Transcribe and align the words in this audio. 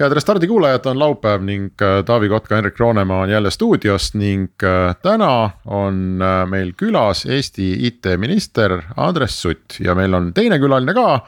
head 0.00 0.14
Restardi 0.16 0.48
kuulajad, 0.48 0.86
on 0.86 0.98
laupäev 0.98 1.42
ning 1.44 1.82
äh, 1.82 2.00
Taavi 2.04 2.28
Kotka, 2.28 2.56
Henrik 2.56 2.78
Roonemaa 2.80 3.20
on 3.22 3.30
jälle 3.30 3.50
stuudios 3.50 4.14
ning 4.14 4.48
äh, 4.64 4.96
täna 5.02 5.50
on 5.66 6.22
äh, 6.22 6.48
meil 6.48 6.72
külas 6.76 7.26
Eesti 7.26 7.72
IT-minister 7.86 8.80
Andres 8.96 9.42
Sutt 9.42 9.80
ja 9.80 9.94
meil 9.94 10.14
on 10.14 10.32
teine 10.34 10.58
külaline 10.58 10.94
ka, 10.94 11.20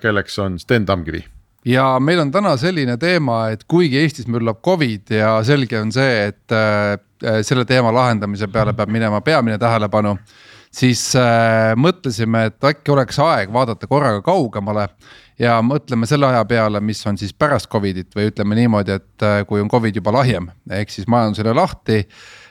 kelleks 0.00 0.38
on 0.40 0.56
Sten 0.58 0.86
Tamkivi 0.88 1.20
ja 1.68 1.98
meil 2.00 2.18
on 2.22 2.30
täna 2.32 2.56
selline 2.56 2.96
teema, 2.96 3.50
et 3.52 3.66
kuigi 3.68 4.00
Eestis 4.00 4.26
müllab 4.26 4.62
Covid 4.64 5.12
ja 5.12 5.34
selge 5.44 5.76
on 5.78 5.92
see, 5.92 6.32
et 6.32 6.56
selle 7.44 7.66
teema 7.68 7.92
lahendamise 7.94 8.48
peale 8.48 8.72
peab 8.72 8.90
minema 8.90 9.20
peamine 9.20 9.58
tähelepanu 9.60 10.16
siis 10.72 11.04
äh, 11.18 11.74
mõtlesime, 11.78 12.46
et 12.48 12.64
äkki 12.72 12.94
oleks 12.94 13.20
aeg 13.22 13.52
vaadata 13.52 13.88
korraga 13.90 14.22
kaugemale 14.24 14.88
ja 15.42 15.58
mõtleme 15.64 16.06
selle 16.08 16.28
aja 16.30 16.42
peale, 16.48 16.80
mis 16.84 17.00
on 17.08 17.18
siis 17.20 17.34
pärast 17.34 17.70
Covidit 17.72 18.14
või 18.16 18.30
ütleme 18.30 18.56
niimoodi, 18.58 18.98
et 19.00 19.26
äh, 19.26 19.42
kui 19.48 19.62
on 19.62 19.70
Covid 19.72 19.98
juba 19.98 20.14
lahjem, 20.14 20.48
ehk 20.70 20.92
siis 20.92 21.08
majandus 21.10 21.42
üle 21.42 21.54
lahti. 21.56 22.02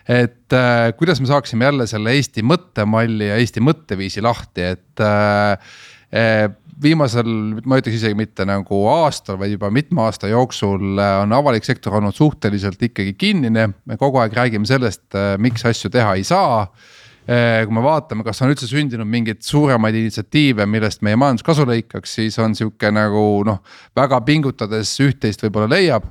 et 0.08 0.54
äh, 0.54 0.92
kuidas 0.98 1.22
me 1.22 1.30
saaksime 1.30 1.66
jälle 1.66 1.88
selle 1.88 2.14
Eesti 2.18 2.44
mõttemalli 2.44 3.30
ja 3.30 3.38
Eesti 3.38 3.64
mõtteviisi 3.64 4.22
lahti, 4.22 4.74
et 4.76 5.06
äh 5.06 6.58
viimasel, 6.82 7.28
ma 7.70 7.78
ütleks 7.78 8.00
isegi 8.00 8.16
mitte 8.18 8.42
nagu 8.44 8.80
aastal, 8.90 9.38
vaid 9.38 9.52
juba 9.54 9.70
mitme 9.70 10.02
aasta 10.02 10.28
jooksul 10.28 10.98
on 10.98 11.36
avalik 11.38 11.64
sektor 11.64 11.94
olnud 12.00 12.16
suhteliselt 12.18 12.82
ikkagi 12.82 13.14
kinnine. 13.14 13.68
me 13.86 13.98
kogu 14.02 14.18
aeg 14.18 14.34
räägime 14.34 14.66
sellest, 14.66 15.04
miks 15.38 15.66
asju 15.70 15.92
teha 15.94 16.16
ei 16.18 16.26
saa 16.26 16.66
Eh, 16.66 16.76
kui 17.26 17.76
me 17.76 17.84
vaatame, 17.86 18.24
kas 18.26 18.42
on 18.42 18.50
üldse 18.50 18.66
sündinud 18.66 19.06
mingeid 19.06 19.44
suuremaid 19.46 19.96
initsiatiive, 20.00 20.66
millest 20.70 21.04
meie 21.06 21.18
majandus 21.20 21.46
kasu 21.46 21.68
lõikaks, 21.70 22.16
siis 22.18 22.38
on 22.42 22.56
sihuke 22.58 22.90
nagu 22.94 23.44
noh, 23.46 23.60
väga 23.98 24.22
pingutades 24.26 24.96
üht-teist 25.06 25.46
võib-olla 25.46 25.70
leiab. 25.70 26.08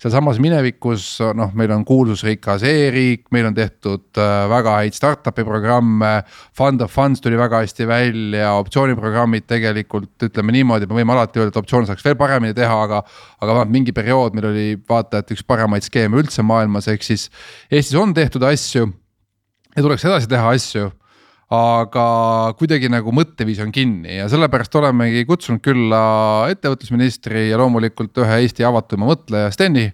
sealsamas 0.00 0.40
minevikus 0.42 1.18
noh, 1.36 1.52
meil 1.56 1.72
on 1.72 1.84
kuulsusrikas 1.84 2.64
e-riik, 2.68 3.26
meil 3.32 3.50
on 3.50 3.54
tehtud 3.56 4.20
äh, 4.20 4.32
väga 4.52 4.78
häid 4.80 4.96
startup'i 4.96 5.44
programme. 5.44 6.14
Fund 6.56 6.80
of 6.84 6.92
funds 6.92 7.20
tuli 7.24 7.38
väga 7.40 7.60
hästi 7.62 7.86
välja, 7.88 8.54
optsiooniprogrammid 8.64 9.46
tegelikult 9.48 10.28
ütleme 10.28 10.56
niimoodi, 10.56 10.88
me 10.88 11.00
võime 11.00 11.16
alati 11.16 11.40
öelda, 11.40 11.52
et 11.52 11.60
optsioone 11.60 11.88
saaks 11.88 12.04
veel 12.04 12.16
paremini 12.20 12.56
teha, 12.56 12.82
aga. 12.88 13.04
aga 13.40 13.52
vähemalt 13.52 13.72
mingi 13.72 13.92
periood 13.92 14.36
meil 14.36 14.48
oli 14.48 14.68
vaata, 14.88 15.20
et 15.20 15.32
üks 15.36 15.44
paremaid 15.44 15.84
skeeme 15.84 16.20
üldse 16.20 16.42
maailmas, 16.42 16.88
ehk 16.88 17.04
siis 17.04 17.28
Eestis 17.70 17.96
on 18.00 18.14
tehtud 18.16 18.44
asju 18.48 18.88
ja 19.74 19.82
tuleks 19.82 20.04
edasi 20.06 20.30
teha 20.30 20.52
asju. 20.54 20.90
aga 21.54 22.04
kuidagi 22.58 22.88
nagu 22.90 23.12
mõtteviis 23.14 23.60
on 23.62 23.70
kinni 23.70 24.16
ja 24.16 24.24
sellepärast 24.32 24.74
olemegi 24.80 25.26
kutsunud 25.28 25.60
külla 25.62 26.00
ettevõtlusministri 26.50 27.50
ja 27.50 27.58
loomulikult 27.60 28.16
ühe 28.24 28.38
Eesti 28.42 28.64
avatuma 28.66 29.10
mõtleja 29.10 29.52
Steni 29.54 29.90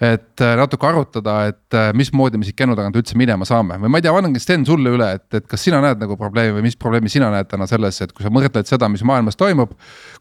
et 0.00 0.42
äh, 0.44 0.52
natuke 0.60 0.84
arutada, 0.84 1.36
et 1.48 1.74
äh, 1.76 1.88
mismoodi 1.96 2.36
me 2.36 2.44
siit 2.44 2.56
kännu 2.58 2.74
tagant 2.76 2.96
üldse 3.00 3.16
minema 3.16 3.46
saame 3.48 3.78
või 3.80 3.88
ma 3.92 4.00
ei 4.00 4.04
tea, 4.04 4.12
annangi 4.12 4.42
Sten 4.42 4.66
sulle 4.68 4.92
üle, 4.92 5.06
et, 5.16 5.24
et 5.38 5.46
kas 5.48 5.62
sina 5.64 5.80
näed 5.80 6.02
nagu 6.02 6.18
probleemi 6.20 6.58
või 6.58 6.66
mis 6.66 6.76
probleemi 6.76 7.08
sina 7.12 7.30
näed 7.32 7.48
täna 7.48 7.68
selles, 7.70 8.02
et 8.04 8.12
kui 8.12 8.26
sa 8.26 8.32
mõtled 8.32 8.68
seda, 8.68 8.90
mis 8.92 9.04
maailmas 9.08 9.40
toimub. 9.40 9.72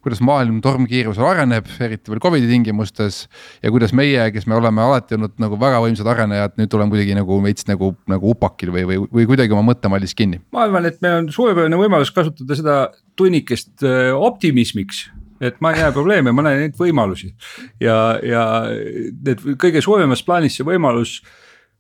kuidas 0.05 0.21
maailm 0.23 0.61
tormkiirusel 0.63 1.27
areneb, 1.27 1.67
eriti 1.83 2.13
veel 2.13 2.21
Covidi 2.23 2.47
tingimustes 2.47 3.25
ja 3.63 3.71
kuidas 3.73 3.91
meie, 3.97 4.29
kes 4.31 4.47
me 4.47 4.55
oleme 4.55 4.83
alati 4.85 5.17
olnud 5.17 5.35
nagu 5.43 5.59
väga 5.59 5.83
võimsad 5.83 6.07
arenejad, 6.13 6.55
nüüd 6.61 6.71
tuleme 6.71 6.93
kuidagi 6.93 7.17
nagu 7.17 7.41
veits 7.43 7.67
nagu, 7.67 7.91
nagu 8.07 8.31
upakil 8.31 8.71
või, 8.71 8.85
või, 8.87 9.01
või 9.11 9.27
kuidagi 9.33 9.57
oma 9.57 9.73
mõttemallis 9.73 10.15
kinni. 10.15 10.39
ma 10.55 10.69
arvan, 10.69 10.87
et 10.87 11.01
meil 11.03 11.19
on 11.19 11.29
suurepärane 11.35 11.83
võimalus 11.83 12.15
kasutada 12.15 12.55
seda 12.55 12.79
tunnikest 13.19 13.83
äh, 13.83 14.13
optimismiks 14.15 15.09
et 15.41 15.57
ma 15.63 15.73
ei 15.73 15.81
näe 15.83 15.95
probleeme, 15.95 16.31
ma 16.31 16.45
näen 16.45 16.61
neid 16.65 16.77
võimalusi. 16.79 17.33
ja, 17.79 18.19
ja 18.23 18.43
need 18.69 19.43
kõige 19.61 19.81
suuremas 19.83 20.23
plaanis 20.23 20.55
see 20.59 20.67
võimalus, 20.67 21.19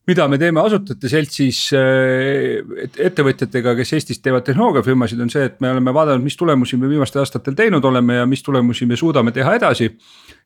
mida 0.07 0.27
me 0.29 0.37
teeme 0.41 0.61
asutajate 0.61 1.09
seltsis 1.09 1.61
äh, 1.73 2.59
ettevõtjatega, 3.07 3.75
kes 3.79 3.95
Eestis 3.97 4.21
teevad 4.21 4.45
tehnoloogiafirmasid, 4.47 5.21
on 5.23 5.31
see, 5.33 5.47
et 5.49 5.57
me 5.63 5.71
oleme 5.73 5.93
vaadanud, 5.95 6.25
mis 6.25 6.37
tulemusi 6.37 6.77
me 6.81 6.89
viimastel 6.91 7.23
aastatel 7.23 7.57
teinud 7.57 7.85
oleme 7.85 8.19
ja 8.19 8.27
mis 8.29 8.43
tulemusi 8.45 8.85
me 8.89 8.99
suudame 8.99 9.33
teha 9.35 9.55
edasi. 9.57 9.95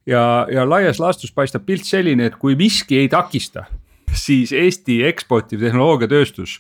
ja, 0.08 0.48
ja 0.52 0.70
laias 0.70 1.00
laastus 1.00 1.34
paistab 1.36 1.66
pilt 1.66 1.86
selline, 1.86 2.30
et 2.30 2.40
kui 2.40 2.56
miski 2.56 3.02
ei 3.02 3.10
takista, 3.12 3.66
siis 4.14 4.54
Eesti 4.56 5.04
eksportiv 5.10 5.60
tehnoloogiatööstus 5.66 6.60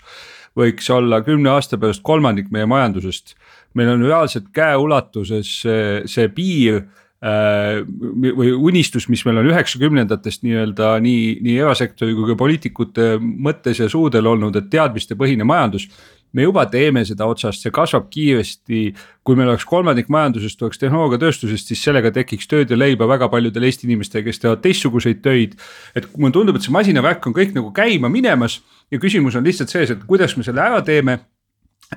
võiks 0.57 0.89
olla 0.93 1.21
kümne 1.25 1.51
aasta 1.53 1.77
pärast 1.77 2.01
kolmandik 2.03 2.49
meie 2.51 2.65
majandusest 2.69 3.35
meil 3.77 3.91
on 3.93 4.05
reaalselt 4.05 4.49
käeulatuses 4.55 5.51
see, 5.63 5.83
see 6.09 6.29
piir 6.33 6.81
äh, 7.21 7.81
või 7.85 8.51
unistus, 8.71 9.09
mis 9.11 9.23
meil 9.27 9.41
on 9.41 9.49
üheksakümnendatest 9.51 10.45
nii-öelda 10.45 10.95
nii, 11.03 11.37
nii 11.45 11.57
erasektori 11.61 12.15
kui 12.17 12.31
ka 12.31 12.37
poliitikute 12.39 13.11
mõttes 13.19 13.81
ja 13.81 13.89
suudel 13.91 14.29
olnud, 14.31 14.57
et 14.57 14.71
teadmistepõhine 14.73 15.47
majandus. 15.47 15.89
Me 16.33 16.45
juba 16.45 16.65
teeme 16.69 17.03
seda 17.07 17.27
otsast, 17.29 17.63
see 17.63 17.73
kasvab 17.73 18.09
kiiresti. 18.13 18.81
kui 19.23 19.37
meil 19.37 19.51
oleks 19.51 19.65
kolmandik 19.69 20.07
majandusest 20.09 20.61
oleks 20.65 20.79
tehnoloogiatööstusest, 20.81 21.69
siis 21.69 21.81
sellega 21.85 22.09
tekiks 22.11 22.47
tööd 22.49 22.71
ja 22.71 22.77
leiba 22.77 23.05
väga 23.07 23.27
paljudel 23.29 23.67
Eesti 23.67 23.85
inimestel, 23.85 24.23
kes 24.25 24.41
teevad 24.41 24.63
teistsuguseid 24.65 25.21
töid. 25.21 25.57
et 25.95 26.07
mulle 26.17 26.33
tundub, 26.33 26.55
et 26.55 26.65
see 26.65 26.73
masinavärk 26.73 27.27
on 27.27 27.35
kõik 27.35 27.53
nagu 27.57 27.73
käima 27.73 28.09
minemas 28.09 28.61
ja 28.91 28.99
küsimus 28.99 29.35
on 29.35 29.45
lihtsalt 29.45 29.69
selles, 29.69 29.91
et 29.91 30.07
kuidas 30.07 30.37
me 30.37 30.43
selle 30.43 30.61
ära 30.61 30.81
teeme 30.81 31.19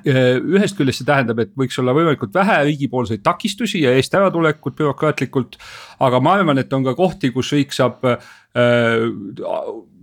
ühest 0.01 0.77
küljest 0.77 1.01
see 1.01 1.07
tähendab, 1.07 1.39
et 1.43 1.51
võiks 1.57 1.77
olla 1.79 1.93
võimalikult 1.93 2.33
vähe 2.33 2.57
riigipoolseid 2.65 3.21
takistusi 3.23 3.83
ja 3.83 3.93
eest 3.93 4.15
äratulekut 4.17 4.75
bürokraatlikult. 4.79 5.57
aga 5.99 6.19
ma 6.19 6.33
arvan, 6.33 6.57
et 6.57 6.73
on 6.73 6.83
ka 6.83 6.95
kohti, 6.97 7.29
kus 7.31 7.51
riik 7.53 7.73
saab 7.73 8.01
äh, 8.05 8.17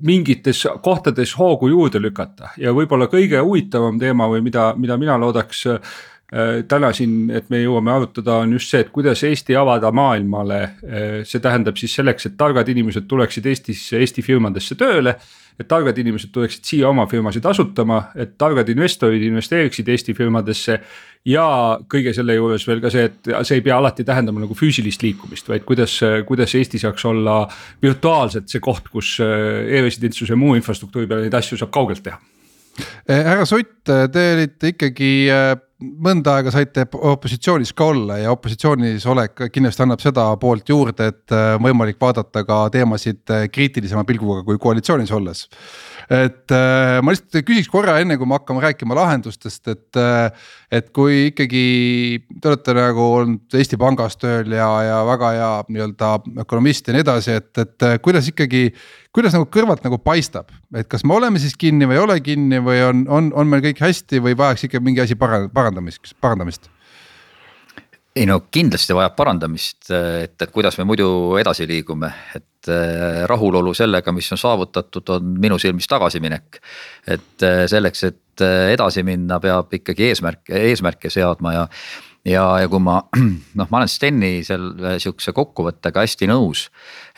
mingites 0.02 0.66
kohtades 0.82 1.34
hoogu 1.38 1.68
juurde 1.68 2.00
lükata 2.00 2.54
ja 2.56 2.72
võib-olla 2.72 3.10
kõige 3.10 3.42
huvitavam 3.42 3.98
teema 3.98 4.28
või 4.30 4.46
mida, 4.46 4.74
mida 4.78 4.96
mina 4.96 5.18
loodaks 5.18 5.66
äh, 5.66 5.98
täna 6.70 6.92
siin, 6.94 7.30
et 7.34 7.50
me 7.50 7.58
jõuame 7.58 7.90
arutada, 7.90 8.38
on 8.44 8.54
just 8.54 8.70
see, 8.70 8.84
et 8.84 8.94
kuidas 8.94 9.24
Eesti 9.26 9.56
avada 9.58 9.90
maailmale. 9.90 10.62
Äh, 10.86 11.06
see 11.26 11.42
tähendab 11.42 11.76
siis 11.80 11.98
selleks, 11.98 12.30
et 12.30 12.38
targad 12.38 12.68
inimesed 12.70 13.10
tuleksid 13.10 13.46
Eestisse, 13.50 13.98
Eesti 13.98 14.22
firmadesse 14.22 14.78
tööle 14.78 15.18
et 15.60 15.68
targad 15.68 15.98
inimesed 16.00 16.32
tuleksid 16.32 16.64
siia 16.64 16.88
oma 16.88 17.06
firmasid 17.10 17.44
asutama, 17.46 18.00
et 18.16 18.36
targad 18.40 18.68
investorid 18.72 19.22
investeeriksid 19.28 19.88
Eesti 19.88 20.16
firmadesse. 20.16 20.80
ja 21.24 21.44
kõige 21.84 22.14
selle 22.16 22.34
juures 22.34 22.64
veel 22.66 22.80
ka 22.80 22.90
see, 22.90 23.04
et 23.10 23.30
see 23.44 23.58
ei 23.58 23.64
pea 23.64 23.76
alati 23.76 24.04
tähendama 24.08 24.40
nagu 24.40 24.56
füüsilist 24.56 25.02
liikumist, 25.04 25.48
vaid 25.52 25.66
kuidas, 25.68 25.98
kuidas 26.26 26.54
Eesti 26.56 26.80
saaks 26.80 27.04
olla 27.04 27.42
virtuaalselt 27.82 28.48
see 28.48 28.60
koht, 28.60 28.88
kus 28.88 29.18
äh, 29.20 29.68
e-residentsuse 29.68 30.34
muu 30.34 30.56
infrastruktuuri 30.56 31.06
peale 31.06 31.28
neid 31.28 31.36
asju 31.36 31.60
saab 31.60 31.74
kaugelt 31.76 32.02
teha 32.02 32.18
Eh, 33.08 33.24
härra 33.26 33.46
Sutt, 33.48 33.82
te 33.84 34.24
olite 34.34 34.72
ikkagi 34.74 35.10
eh, 35.32 35.52
mõnda 35.80 36.36
aega 36.38 36.52
saite 36.54 36.86
opositsioonis 36.92 37.72
ka 37.76 37.90
olla 37.92 38.18
ja 38.20 38.32
opositsioonis 38.34 39.06
olek 39.10 39.46
kindlasti 39.52 39.84
annab 39.84 40.02
seda 40.04 40.26
poolt 40.40 40.68
juurde, 40.68 41.10
et 41.12 41.36
on 41.36 41.64
võimalik 41.64 42.00
vaadata 42.00 42.44
ka 42.44 42.62
teemasid 42.72 43.32
kriitilisema 43.52 44.04
pilguga 44.08 44.44
kui 44.46 44.60
koalitsioonis 44.60 45.12
olles 45.16 45.46
et 46.10 46.50
äh, 46.50 46.98
ma 47.04 47.12
lihtsalt 47.14 47.46
küsiks 47.46 47.70
korra, 47.70 47.94
enne 48.02 48.16
kui 48.18 48.26
me 48.26 48.34
hakkame 48.38 48.64
rääkima 48.64 48.96
lahendustest, 48.98 49.62
et. 49.70 50.00
Äh, 50.00 50.48
et 50.70 50.92
kui 50.94 51.32
ikkagi 51.32 51.60
te 52.38 52.46
olete 52.46 52.74
nagu 52.76 53.02
olnud 53.02 53.56
Eesti 53.58 53.74
Pangas 53.74 54.14
tööl 54.22 54.52
ja, 54.54 54.68
ja 54.86 55.00
väga 55.02 55.30
hea 55.34 55.48
nii-öelda 55.66 56.10
ökonomist 56.44 56.86
ja 56.86 56.94
nii 56.94 57.02
edasi, 57.02 57.34
et, 57.40 57.50
et 57.58 57.86
äh, 57.88 57.96
kuidas 58.02 58.30
ikkagi. 58.30 58.68
Kuidas 59.14 59.34
nagu 59.34 59.48
kõrvalt 59.50 59.84
nagu 59.86 59.98
paistab, 60.02 60.52
et 60.76 60.88
kas 60.90 61.04
me 61.06 61.16
oleme 61.16 61.40
siis 61.42 61.56
kinni 61.58 61.88
või 61.88 61.98
ei 61.98 62.02
ole 62.04 62.18
kinni 62.24 62.60
või 62.62 62.82
on, 62.86 63.06
on, 63.10 63.32
on 63.34 63.48
meil 63.50 63.64
kõik 63.64 63.82
hästi 63.82 64.22
või 64.22 64.36
vajaks 64.38 64.68
ikka 64.68 64.82
mingi 64.84 65.02
asi 65.02 65.18
parandamist, 65.18 66.14
parandamist? 66.22 66.70
ei 68.16 68.26
no 68.26 68.40
kindlasti 68.50 68.94
vajab 68.94 69.14
parandamist, 69.18 69.90
et, 69.94 70.34
et 70.34 70.50
kuidas 70.50 70.76
me 70.80 70.86
muidu 70.88 71.06
edasi 71.38 71.66
liigume, 71.70 72.10
et 72.34 72.70
äh, 72.70 73.22
rahulolu 73.30 73.72
sellega, 73.76 74.12
mis 74.14 74.30
on 74.34 74.40
saavutatud, 74.40 75.14
on 75.14 75.34
minu 75.40 75.58
silmis 75.62 75.86
tagasiminek. 75.90 76.60
et 77.06 77.46
äh, 77.46 77.64
selleks, 77.70 78.04
et 78.04 78.44
äh, 78.46 78.72
edasi 78.74 79.04
minna, 79.06 79.40
peab 79.40 79.74
ikkagi 79.78 80.10
eesmärke, 80.10 80.58
eesmärke 80.70 81.10
seadma 81.10 81.54
ja. 81.54 81.66
ja, 82.26 82.44
ja 82.64 82.68
kui 82.68 82.82
ma 82.82 82.98
noh, 83.58 83.70
ma 83.70 83.82
olen 83.82 83.90
Steni 83.90 84.32
selle 84.46 84.98
sihukese 84.98 85.34
kokkuvõttega 85.36 86.02
hästi 86.02 86.30
nõus. 86.30 86.66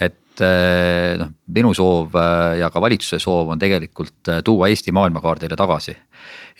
et 0.01 0.22
et 0.33 1.19
noh, 1.21 1.33
minu 1.53 1.73
soov 1.77 2.17
ja 2.59 2.71
ka 2.73 2.81
valitsuse 2.83 3.21
soov 3.23 3.53
on 3.53 3.61
tegelikult 3.61 4.33
tuua 4.45 4.71
Eesti 4.73 4.95
maailmakaardile 4.95 5.57
tagasi. 5.59 5.97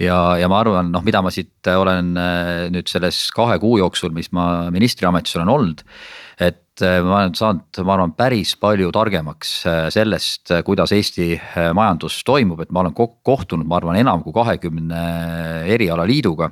ja, 0.01 0.37
ja 0.41 0.49
ma 0.49 0.61
arvan, 0.61 0.91
noh, 0.93 1.05
mida 1.05 1.23
ma 1.23 1.31
siit 1.31 1.69
olen 1.69 2.13
nüüd 2.73 2.89
selles 2.91 3.29
kahe 3.35 3.59
kuu 3.63 3.79
jooksul, 3.81 4.13
mis 4.13 4.33
ma 4.33 4.71
ministriametis 4.71 5.37
olen 5.39 5.53
olnud 5.53 5.85
et 6.43 6.83
ma 7.05 7.19
olen 7.21 7.35
saanud, 7.37 7.83
ma 7.85 7.95
arvan, 7.95 8.15
päris 8.17 8.55
palju 8.61 8.91
targemaks 8.95 9.53
sellest, 9.93 10.55
kuidas 10.67 10.95
Eesti 10.97 11.37
majandus 11.77 12.23
toimub, 12.27 12.65
et 12.65 12.73
ma 12.73 12.83
olen 12.83 12.97
kohtunud, 12.97 13.69
ma 13.69 13.79
arvan, 13.79 14.01
enam 14.01 14.25
kui 14.25 14.35
kahekümne 14.37 15.03
erialaliiduga 15.73 16.51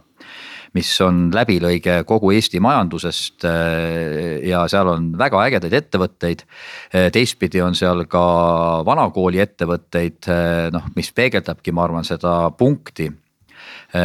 mis 0.77 0.91
on 1.03 1.29
läbilõige 1.35 2.01
kogu 2.09 2.31
Eesti 2.35 2.61
majandusest 2.63 3.47
äh, 3.49 4.39
ja 4.47 4.63
seal 4.71 4.91
on 4.93 5.11
väga 5.19 5.43
ägedaid 5.49 5.75
ettevõtteid. 5.81 6.45
Äh, 6.95 7.09
teistpidi 7.15 7.63
on 7.65 7.75
seal 7.79 8.05
ka 8.11 8.23
vanakooli 8.87 9.43
ettevõtteid, 9.43 10.21
äh, 10.31 10.69
noh, 10.75 10.87
mis 10.97 11.11
peegeldabki, 11.17 11.75
ma 11.75 11.89
arvan, 11.89 12.07
seda 12.07 12.43
punkti 12.59 13.11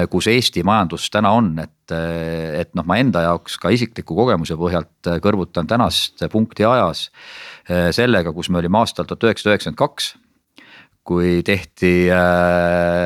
kus 0.09 0.25
Eesti 0.27 0.63
majandus 0.65 1.05
täna 1.13 1.29
on, 1.37 1.51
et, 1.61 1.91
et 1.93 2.71
noh, 2.75 2.83
ma 2.89 2.97
enda 2.97 3.21
jaoks 3.21 3.59
ka 3.61 3.69
isikliku 3.69 4.15
kogemuse 4.17 4.57
põhjalt 4.57 5.09
kõrvutan 5.21 5.69
tänast 5.69 6.23
punkti 6.33 6.65
ajas 6.65 7.03
sellega, 7.93 8.33
kus 8.33 8.49
me 8.49 8.59
olime 8.63 8.81
aastal 8.81 9.05
tuhat 9.05 9.27
üheksasada 9.27 9.53
üheksakümmend 9.53 9.77
kaks. 9.77 10.07
kui 11.05 11.43
tehti 11.45 12.09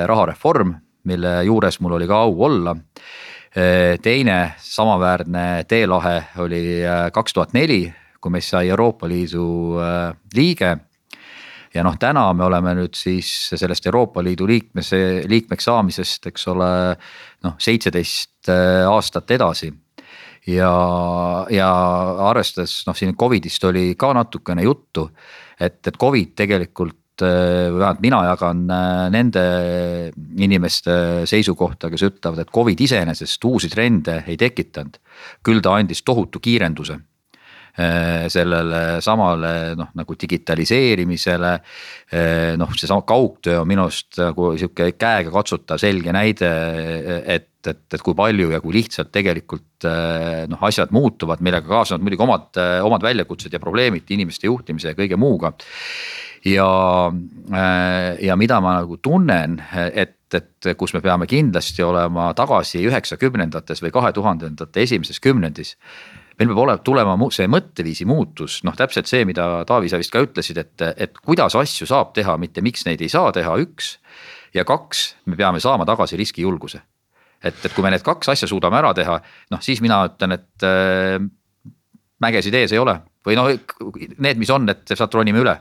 rahareform, 0.08 0.74
mille 1.12 1.34
juures 1.50 1.82
mul 1.84 1.98
oli 2.00 2.08
ka 2.08 2.24
au 2.24 2.44
olla 2.48 2.78
teine 4.02 4.54
samaväärne 4.58 5.64
teelahe 5.68 6.24
oli 6.38 6.86
äh, 6.86 7.12
kaks 7.12 7.34
tuhat 7.34 7.54
neli, 7.54 7.88
kui 8.22 8.32
meist 8.32 8.54
sai 8.54 8.70
Euroopa 8.70 9.10
Liidu 9.10 9.80
äh, 9.82 10.14
liige. 10.36 10.78
ja 11.74 11.84
noh, 11.84 11.98
täna 12.02 12.34
me 12.34 12.44
oleme 12.44 12.74
nüüd 12.78 12.98
siis 12.98 13.28
sellest 13.56 13.86
Euroopa 13.86 14.24
Liidu 14.24 14.48
liikmes, 14.48 14.92
liikmeks 15.30 15.66
saamisest, 15.70 16.26
eks 16.32 16.48
ole, 16.48 16.70
noh 17.46 17.60
seitseteist 17.62 18.50
aastat 18.90 19.32
edasi 19.32 19.70
ja, 20.48 20.72
ja 21.50 21.70
arvestades 22.30 22.82
noh, 22.88 22.98
siin 22.98 23.16
Covidist 23.18 23.64
oli 23.70 23.94
ka 24.00 24.14
natukene 24.18 24.66
juttu, 24.66 25.10
et, 25.60 25.82
et 25.88 25.98
Covid 26.00 26.34
tegelikult 26.36 26.98
Äh, 27.22 27.70
vähemalt 27.74 28.02
mina 28.04 28.22
jagan 28.28 28.64
äh, 28.72 29.10
nende 29.12 29.44
inimeste 30.40 31.26
seisukohta, 31.28 31.90
kes 31.92 32.06
ütlevad, 32.08 32.44
et 32.44 32.54
Covid 32.56 32.80
iseenesest 32.80 33.46
uusi 33.50 33.70
trende 33.72 34.22
ei 34.28 34.38
tekitanud. 34.40 35.00
küll 35.44 35.60
ta 35.62 35.76
andis 35.76 36.04
tohutu 36.08 36.40
kiirenduse 36.40 36.96
äh, 36.96 38.28
sellele 38.32 39.02
samale 39.04 39.76
noh, 39.76 39.90
nagu 39.96 40.16
digitaliseerimisele. 40.16 41.54
noh, 42.58 42.72
seesama 42.76 43.04
kaugtöö 43.06 43.60
on 43.62 43.68
minu 43.68 43.86
arust 43.88 44.18
nagu 44.22 44.54
sihuke 44.58 44.92
käega 44.98 45.32
katsutav 45.34 45.78
selge 45.78 46.14
näide, 46.16 46.50
et, 47.26 47.52
et, 47.68 47.84
et 47.94 48.02
kui 48.02 48.16
palju 48.16 48.50
ja 48.54 48.62
kui 48.64 48.74
lihtsalt 48.80 49.12
tegelikult 49.12 49.90
noh, 50.50 50.64
asjad 50.66 50.96
muutuvad, 50.96 51.44
millega 51.44 51.68
kaasnevad 51.68 52.08
muidugi 52.08 52.26
omad, 52.26 52.64
omad 52.88 53.06
väljakutsed 53.06 53.54
ja 53.54 53.60
probleemid 53.60 54.10
inimeste 54.16 54.48
juhtimise 54.48 54.96
ja 54.96 54.98
kõige 54.98 55.20
muuga 55.20 55.54
ja, 56.46 56.70
äh, 57.54 58.24
ja 58.26 58.36
mida 58.40 58.62
ma 58.62 58.78
nagu 58.80 58.98
tunnen, 59.04 59.60
et, 59.94 60.16
et 60.34 60.72
kus 60.78 60.94
me 60.94 61.02
peame 61.02 61.28
kindlasti 61.28 61.84
olema 61.84 62.32
tagasi 62.38 62.84
üheksakümnendates 62.88 63.84
või 63.84 63.94
kahe 63.96 64.14
tuhandendate 64.16 64.86
esimeses 64.86 65.20
kümnendis 65.24 65.76
meil 66.40 66.54
peab 66.54 66.62
olema, 66.64 66.80
tulema 66.84 67.30
see 67.36 67.48
mõtteviisi 67.52 68.06
muutus, 68.08 68.62
noh 68.64 68.76
täpselt 68.78 69.10
see, 69.12 69.26
mida 69.28 69.66
Taavi, 69.68 69.90
sa 69.92 70.00
vist 70.00 70.14
ka 70.14 70.22
ütlesid, 70.24 70.60
et, 70.62 70.86
et 70.96 71.18
kuidas 71.20 71.58
asju 71.60 71.88
saab 71.90 72.14
teha, 72.16 72.38
mitte 72.40 72.64
miks 72.64 72.86
neid 72.88 73.04
ei 73.04 73.12
saa 73.12 73.34
teha, 73.36 73.58
üks. 73.60 73.98
ja 74.56 74.64
kaks, 74.66 75.16
me 75.28 75.36
peame 75.36 75.60
saama 75.60 75.86
tagasi 75.86 76.18
riskijulguse. 76.18 76.80
et, 77.44 77.60
et 77.66 77.74
kui 77.74 77.84
me 77.84 77.92
need 77.92 78.04
kaks 78.04 78.32
asja 78.32 78.48
suudame 78.48 78.80
ära 78.80 78.94
teha, 78.96 79.20
noh 79.52 79.62
siis 79.64 79.82
mina 79.84 80.00
ütlen, 80.08 80.38
et 80.40 80.68
äh, 80.68 81.20
mägesid 82.24 82.56
ees 82.56 82.72
ei 82.72 82.80
ole 82.80 83.02
või 83.26 83.36
noh, 83.36 83.52
need, 84.18 84.40
mis 84.40 84.50
on, 84.50 84.70
et 84.72 84.96
sealt 84.96 85.14
ronime 85.14 85.44
üle 85.44 85.58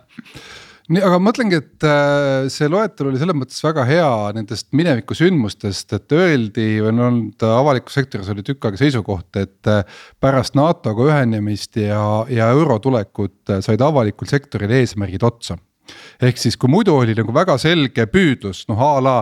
nii, 0.88 1.02
aga 1.05 1.19
mõtlengi, 1.23 1.58
et 1.61 1.87
äh, 1.87 2.49
see 2.52 2.69
loetelu 2.70 3.12
oli 3.12 3.20
selles 3.20 3.37
mõttes 3.37 3.61
väga 3.64 3.85
hea 3.88 4.11
nendest 4.37 4.69
mineviku 4.76 5.17
sündmustest, 5.17 5.93
et 5.96 6.17
öeldi 6.17 6.67
või 6.81 6.90
on 6.93 7.05
olnud 7.08 7.46
avalikus 7.49 7.99
sektoris 7.99 8.31
oli 8.32 8.44
tükk 8.46 8.69
aega 8.69 8.81
seisukoht, 8.81 9.29
et 9.40 9.70
äh, 9.70 10.02
pärast 10.20 10.56
NATO-ga 10.58 11.08
ühenemist 11.11 11.76
ja, 11.81 12.02
ja 12.32 12.50
euro 12.56 12.79
tulekut 12.85 13.55
äh, 13.55 13.62
said 13.64 13.85
avalikul 13.85 14.31
sektoril 14.31 14.73
eesmärgid 14.81 15.26
otsa. 15.29 15.58
ehk 16.20 16.37
siis, 16.37 16.56
kui 16.61 16.69
muidu 16.69 16.96
oli 17.00 17.14
nagu 17.17 17.32
väga 17.32 17.56
selge 17.61 18.05
püüdlus, 18.12 18.67
noh 18.69 18.81
a 18.85 18.93
la 19.00 19.17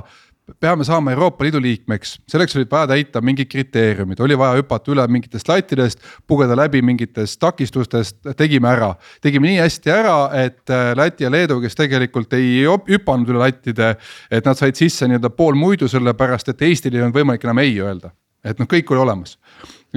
peame 0.61 0.85
saama 0.85 1.11
Euroopa 1.11 1.45
Liidu 1.45 1.61
liikmeks, 1.63 2.17
selleks 2.31 2.55
olid 2.57 2.71
vaja 2.71 2.87
täita 2.93 3.21
mingid 3.25 3.49
kriteeriumid, 3.51 4.21
oli 4.23 4.37
vaja 4.39 4.61
hüpata 4.61 4.93
üle 4.95 5.07
mingitest 5.11 5.49
latidest, 5.51 6.03
pugeda 6.27 6.57
läbi 6.59 6.83
mingitest 6.87 7.41
takistustest, 7.43 8.21
tegime 8.39 8.71
ära. 8.71 8.93
tegime 9.23 9.51
nii 9.51 9.59
hästi 9.59 9.91
ära, 9.91 10.19
et 10.39 10.71
äh, 10.71 10.93
Läti 10.97 11.27
ja 11.27 11.31
Leedu, 11.31 11.59
kes 11.61 11.75
tegelikult 11.75 12.33
ei 12.39 12.63
hüpanud 12.67 13.33
üle 13.35 13.43
lattide, 13.43 13.97
et 14.31 14.47
nad 14.47 14.59
said 14.59 14.79
sisse 14.79 15.09
nii-öelda 15.09 15.33
pool 15.35 15.59
muidu, 15.59 15.89
sellepärast 15.91 16.55
et 16.55 16.63
Eestil 16.63 16.95
ei 16.95 17.03
olnud 17.03 17.19
võimalik 17.19 17.45
enam 17.45 17.65
ei 17.65 17.75
öelda. 17.81 18.15
et 18.47 18.61
noh, 18.63 18.69
kõik 18.71 18.91
oli 18.95 19.03
olemas 19.03 19.39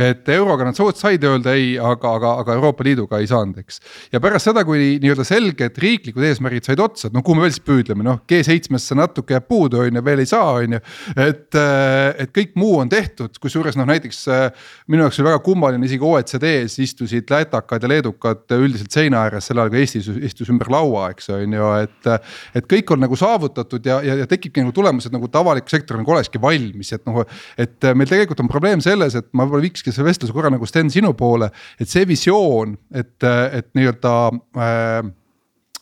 et 0.04 0.30
euroga 0.34 0.68
nad 0.68 0.78
suht 0.78 1.00
said 1.00 1.24
öelda 1.28 1.54
ei, 1.58 1.74
aga, 1.82 2.14
aga, 2.20 2.34
aga 2.44 2.56
Euroopa 2.58 2.86
Liiduga 2.86 3.20
ei 3.22 3.28
saanud, 3.30 3.60
eks. 3.62 3.80
ja 4.14 4.22
pärast 4.24 4.50
seda, 4.50 4.64
kui 4.68 4.98
nii-öelda 5.02 5.26
selged 5.28 5.80
riiklikud 5.84 6.26
eesmärgid 6.26 6.70
said 6.70 6.82
otsa, 6.84 7.10
et 7.10 7.16
no 7.16 7.24
kuhu 7.26 7.40
me 7.40 7.46
veel 7.46 7.56
siis 7.56 7.66
püüdleme, 7.66 8.06
noh 8.06 8.22
G7-sse 8.30 8.98
natuke 9.00 9.36
jääb 9.36 9.48
puudu, 9.50 9.82
on 9.84 10.00
ju, 10.00 10.04
veel 10.06 10.24
ei 10.24 10.30
saa, 10.30 10.56
on 10.60 10.78
ju. 10.78 10.82
et, 11.16 11.48
äh, 11.60 12.24
et 12.26 12.34
kõik 12.36 12.56
muu 12.60 12.80
on 12.82 12.92
tehtud, 12.92 13.36
kusjuures 13.42 13.78
noh, 13.80 13.88
näiteks 13.90 14.22
äh, 14.34 14.70
minu 14.92 15.06
jaoks 15.06 15.20
oli 15.22 15.30
väga 15.30 15.44
kummaline, 15.46 15.86
isegi 15.88 16.06
OECD-s 16.06 16.80
istusid 16.84 17.32
lätakad 17.34 17.84
ja 17.84 17.92
leedukad 17.92 18.58
üldiselt 18.58 18.96
seina 18.96 19.26
ääres, 19.26 19.50
sel 19.50 19.62
ajal 19.62 19.74
kui 19.74 19.84
Eesti 19.84 20.02
istus 20.28 20.50
ümber 20.52 20.72
laua, 20.74 21.10
eks 21.14 21.32
on 21.36 21.58
ju, 21.60 21.72
et. 21.84 22.12
et 22.58 22.68
kõik 22.70 22.92
on 22.94 23.02
nagu 23.04 23.18
saavutatud 23.18 23.86
ja, 23.86 24.00
ja, 24.06 24.16
ja 24.22 24.28
tekibki 24.30 24.62
nagu 24.64 24.74
tulemus, 24.76 25.08
et 25.08 25.14
nagu 25.16 25.30
avalik 25.40 25.70
sektor 25.72 25.98
nagu 26.00 26.14
olekski 26.14 26.42
valmis, 26.42 26.92
et 26.96 27.06
noh, 27.08 27.22
et 27.60 27.90
meil 27.98 28.10
tegelikult 28.10 28.42
on 28.44 28.52
probleem 28.52 28.84
selles, 28.84 29.16
et 29.18 29.28
ma 29.34 29.46
võib-olla 29.46 29.68
viikski 29.68 29.89
see 29.96 30.06
vestluse 30.06 30.36
korra 30.36 30.52
nagu 30.54 30.68
Sten 30.70 30.92
sinu 30.94 31.14
poole, 31.18 31.50
et 31.80 31.90
see 31.90 32.06
visioon, 32.10 32.76
et, 32.94 33.16
et 33.24 33.70
nii-öelda 33.78 34.14
äh, 34.30 35.10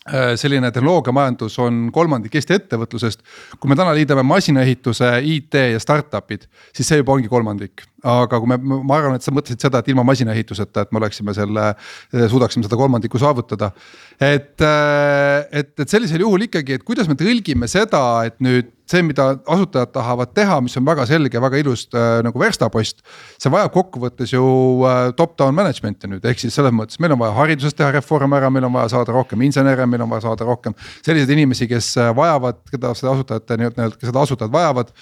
äh, 0.08 0.32
selline 0.40 0.70
tehnoloogiamajandus 0.74 1.58
on 1.64 1.86
kolmandik 1.94 2.34
Eesti 2.38 2.58
ettevõtlusest. 2.58 3.22
kui 3.58 3.70
me 3.70 3.78
täna 3.78 3.94
liidame 3.96 4.24
masinaehituse, 4.26 5.12
IT 5.36 5.60
ja 5.74 5.82
startup'id, 5.82 6.48
siis 6.72 6.88
see 6.88 7.02
juba 7.02 7.16
ongi 7.16 7.30
kolmandik 7.32 7.86
aga 8.06 8.38
kui 8.38 8.50
me, 8.50 8.58
ma 8.62 8.98
arvan, 8.98 9.18
et 9.18 9.26
sa 9.26 9.32
mõtlesid 9.34 9.62
seda, 9.62 9.80
et 9.80 9.90
ilma 9.90 10.04
masinaehituseta, 10.06 10.84
et 10.84 10.92
me 10.94 11.00
oleksime 11.00 11.34
selle, 11.34 11.64
suudaksime 12.14 12.66
seda 12.66 12.78
kolmandikku 12.78 13.18
saavutada. 13.18 13.72
et, 14.20 14.54
et, 14.62 15.72
et 15.80 15.88
sellisel 15.88 16.22
juhul 16.22 16.46
ikkagi, 16.46 16.78
et 16.78 16.86
kuidas 16.86 17.10
me 17.10 17.18
tõlgime 17.18 17.66
seda, 17.70 18.02
et 18.28 18.38
nüüd 18.44 18.70
see, 18.88 19.04
mida 19.06 19.28
asutajad 19.46 19.92
tahavad 19.94 20.32
teha, 20.36 20.58
mis 20.64 20.76
on 20.80 20.86
väga 20.86 21.06
selge, 21.10 21.40
väga 21.42 21.60
ilus 21.62 21.86
äh, 21.92 22.18
nagu 22.26 22.40
verstapost. 22.40 23.02
see 23.38 23.52
vajab 23.52 23.72
kokkuvõttes 23.74 24.34
ju 24.34 24.44
äh, 24.88 25.00
top-down 25.18 25.56
management'i 25.56 26.10
nüüd, 26.10 26.24
ehk 26.24 26.42
siis 26.42 26.56
selles 26.58 26.74
mõttes 26.74 27.00
meil 27.02 27.14
on 27.16 27.22
vaja 27.22 27.36
hariduses 27.38 27.76
teha 27.78 27.92
reform 27.98 28.36
ära, 28.38 28.50
meil 28.50 28.68
on 28.68 28.74
vaja 28.74 28.94
saada 28.96 29.14
rohkem 29.16 29.42
insenere, 29.46 29.86
meil 29.86 30.04
on 30.04 30.12
vaja 30.12 30.28
saada 30.28 30.48
rohkem 30.48 30.76
selliseid 31.00 31.36
inimesi, 31.36 31.68
kes 31.70 31.94
vajavad, 32.16 32.62
keda 32.70 32.94
seda 32.98 33.14
asutajate 33.16 33.60
nii-öelda, 33.60 33.90
seda 34.02 34.24
asutajad 34.26 34.54
vajavad 34.54 34.94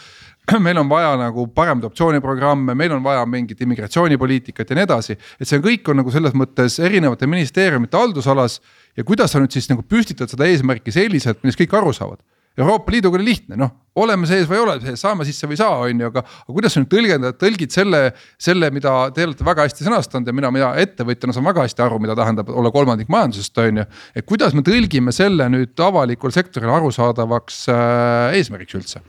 meil 0.67 0.79
on 0.79 0.89
vaja 0.89 1.17
nagu 1.19 1.47
paremaid 1.55 1.89
optsiooniprogramme, 1.89 2.75
meil 2.75 2.93
on 2.95 3.03
vaja 3.03 3.25
mingit 3.27 3.61
immigratsioonipoliitikat 3.61 4.71
ja 4.71 4.79
nii 4.79 4.87
edasi. 4.87 5.17
et 5.41 5.49
see 5.49 5.59
kõik 5.63 5.91
on 5.91 6.01
nagu 6.03 6.13
selles 6.15 6.37
mõttes 6.39 6.79
erinevate 6.83 7.27
ministeeriumite 7.27 7.99
haldusalas 7.99 8.61
ja 8.97 9.05
kuidas 9.05 9.35
sa 9.35 9.43
nüüd 9.43 9.55
siis 9.55 9.69
nagu 9.71 9.83
püstitad 9.83 10.31
seda 10.31 10.47
eesmärki 10.47 10.95
selliselt, 10.95 11.43
millest 11.43 11.61
kõik 11.61 11.75
aru 11.77 11.93
saavad. 11.97 12.23
Euroopa 12.57 12.93
Liiduga 12.93 13.19
oli 13.19 13.27
lihtne, 13.27 13.57
noh, 13.61 13.73
oleme 14.01 14.29
sees 14.29 14.47
või 14.49 14.57
ei 14.57 14.63
ole 14.63 14.75
sees, 14.81 15.01
saame 15.03 15.27
sisse 15.29 15.49
või 15.49 15.59
ei 15.59 15.61
saa, 15.61 15.75
on 15.85 16.01
ju, 16.01 16.09
aga, 16.09 16.23
aga 16.25 16.55
kuidas 16.57 16.73
sa 16.73 16.81
nüüd 16.81 16.89
tõlgendad, 16.93 17.37
tõlgid 17.41 17.75
selle, 17.75 18.01
selle, 18.41 18.71
mida 18.73 18.95
te 19.13 19.27
olete 19.27 19.45
väga 19.45 19.67
hästi 19.67 19.85
sõnastanud 19.85 20.31
ja 20.31 20.37
mina, 20.37 20.53
mina 20.55 20.71
ettevõtjana 20.81 21.37
saan 21.37 21.45
väga 21.51 21.67
hästi 21.67 21.85
aru, 21.85 22.01
mida 22.01 22.17
tähendab 22.17 22.49
olla 22.49 22.73
kolmandik 22.73 23.13
majandusest, 23.13 23.61
on 23.61 23.83
ju. 23.83 23.87
et 24.17 24.29
kuidas 24.29 24.57
me 24.57 24.65
tõlgime 24.65 25.13
selle 25.13 25.51
nüüd 25.53 25.85
avalikul 25.85 26.33
sektoril 26.33 26.73
arusaadavaks 26.79 27.61
äh, 27.75 28.41
eesmärgiks 28.41 28.81
üldse? 28.81 29.05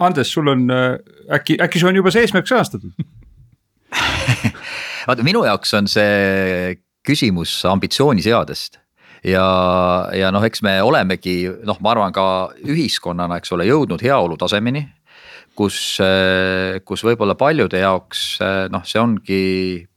Andres, 0.00 0.32
sul 0.32 0.48
on 0.48 0.64
äh, 0.72 0.96
äkki, 1.36 1.60
äkki 1.60 1.82
sul 1.82 1.92
on 1.92 2.00
juba 2.00 2.14
see 2.14 2.24
eesmärk 2.24 2.48
sõnastatud? 2.48 2.96
Vaata 5.08 5.24
minu 5.28 5.44
jaoks 5.44 5.76
on 5.76 5.92
see 5.92 6.76
küsimus 7.04 7.60
ambitsiooniseadest 7.68 8.80
ja, 9.24 9.46
ja 10.14 10.30
noh, 10.34 10.44
eks 10.44 10.62
me 10.66 10.78
olemegi 10.82 11.40
noh, 11.66 11.78
ma 11.84 11.94
arvan 11.94 12.14
ka 12.14 12.26
ühiskonnana, 12.66 13.40
eks 13.40 13.52
ole, 13.56 13.68
jõudnud 13.68 14.02
heaolu 14.02 14.38
tasemeni. 14.40 14.86
kus, 15.58 15.98
kus 16.86 17.02
võib-olla 17.02 17.34
paljude 17.34 17.80
jaoks 17.82 18.38
noh, 18.70 18.84
see 18.86 19.00
ongi 19.02 19.42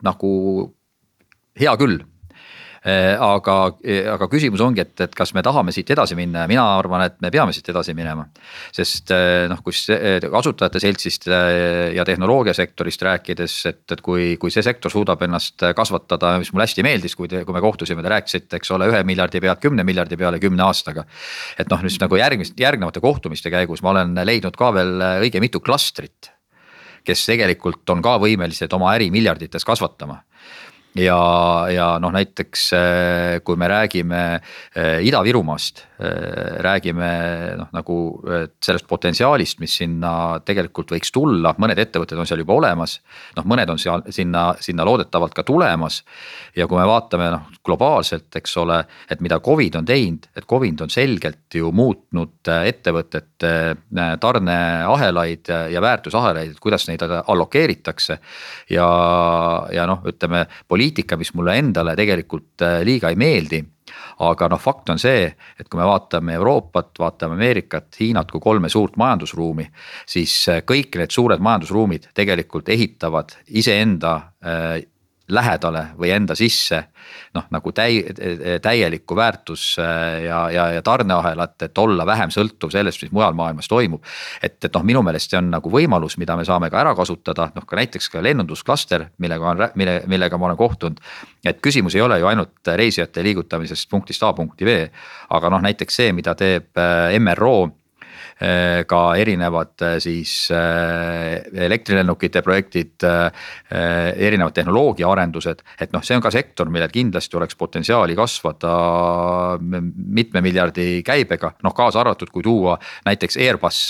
nagu 0.01 0.32
hea 1.60 1.75
küll 1.78 2.01
aga, 2.82 3.56
aga 4.16 4.28
küsimus 4.30 4.62
ongi, 4.66 4.82
et, 4.82 4.96
et 5.06 5.14
kas 5.14 5.36
me 5.38 5.44
tahame 5.46 5.74
siit 5.74 5.92
edasi 5.94 6.16
minna 6.18 6.46
ja 6.46 6.50
mina 6.50 6.64
arvan, 6.80 7.04
et 7.06 7.20
me 7.22 7.30
peame 7.34 7.54
siit 7.54 7.70
edasi 7.70 7.94
minema. 7.94 8.26
sest 8.74 9.14
äh, 9.14 9.46
noh, 9.52 9.62
kus 9.62 9.84
kasutajate 10.32 10.82
seltsist 10.82 11.28
ja 11.30 12.06
tehnoloogiasektorist 12.08 13.06
rääkides, 13.06 13.60
et, 13.70 13.84
et 13.94 14.02
kui, 14.02 14.36
kui 14.42 14.54
see 14.54 14.66
sektor 14.66 14.94
suudab 14.94 15.22
ennast 15.28 15.62
kasvatada, 15.78 16.34
mis 16.42 16.50
mulle 16.54 16.66
hästi 16.66 16.86
meeldis, 16.86 17.16
kui 17.16 17.30
te, 17.30 17.44
kui 17.46 17.54
me 17.54 17.62
kohtusime, 17.62 18.02
te 18.02 18.14
rääkisite, 18.16 18.58
eks 18.58 18.74
ole, 18.74 18.90
ühe 18.90 19.04
miljardi 19.06 19.44
pealt 19.44 19.62
kümne 19.62 19.86
miljardi 19.86 20.18
peale 20.18 20.42
kümne 20.42 20.66
aastaga. 20.66 21.06
et 21.60 21.70
noh, 21.70 21.86
nüüd 21.86 22.02
nagu 22.02 22.18
järgmist, 22.18 22.58
järgnevate 22.60 23.04
kohtumiste 23.04 23.54
käigus 23.54 23.86
ma 23.86 23.94
olen 23.94 24.18
leidnud 24.26 24.58
ka 24.58 24.74
veel 24.74 24.98
õige 25.22 25.42
mitu 25.44 25.62
klastrit 25.62 26.34
kes 27.06 27.26
tegelikult 27.26 27.90
on 27.90 28.02
ka 28.02 28.18
võimelised 28.22 28.74
oma 28.78 28.92
äri 28.96 29.10
miljardites 29.14 29.66
kasvatama 29.66 30.22
ja, 30.95 31.21
ja 31.71 31.88
noh, 32.01 32.12
näiteks 32.13 32.65
äh, 32.74 33.39
kui 33.43 33.60
me 33.60 33.69
räägime 33.71 34.21
äh, 34.75 35.00
Ida-Virumaast, 35.07 35.86
räägime 36.65 37.10
noh, 37.60 37.70
nagu 37.75 37.96
sellest 38.63 38.88
potentsiaalist, 38.89 39.60
mis 39.62 39.75
sinna 39.81 40.39
tegelikult 40.46 40.93
võiks 40.96 41.13
tulla, 41.13 41.53
mõned 41.62 41.79
ettevõtted 41.81 42.20
on 42.20 42.29
seal 42.29 42.41
juba 42.41 42.55
olemas. 42.58 43.00
noh, 43.38 43.46
mõned 43.48 43.70
on 43.70 43.79
seal 43.81 44.03
sinna, 44.10 44.51
sinna 44.60 44.86
loodetavalt 44.88 45.36
ka 45.38 45.43
tulemas. 45.48 46.01
ja 46.55 46.67
kui 46.67 46.79
me 46.79 46.88
vaatame 46.88 47.29
noh 47.31 47.50
globaalselt, 47.65 48.34
eks 48.36 48.58
ole, 48.58 48.79
et 49.10 49.22
mida 49.22 49.39
Covid 49.39 49.75
on 49.75 49.86
teinud, 49.86 50.27
et 50.36 50.48
Covid 50.50 50.81
on 50.81 50.89
selgelt 50.89 51.55
ju 51.55 51.72
muutnud 51.72 52.50
ettevõtete 52.51 53.53
tarneahelaid 54.22 55.51
ja 55.72 55.81
väärtusahelaid, 55.81 56.55
et 56.55 56.63
kuidas 56.63 56.88
neid 56.89 57.03
allokeeritakse. 57.05 58.17
ja, 58.70 58.88
ja 59.74 59.86
noh, 59.89 60.01
ütleme 60.08 60.46
poliitika, 60.67 61.17
mis 61.17 61.34
mulle 61.38 61.58
endale 61.60 61.96
tegelikult 62.00 62.65
äh, 62.65 62.81
liiga 62.88 63.12
ei 63.12 63.20
meeldi 63.20 63.62
aga 64.22 64.50
noh, 64.51 64.62
fakt 64.62 64.92
on 64.94 65.00
see, 65.01 65.25
et 65.60 65.70
kui 65.70 65.80
me 65.80 65.88
vaatame 65.88 66.36
Euroopat, 66.38 66.92
vaatame 67.00 67.38
Ameerikat, 67.38 67.90
Hiinat 68.00 68.32
kui 68.32 68.42
kolme 68.44 68.70
suurt 68.70 68.98
majandusruumi, 69.01 69.68
siis 70.10 70.36
äh, 70.51 70.62
kõik 70.68 71.00
need 71.01 71.13
suured 71.13 71.42
majandusruumid 71.44 72.12
tegelikult 72.18 72.70
ehitavad 72.70 73.34
iseenda 73.62 74.16
äh, 74.44 74.75
lähedale 75.32 75.86
või 76.00 76.12
enda 76.16 76.36
sisse. 76.36 76.84
noh, 77.34 77.46
nagu 77.52 77.72
täi-, 77.72 78.04
täielikku 78.62 79.16
väärtus 79.16 79.76
äh, 79.80 80.24
ja, 80.26 80.50
ja, 80.52 80.66
ja 80.76 80.82
tarneahelat, 80.82 81.62
et 81.62 81.78
olla 81.78 82.06
vähem 82.06 82.30
sõltuv 82.32 82.72
sellest, 82.72 83.02
mis 83.02 83.12
mujal 83.12 83.34
maailmas 83.34 83.68
toimub. 83.68 84.04
et, 84.44 84.58
et 84.64 84.74
noh, 84.74 84.84
minu 84.84 85.04
meelest 85.04 85.32
see 85.32 85.40
on 85.40 85.50
nagu 85.52 85.72
võimalus, 85.72 86.18
mida 86.18 86.36
me 86.38 86.46
saame 86.46 86.70
ka 86.70 86.82
ära 86.82 86.96
kasutada, 86.96 87.50
noh 87.56 87.66
ka 87.68 87.80
näiteks 87.80 88.10
ka 88.12 88.24
lennundusklaster, 88.24 89.08
millega 89.18 89.50
on, 89.50 89.66
mille, 89.76 90.02
millega 90.08 90.38
ma 90.38 90.50
olen 90.50 90.58
kohtunud. 90.58 91.00
et 91.46 91.62
küsimus 91.62 91.96
ei 91.96 92.02
ole 92.02 92.20
ju 92.20 92.28
ainult 92.28 92.74
reisijate 92.76 93.24
liigutamisest 93.24 93.90
punktist 93.90 94.24
A 94.24 94.34
punkti 94.34 94.66
B, 94.66 94.78
aga 95.30 95.50
noh, 95.50 95.62
näiteks 95.62 95.96
see, 95.96 96.14
mida 96.14 96.36
teeb 96.36 96.78
äh, 96.78 97.20
MRO 97.20 97.81
ka 98.89 99.00
erinevad 99.21 99.83
äh, 99.86 99.98
siis 100.01 100.48
äh, 100.51 101.41
elektrilennukite 101.53 102.41
projektid, 102.41 103.03
erinevad 103.71 104.55
tehnoloogiaarendused, 104.55 105.62
et 105.81 105.93
noh, 105.93 106.01
see 106.05 106.17
on 106.17 106.24
ka 106.24 106.31
sektor, 106.33 106.69
millel 106.74 106.89
kindlasti 106.91 107.38
oleks 107.38 107.57
potentsiaali 107.60 108.15
kasvada 108.17 108.74
mitme 109.62 110.41
miljardi 110.41 111.03
käibega, 111.05 111.53
noh 111.63 111.75
kaasa 111.77 112.01
arvatud, 112.01 112.31
kui 112.33 112.43
tuua 112.45 112.77
näiteks 113.05 113.38
Airbus 113.41 113.81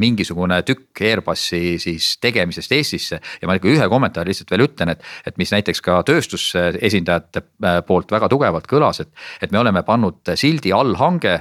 mingisugune 0.00 0.56
tükk 0.66 1.02
Airbusi 1.04 1.76
siis 1.82 2.14
tegemisest 2.22 2.72
Eestisse. 2.72 3.18
Ja 3.42 3.50
ma 3.50 3.58
ikka 3.58 3.68
ühe 3.70 3.88
kommentaari 3.90 4.32
lihtsalt 4.32 4.50
veel 4.54 4.64
ütlen, 4.64 4.94
et, 4.94 5.04
et 5.28 5.36
mis 5.38 5.52
näiteks 5.52 5.82
ka 5.84 6.00
tööstusesindajate 6.08 7.44
poolt 7.86 8.10
väga 8.10 8.30
tugevalt 8.32 8.66
kõlas, 8.70 9.04
et, 9.04 9.12
et 9.44 9.52
me 9.54 9.60
oleme 9.60 9.84
pannud 9.86 10.34
sildi 10.40 10.72
allhange 10.74 11.36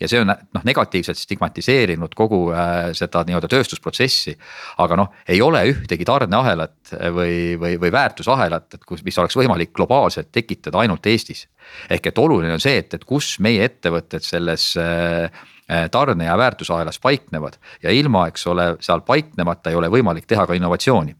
ja 0.00 0.08
see 0.08 0.20
on 0.22 0.30
noh, 0.30 0.64
negatiivselt 0.64 1.18
stigmatiseerinud 1.20 2.14
kogu 2.18 2.40
äh, 2.54 2.90
seda 2.96 3.22
nii-öelda 3.26 3.50
tööstusprotsessi. 3.52 4.36
aga 4.80 4.98
noh, 4.98 5.12
ei 5.28 5.40
ole 5.44 5.62
ühtegi 5.72 6.06
tarneahelat 6.08 6.94
või, 7.14 7.34
või, 7.60 7.76
või 7.80 7.92
väärtusahelat, 7.92 8.78
et 8.78 8.86
kus, 8.88 9.04
mis 9.06 9.18
oleks 9.20 9.36
võimalik 9.36 9.74
globaalselt 9.76 10.30
tekitada 10.32 10.80
ainult 10.80 11.06
Eestis. 11.06 11.46
ehk 11.90 12.10
et 12.10 12.18
oluline 12.18 12.56
on 12.56 12.62
see, 12.62 12.78
et, 12.80 12.94
et 12.94 13.04
kus 13.04 13.36
meie 13.40 13.64
ettevõtted 13.68 14.24
selles 14.24 14.72
äh, 14.80 15.28
äh, 15.68 15.90
tarne 15.90 16.24
ja 16.24 16.38
väärtusahelas 16.38 16.98
paiknevad 16.98 17.60
ja 17.82 17.92
ilma, 17.92 18.26
eks 18.32 18.46
ole, 18.46 18.74
seal 18.80 19.04
paiknemata 19.06 19.70
ei 19.70 19.76
ole 19.76 19.92
võimalik 19.92 20.26
teha 20.26 20.46
ka 20.46 20.56
innovatsiooni. 20.56 21.14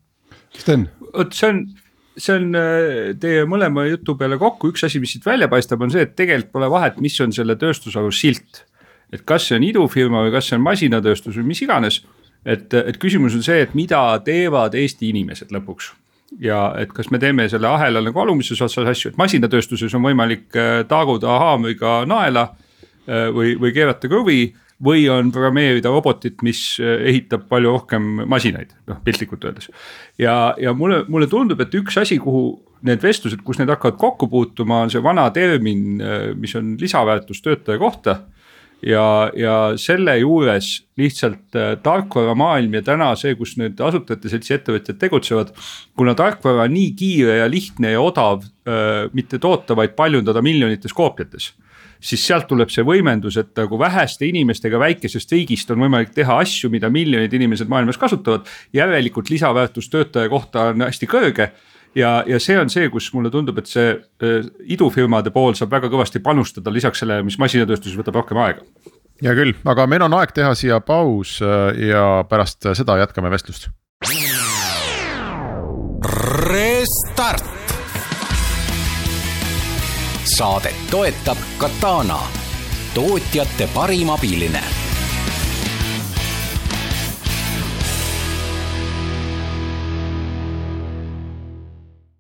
Sten. 0.57 0.89
vot 1.13 1.37
see 1.37 1.53
on 1.53 1.63
see 2.21 2.35
on 2.37 2.57
teie 3.23 3.45
mõlema 3.49 3.87
jutu 3.87 4.17
peale 4.19 4.37
kokku, 4.37 4.73
üks 4.75 4.83
asi, 4.85 4.99
mis 5.01 5.15
siit 5.15 5.25
välja 5.25 5.47
paistab, 5.49 5.81
on 5.81 5.93
see, 5.95 6.03
et 6.05 6.17
tegelikult 6.19 6.51
pole 6.53 6.69
vahet, 6.69 6.99
mis 7.01 7.15
on 7.23 7.33
selle 7.33 7.55
tööstusharu 7.57 8.11
silt 8.13 8.65
et 9.13 9.25
kas 9.27 9.49
see 9.49 9.59
on 9.59 9.67
idufirma 9.67 10.25
või 10.27 10.35
kas 10.35 10.51
see 10.51 10.59
on 10.59 10.67
masinatööstus 10.67 11.39
või 11.41 11.53
mis 11.53 11.63
iganes. 11.63 12.03
et, 12.45 12.73
et 12.75 12.97
küsimus 12.99 13.35
on 13.35 13.43
see, 13.43 13.61
et 13.63 13.75
mida 13.75 14.03
teevad 14.25 14.75
Eesti 14.75 15.11
inimesed 15.11 15.51
lõpuks 15.53 15.93
ja 16.39 16.61
et 16.79 16.93
kas 16.95 17.11
me 17.11 17.19
teeme 17.19 17.49
selle 17.51 17.69
ahela 17.71 18.03
nagu 18.05 18.23
alumises 18.23 18.61
otsas 18.63 18.89
asju, 18.93 19.11
et 19.11 19.21
masinatööstuses 19.21 19.95
on 19.99 20.05
võimalik 20.07 20.49
äh, 20.59 20.73
taaguda 20.89 21.39
haamriga 21.43 22.01
naela 22.09 22.51
äh, 22.51 23.29
või, 23.35 23.57
või 23.61 23.75
keerata 23.75 24.11
kõvi 24.11 24.41
või 24.81 25.05
on 25.13 25.29
programmeerida 25.35 25.91
robotit, 25.93 26.41
mis 26.47 26.63
äh, 26.81 27.03
ehitab 27.11 27.49
palju 27.51 27.75
rohkem 27.75 28.09
masinaid, 28.31 28.73
noh 28.89 29.01
piltlikult 29.05 29.45
öeldes. 29.45 29.71
ja, 30.19 30.55
ja 30.61 30.75
mulle, 30.75 31.03
mulle 31.09 31.29
tundub, 31.31 31.61
et 31.61 31.75
üks 31.75 31.99
asi, 32.01 32.21
kuhu 32.23 32.61
need 32.87 33.03
vestlused, 33.03 33.43
kus 33.45 33.59
need 33.61 33.69
hakkavad 33.69 33.99
kokku 34.01 34.31
puutuma, 34.31 34.85
on 34.87 34.93
see 34.93 35.03
vana 35.05 35.27
termin, 35.35 36.01
mis 36.41 36.55
on 36.57 36.79
lisaväärtus 36.81 37.43
töötaja 37.45 37.77
kohta 37.79 38.15
ja, 38.87 39.31
ja 39.37 39.55
selle 39.81 40.17
juures 40.21 40.71
lihtsalt 41.01 41.57
äh, 41.57 41.73
tarkvaramaailm 41.83 42.79
ja 42.79 42.85
täna 42.87 43.13
see, 43.19 43.35
kus 43.39 43.57
nüüd 43.61 43.81
asutajate 43.85 44.33
seltsi 44.33 44.57
ettevõtjad 44.57 45.01
tegutsevad. 45.01 45.55
kuna 45.97 46.15
tarkvara 46.19 46.69
on 46.69 46.75
nii 46.77 46.93
kiire 46.99 47.41
ja 47.43 47.49
lihtne 47.51 47.95
ja 47.95 48.01
odav 48.01 48.45
äh, 48.45 49.09
mitte 49.13 49.39
toota, 49.39 49.77
vaid 49.77 49.97
paljundada 49.99 50.43
miljonites 50.43 50.93
koopiates 50.97 51.53
siis 52.01 52.23
sealt 52.25 52.47
tuleb 52.49 52.71
see 52.73 52.85
võimendus, 52.87 53.37
et 53.41 53.53
nagu 53.61 53.79
väheste 53.79 54.25
inimestega 54.25 54.79
väikesest 54.81 55.33
riigist 55.35 55.71
on 55.71 55.83
võimalik 55.85 56.15
teha 56.17 56.39
asju, 56.41 56.71
mida 56.73 56.89
miljonid 56.93 57.33
inimesed 57.37 57.69
maailmas 57.69 58.01
kasutavad. 58.01 58.49
järelikult 58.73 59.31
lisaväärtus 59.31 59.91
töötaja 59.93 60.29
kohta 60.29 60.71
on 60.73 60.87
hästi 60.89 61.07
kõrge 61.07 61.51
ja, 61.95 62.23
ja 62.27 62.41
see 62.43 62.59
on 62.61 62.71
see, 62.73 62.89
kus 62.93 63.11
mulle 63.15 63.31
tundub, 63.33 63.59
et 63.61 63.71
see 63.71 63.93
äh, 63.95 64.49
idufirmade 64.71 65.33
pool 65.35 65.57
saab 65.59 65.75
väga 65.75 65.91
kõvasti 65.93 66.23
panustada 66.25 66.73
lisaks 66.73 67.03
sellele, 67.03 67.27
mis 67.27 67.39
masinatööstuses 67.41 67.99
võtab 67.99 68.21
rohkem 68.21 68.41
aega. 68.43 68.65
hea 69.23 69.37
küll, 69.37 69.55
aga 69.69 69.87
meil 69.91 70.07
on 70.07 70.19
aeg 70.21 70.35
teha 70.37 70.55
siia 70.59 70.81
paus 70.81 71.39
äh, 71.45 71.71
ja 71.91 72.25
pärast 72.29 72.71
seda 72.79 72.99
jätkame 73.03 73.33
vestlust. 73.33 73.71
Restart. 76.51 77.57
saadet 80.31 80.87
toetab 80.91 81.41
Katana, 81.61 82.21
tootjate 82.95 83.69
parim 83.75 84.15
abiline 84.15 84.80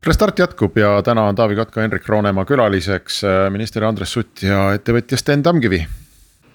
Restart 0.07 0.39
jätkub 0.41 0.79
ja 0.81 0.95
täna 1.05 1.27
on 1.29 1.37
Taavi 1.37 1.59
Kotka, 1.59 1.83
Henrik 1.85 2.07
Roonemaa 2.09 2.47
külaliseks 2.49 3.19
äh, 3.25 3.41
minister 3.53 3.85
Andres 3.85 4.15
Sutt 4.17 4.41
ja 4.47 4.71
ettevõtja 4.73 5.19
Sten 5.21 5.43
Tamkivi 5.45 5.83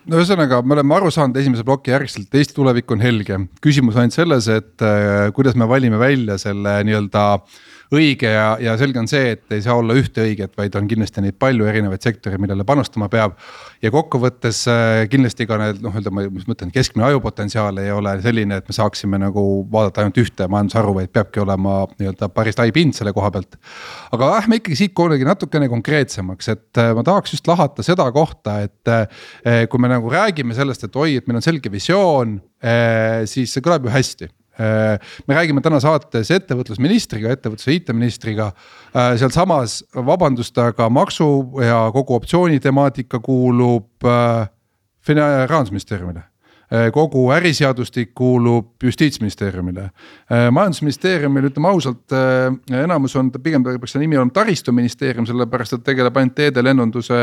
no 0.10 0.18
ühesõnaga, 0.18 0.64
me 0.66 0.74
oleme 0.74 0.96
aru 0.98 1.12
saanud 1.14 1.38
esimese 1.38 1.66
ploki 1.66 1.94
järgselt, 1.94 2.34
Eesti 2.34 2.58
tulevik 2.58 2.90
on 2.94 3.04
helge. 3.06 3.38
küsimus 3.62 4.00
ainult 4.02 4.18
selles, 4.18 4.50
et 4.50 4.82
äh, 4.82 5.30
kuidas 5.38 5.54
me 5.54 5.70
valime 5.70 6.02
välja 6.02 6.40
selle 6.42 6.80
nii-öelda 6.90 7.28
äh, 7.36 7.62
õige 7.94 8.30
ja, 8.32 8.56
ja 8.62 8.74
selge 8.80 9.00
on 9.02 9.08
see, 9.10 9.36
et 9.36 9.54
ei 9.54 9.62
saa 9.64 9.76
olla 9.80 9.96
ühte 9.98 10.24
õiget, 10.26 10.56
vaid 10.58 10.76
on 10.78 10.88
kindlasti 10.90 11.24
neid 11.24 11.38
palju 11.42 11.68
erinevaid 11.70 12.04
sektoreid, 12.06 12.42
millele 12.42 12.66
panustama 12.68 13.10
peab. 13.12 13.36
ja 13.84 13.92
kokkuvõttes 13.94 14.64
äh, 14.72 15.04
kindlasti 15.12 15.46
ka 15.50 15.60
need 15.62 15.82
noh, 15.86 15.98
ma, 16.12 16.26
mis 16.34 16.48
ma 16.48 16.56
ütlen, 16.56 16.72
keskmine 16.74 17.08
ajupotentsiaal 17.10 17.82
ei 17.84 17.92
ole 17.94 18.16
selline, 18.24 18.60
et 18.62 18.70
me 18.70 18.78
saaksime 18.78 19.20
nagu 19.22 19.44
vaadata 19.72 20.04
ainult 20.04 20.22
ühte 20.24 20.48
majandusharu, 20.52 20.96
vaid 21.00 21.14
peabki 21.14 21.44
olema 21.44 21.84
nii-öelda 21.94 22.30
päris 22.34 22.58
lai 22.60 22.72
pind 22.76 22.98
selle 22.98 23.14
koha 23.16 23.32
pealt. 23.36 23.60
aga 24.16 24.32
lähme 24.36 24.62
ikkagi 24.62 24.80
siit 24.80 24.96
kuidagi 24.98 25.28
natukene 25.28 25.70
konkreetsemaks, 25.72 26.50
et 26.56 26.82
äh, 26.82 26.94
ma 26.98 27.06
tahaks 27.06 27.36
just 27.38 27.52
lahata 27.52 27.86
seda 27.86 28.08
kohta, 28.16 28.60
et 28.66 28.92
äh, 28.92 29.66
kui 29.70 29.82
me 29.82 29.92
nagu 29.92 30.10
räägime 30.12 30.58
sellest, 30.58 30.88
et 30.88 30.96
oi, 30.96 31.20
et 31.20 31.28
meil 31.28 31.42
on 31.42 31.46
selge 31.46 31.72
visioon, 31.72 32.40
siis 33.30 33.52
see 33.54 33.62
kõlab 33.62 33.86
ju 33.86 33.92
hästi 33.94 34.28
me 35.28 35.36
räägime 35.36 35.62
täna 35.64 35.80
saates 35.84 36.32
ettevõtlusministriga, 36.32 37.34
ettevõtluse 37.36 37.76
IT-ministriga. 37.76 38.52
Äh, 38.96 39.16
sealsamas, 39.20 39.82
vabandust, 39.96 40.58
aga 40.62 40.90
maksu 40.90 41.28
ja 41.64 41.86
kogu 41.96 42.16
optsiooni 42.20 42.62
temaatika 42.64 43.20
kuulub 43.24 44.08
äh, 44.08 44.48
rahandusministeeriumile. 45.06 46.24
Äh, 46.74 46.88
kogu 46.90 47.28
äriseadustik 47.30 48.16
kuulub 48.18 48.84
justiitsministeeriumile. 48.84 49.84
Äh, 50.32 50.48
majandusministeeriumil, 50.52 51.52
ütleme 51.52 51.68
ausalt, 51.70 52.10
äh, 52.10 52.80
enamus 52.82 53.14
on, 53.16 53.28
pigem 53.30 53.62
peaks 53.64 53.94
see 53.94 54.02
nimi 54.02 54.18
olema 54.18 54.34
taristuministeerium, 54.34 55.28
sellepärast 55.30 55.76
et 55.78 55.84
tegeleb 55.86 56.18
ainult 56.18 56.34
teede, 56.34 56.64
lennunduse, 56.66 57.20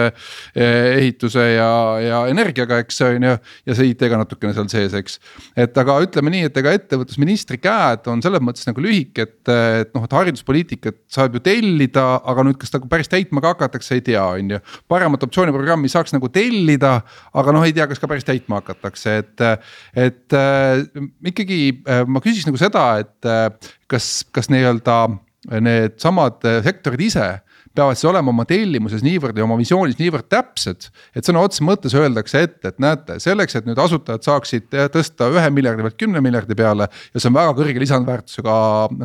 ehituse 0.55 1.47
ja, 1.57 1.71
ja 1.99 2.21
energiaga, 2.31 2.79
eks 2.85 3.03
on 3.09 3.27
ju. 3.27 3.33
ja 3.67 3.75
see 3.75 3.91
IT-ga 3.91 4.21
natukene 4.21 4.55
seal 4.55 4.69
sees, 4.71 4.95
eks. 4.95 5.19
et 5.59 5.83
aga 5.83 5.99
ütleme 6.07 6.31
nii, 6.37 6.45
et 6.47 6.63
ega 6.63 6.77
ettevõtlusministri 6.79 7.59
käed 7.59 8.07
on 8.15 8.23
selles 8.23 8.45
mõttes 8.47 8.71
nagu 8.71 8.85
lühike, 8.85 9.27
et, 9.27 9.53
et 9.83 9.91
noh, 9.97 10.07
et 10.07 10.17
hariduspoliitikat 10.21 11.01
saab 11.11 11.35
ju 11.35 11.43
tellida, 11.43 12.07
aga 12.31 12.47
nüüd, 12.47 12.61
kas 12.63 12.71
ta 12.71 12.79
päris 12.87 13.11
täitma 13.11 13.43
ka 13.43 13.57
hakatakse, 13.57 13.99
ei 13.99 14.07
tea, 14.07 14.23
on 14.23 14.55
ju. 14.55 14.63
paremat 14.87 15.27
optsiooniprogrammi 15.27 15.91
saaks 15.91 16.15
nagu 16.15 16.31
tellida, 16.31 17.01
aga 17.35 17.59
noh, 17.59 17.67
ei 17.67 17.75
tea, 17.75 17.91
kas 17.91 17.99
ka 17.99 18.11
päris 18.15 18.29
täitma 18.29 18.63
hakatakse, 18.63 19.19
et 19.25 19.32
et, 19.33 19.63
et 19.97 20.37
äh, 20.37 20.83
ikkagi 21.33 21.61
äh, 21.87 22.05
ma 22.07 22.23
küsiks 22.25 22.49
nagu 22.49 22.61
seda, 22.61 22.85
et 23.03 23.29
äh, 23.29 23.49
kas, 23.91 24.23
kas 24.35 24.51
nii-öelda 24.53 25.05
needsamad 25.59 26.45
sektorid 26.63 27.01
ise 27.03 27.27
peavad 27.75 27.97
siis 27.97 28.07
olema 28.07 28.31
oma 28.31 28.45
tellimuses 28.47 29.03
niivõrd 29.03 29.39
ja 29.41 29.47
oma 29.47 29.57
visioonis 29.59 29.97
niivõrd 29.99 30.29
täpsed. 30.31 30.87
et 31.17 31.27
sõna 31.27 31.43
otseses 31.43 31.65
mõttes 31.67 31.97
öeldakse 31.99 32.45
ette, 32.45 32.69
et 32.69 32.79
näete, 32.85 33.17
selleks, 33.19 33.57
et 33.57 33.67
nüüd 33.67 33.81
asutajad 33.81 34.23
saaksid 34.29 34.69
tõsta 34.93 35.31
ühe 35.33 35.51
miljardi 35.51 35.83
pealt 35.83 35.99
kümne 35.99 36.21
miljardi 36.23 36.55
peale. 36.55 36.87
ja 37.15 37.21
see 37.21 37.33
on 37.33 37.39
väga 37.41 37.57
kõrge 37.59 37.83
lisandväärtusega 37.83 38.57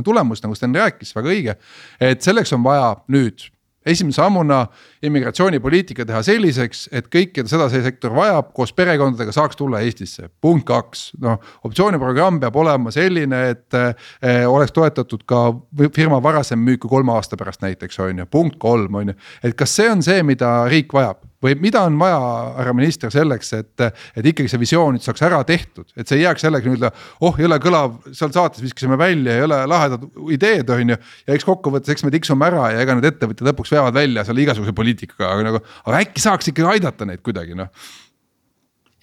tulemus, 0.05 0.43
nagu 0.43 0.60
Sten 0.60 0.75
rääkis, 0.75 1.15
väga 1.15 1.34
õige. 1.34 1.55
et 2.00 2.22
selleks 2.22 2.53
on 2.53 2.67
vaja 2.67 2.91
nüüd 3.07 3.48
esimese 3.88 4.22
sammuna 4.22 4.63
immigratsioonipoliitika 5.03 6.06
teha 6.08 6.22
selliseks, 6.25 6.88
et 6.91 7.10
kõik, 7.13 7.34
keda 7.36 7.51
seda 7.51 7.67
see 7.72 7.84
sektor 7.86 8.15
vajab, 8.15 8.51
koos 8.58 8.74
perekondadega 8.77 9.36
saaks 9.36 9.60
tulla 9.60 9.82
Eestisse. 9.86 10.29
punkt 10.41 10.67
kaks, 10.67 11.12
noh 11.22 11.38
optsiooniprogramm 11.67 12.41
peab 12.44 12.56
olema 12.56 12.91
selline, 12.94 13.41
et 13.53 13.77
eh, 13.77 14.44
oleks 14.48 14.74
toetatud 14.75 15.24
ka 15.27 15.48
firma 15.96 16.22
varasem 16.24 16.60
müük 16.60 16.88
kolme 16.89 17.13
aasta 17.15 17.38
pärast 17.38 17.62
näiteks 17.62 18.00
on 18.03 18.24
ju, 18.24 18.25
punkt 18.25 18.60
kolm 18.60 18.96
on 18.96 19.13
ju. 19.13 19.17
et 19.44 19.58
kas 19.58 19.75
see 19.75 19.89
on 19.91 20.03
see, 20.03 20.24
mida 20.24 20.60
riik 20.72 20.94
vajab? 20.94 21.24
Või 21.44 21.53
mida 21.62 21.84
on 21.86 21.98
vaja, 22.00 22.20
härra 22.58 22.74
minister, 22.77 23.12
selleks, 23.13 23.51
et, 23.58 23.84
et 24.17 24.29
ikkagi 24.32 24.50
see 24.51 24.62
visioon 24.62 24.98
nüüd 24.98 25.06
saaks 25.06 25.22
ära 25.27 25.44
tehtud, 25.48 25.86
et 25.96 26.10
see 26.10 26.20
ei 26.20 26.25
jääks 26.25 26.48
jällegi 26.48 26.72
nii-öelda. 26.72 26.91
oh 27.27 27.38
jõle 27.41 27.60
kõlav, 27.63 28.00
seal 28.17 28.34
saates 28.34 28.63
viskasime 28.63 28.98
välja, 29.00 29.38
jõle 29.44 29.62
lahedad 29.70 30.08
ideed, 30.34 30.74
on 30.74 30.96
ju. 30.96 30.98
ja 31.27 31.38
eks 31.38 31.48
kokkuvõttes, 31.48 31.94
eks 31.94 32.08
me 32.08 32.13
tiksume 32.13 32.50
ära 32.50 32.72
ja 32.74 32.82
ega 32.86 32.98
need 32.98 33.12
ettevõtjad 33.12 33.51
lõpuks 33.51 33.75
veavad 33.75 34.00
välja 34.00 34.25
seal 34.27 34.44
igasuguse 34.44 34.75
poliitikaga, 34.77 35.32
aga 35.36 35.48
nagu, 35.51 35.63
aga 35.86 36.03
äkki 36.03 36.25
saaks 36.25 36.53
ikkagi 36.53 36.77
aidata 36.77 37.10
neid 37.10 37.24
kuidagi 37.25 37.58
noh 37.58 37.72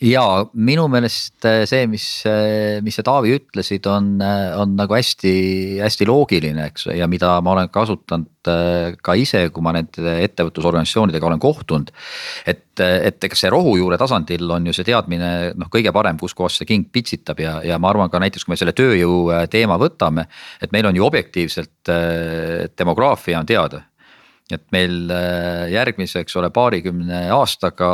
ja 0.04 0.24
minu 0.52 0.84
meelest 0.92 1.46
äh, 1.48 1.62
see, 1.68 1.86
mis, 1.90 2.06
äh, 2.28 2.80
mis 2.84 2.98
sa 2.98 3.04
Taavi 3.06 3.34
ütlesid, 3.38 3.86
on, 3.90 4.14
äh, 4.22 4.52
on 4.60 4.74
nagu 4.78 4.96
hästi-hästi 4.96 6.08
loogiline, 6.08 6.68
eks 6.70 6.88
ja 6.92 7.08
mida 7.10 7.36
ma 7.44 7.54
olen 7.54 7.70
kasutanud 7.72 8.30
ka 8.44 9.14
ise, 9.16 9.46
kui 9.48 9.64
ma 9.64 9.72
nende 9.72 10.18
ettevõtlusorganisatsioonidega 10.26 11.28
olen 11.30 11.40
kohtunud. 11.40 11.88
et, 12.44 12.66
et 12.76 13.24
ega 13.24 13.38
see 13.38 13.48
rohujuure 13.48 13.96
tasandil 13.96 14.50
on 14.52 14.68
ju 14.68 14.74
see 14.76 14.84
teadmine 14.84 15.54
noh, 15.56 15.70
kõige 15.72 15.94
parem, 15.96 16.18
kuskohast 16.20 16.60
see 16.60 16.68
king 16.68 16.90
pitsitab 16.92 17.40
ja, 17.40 17.54
ja 17.64 17.78
ma 17.80 17.88
arvan 17.88 18.12
ka 18.12 18.20
näiteks, 18.20 18.44
kui 18.44 18.52
me 18.52 18.60
selle 18.60 18.76
tööjõu 18.76 19.48
teema 19.48 19.80
võtame. 19.80 20.26
et 20.60 20.76
meil 20.76 20.84
on 20.90 21.00
ju 21.00 21.06
objektiivselt 21.08 21.94
demograafia 22.76 23.40
on 23.40 23.48
teada 23.48 23.80
et 24.52 24.64
meil 24.74 25.08
äh, 25.12 25.68
järgmise, 25.72 26.24
eks 26.24 26.36
ole, 26.36 26.50
paarikümne 26.52 27.26
aastaga 27.32 27.88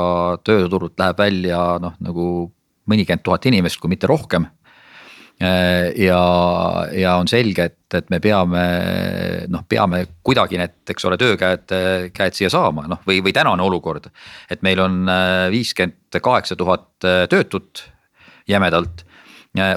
tööturult 0.46 0.98
läheb 0.98 1.20
välja 1.20 1.60
noh, 1.82 1.94
nagu 2.02 2.24
mõnikümmend 2.90 3.22
tuhat 3.22 3.46
inimest, 3.46 3.78
kui 3.78 3.92
mitte 3.92 4.10
rohkem. 4.10 4.48
Äh, 5.40 5.92
ja, 6.02 6.22
ja 6.90 7.14
on 7.20 7.30
selge, 7.30 7.68
et, 7.70 7.84
et 7.96 8.10
me 8.10 8.18
peame 8.22 8.64
noh, 9.52 9.62
peame 9.68 10.02
kuidagi 10.26 10.58
need, 10.58 10.74
eks 10.90 11.06
ole, 11.06 11.20
töökäed, 11.20 11.70
käed 12.16 12.38
siia 12.38 12.50
saama, 12.52 12.88
noh 12.90 13.04
või, 13.06 13.22
või 13.22 13.34
tänane 13.36 13.62
olukord. 13.62 14.10
et 14.50 14.66
meil 14.66 14.82
on 14.82 15.04
äh, 15.06 15.46
viiskümmend 15.54 16.18
kaheksa 16.18 16.58
tuhat 16.58 16.90
töötut 17.30 17.86
jämedalt 18.50 19.06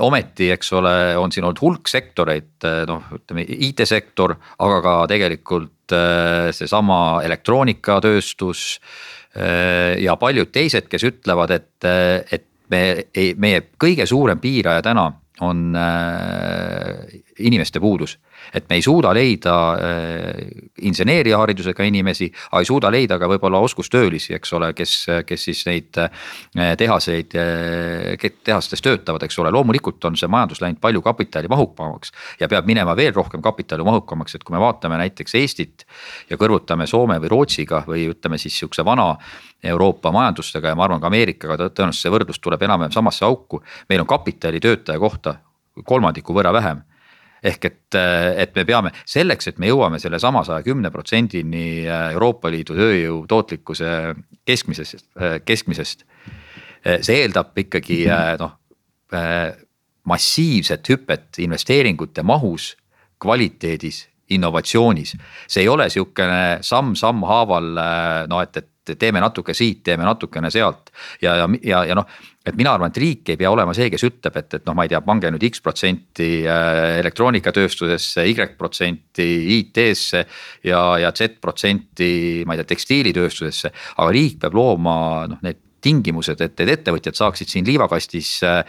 ometi, 0.01 0.51
eks 0.53 0.69
ole, 0.77 0.91
on 1.17 1.31
siin 1.33 1.45
olnud 1.45 1.61
hulk 1.61 1.89
sektoreid, 1.89 2.65
noh, 2.89 3.07
ütleme 3.15 3.45
IT-sektor, 3.45 4.35
aga 4.61 4.81
ka 4.85 4.93
tegelikult 5.09 5.82
seesama 6.55 7.21
elektroonikatööstus 7.25 8.63
äh, 9.37 9.99
ja 10.03 10.15
paljud 10.19 10.51
teised, 10.53 10.89
kes 10.91 11.05
ütlevad, 11.09 11.53
et, 11.55 11.75
äh, 11.87 12.21
et 12.31 12.47
me 12.73 12.83
ei, 13.13 13.33
meie 13.37 13.65
kõige 13.81 14.07
suurem 14.09 14.39
piiraja 14.41 14.81
täna 14.85 15.09
on 15.43 15.73
inimeste 17.39 17.79
puudus 17.79 18.17
et 18.53 18.69
me 18.69 18.77
ei 18.77 18.81
suuda 18.81 19.13
leida 19.15 19.53
äh, 19.73 20.31
inseneeriaharidusega 20.81 21.85
inimesi, 21.87 22.27
aga 22.51 22.61
ei 22.61 22.67
suuda 22.67 22.91
leida 22.91 23.17
ka 23.21 23.29
võib-olla 23.31 23.61
oskustöölisi, 23.63 24.33
eks 24.37 24.53
ole, 24.57 24.71
kes, 24.77 24.95
kes 25.27 25.45
siis 25.49 25.63
neid 25.69 25.99
äh, 26.01 26.73
tehaseid, 26.79 27.37
äh, 27.39 28.27
tehastes 28.43 28.83
töötavad, 28.83 29.23
eks 29.25 29.39
ole, 29.41 29.53
loomulikult 29.53 30.03
on 30.09 30.17
see 30.19 30.29
majandus 30.31 30.61
läinud 30.63 30.81
palju 30.83 31.03
kapitalimahukamaks. 31.05 32.13
ja 32.39 32.49
peab 32.49 32.67
minema 32.67 32.95
veel 32.97 33.13
rohkem 33.15 33.41
kapitalimahukamaks, 33.41 34.35
et 34.35 34.43
kui 34.43 34.55
me 34.55 34.61
vaatame 34.63 34.99
näiteks 35.01 35.35
Eestit 35.39 35.87
ja 36.29 36.37
kõrvutame 36.37 36.87
Soome 36.89 37.19
või 37.21 37.31
Rootsiga 37.31 37.83
või 37.87 38.07
ütleme 38.11 38.37
siis 38.41 38.57
sihukese 38.59 38.85
vana 38.85 39.13
Euroopa 39.63 40.11
majandustega 40.11 40.73
ja 40.73 40.75
ma 40.75 40.87
arvan 40.87 41.01
ka 41.01 41.07
Ameerikaga 41.07 41.69
tõenäoliselt 41.69 42.01
see 42.03 42.11
võrdlus 42.11 42.41
tuleb 42.43 42.61
enam-vähem 42.67 42.91
samasse 42.91 43.25
auku. 43.25 43.63
meil 43.89 44.01
on 44.03 44.07
kapitali 44.07 44.59
töötaja 44.59 44.99
kohta 44.99 45.37
kolmandiku 45.87 46.35
võrra 46.35 46.51
vähem 46.53 46.83
ehk 47.43 47.65
et, 47.67 47.97
et 48.39 48.55
me 48.55 48.63
peame 48.67 48.91
selleks, 49.09 49.49
et 49.51 49.59
me 49.59 49.67
jõuame 49.67 49.99
selle 50.01 50.19
sama 50.21 50.43
saja 50.47 50.63
kümne 50.65 50.91
protsendini 50.93 51.83
äh, 51.83 52.13
Euroopa 52.15 52.51
Liidu 52.51 52.77
tööjõu 52.77 53.23
tootlikkuse 53.29 53.91
keskmisest, 54.47 55.09
äh, 55.19 55.37
keskmisest. 55.45 56.05
Äh, 56.83 57.01
see 57.03 57.19
eeldab 57.23 57.57
ikkagi 57.59 58.05
noh 58.39 58.59
massiivset 60.09 60.89
hüpet 60.89 61.37
investeeringute 61.43 62.23
mahus, 62.25 62.71
kvaliteedis, 63.21 64.07
innovatsioonis. 64.33 65.13
see 65.47 65.61
ei 65.61 65.69
ole 65.69 65.85
sihukene 65.93 66.63
samm-samm 66.65 67.21
haaval 67.29 67.67
no 68.31 68.39
et, 68.41 68.57
et 68.57 68.72
teeme 68.99 69.21
natuke 69.23 69.55
siit, 69.55 69.83
teeme 69.83 70.03
natukene 70.03 70.51
sealt 70.51 70.91
ja, 71.21 71.35
ja, 71.39 71.49
ja, 71.63 71.83
ja 71.89 71.97
noh 71.97 72.07
et 72.43 72.57
mina 72.59 72.73
arvan, 72.75 72.91
et 72.91 72.99
riik 72.99 73.29
ei 73.31 73.39
pea 73.39 73.51
olema 73.51 73.73
see, 73.75 73.87
kes 73.91 74.03
ütleb, 74.03 74.37
et, 74.41 74.57
et 74.57 74.65
noh, 74.67 74.75
ma 74.75 74.83
ei 74.83 74.91
tea, 74.91 74.99
pange 75.05 75.31
nüüd 75.31 75.45
X 75.47 75.63
protsenti 75.63 76.29
äh, 76.43 76.97
elektroonikatööstusesse, 76.99 78.25
Y 78.27 78.49
protsenti 78.59 79.27
IT-sse 79.59 80.25
ja, 80.67 80.81
ja 80.99 81.13
Z 81.15 81.39
protsenti, 81.43 82.43
ma 82.45 82.55
ei 82.55 82.61
tea, 82.61 82.73
tekstiilitööstusesse. 82.73 83.71
aga 83.95 84.09
riik 84.11 84.41
peab 84.43 84.59
looma 84.59 84.97
noh, 85.31 85.39
need 85.45 85.61
tingimused, 85.83 86.39
et 86.43 86.59
need 86.59 86.75
ettevõtjad 86.77 87.15
saaksid 87.19 87.51
siin 87.51 87.67
liivakastis 87.67 88.35
äh, 88.47 88.61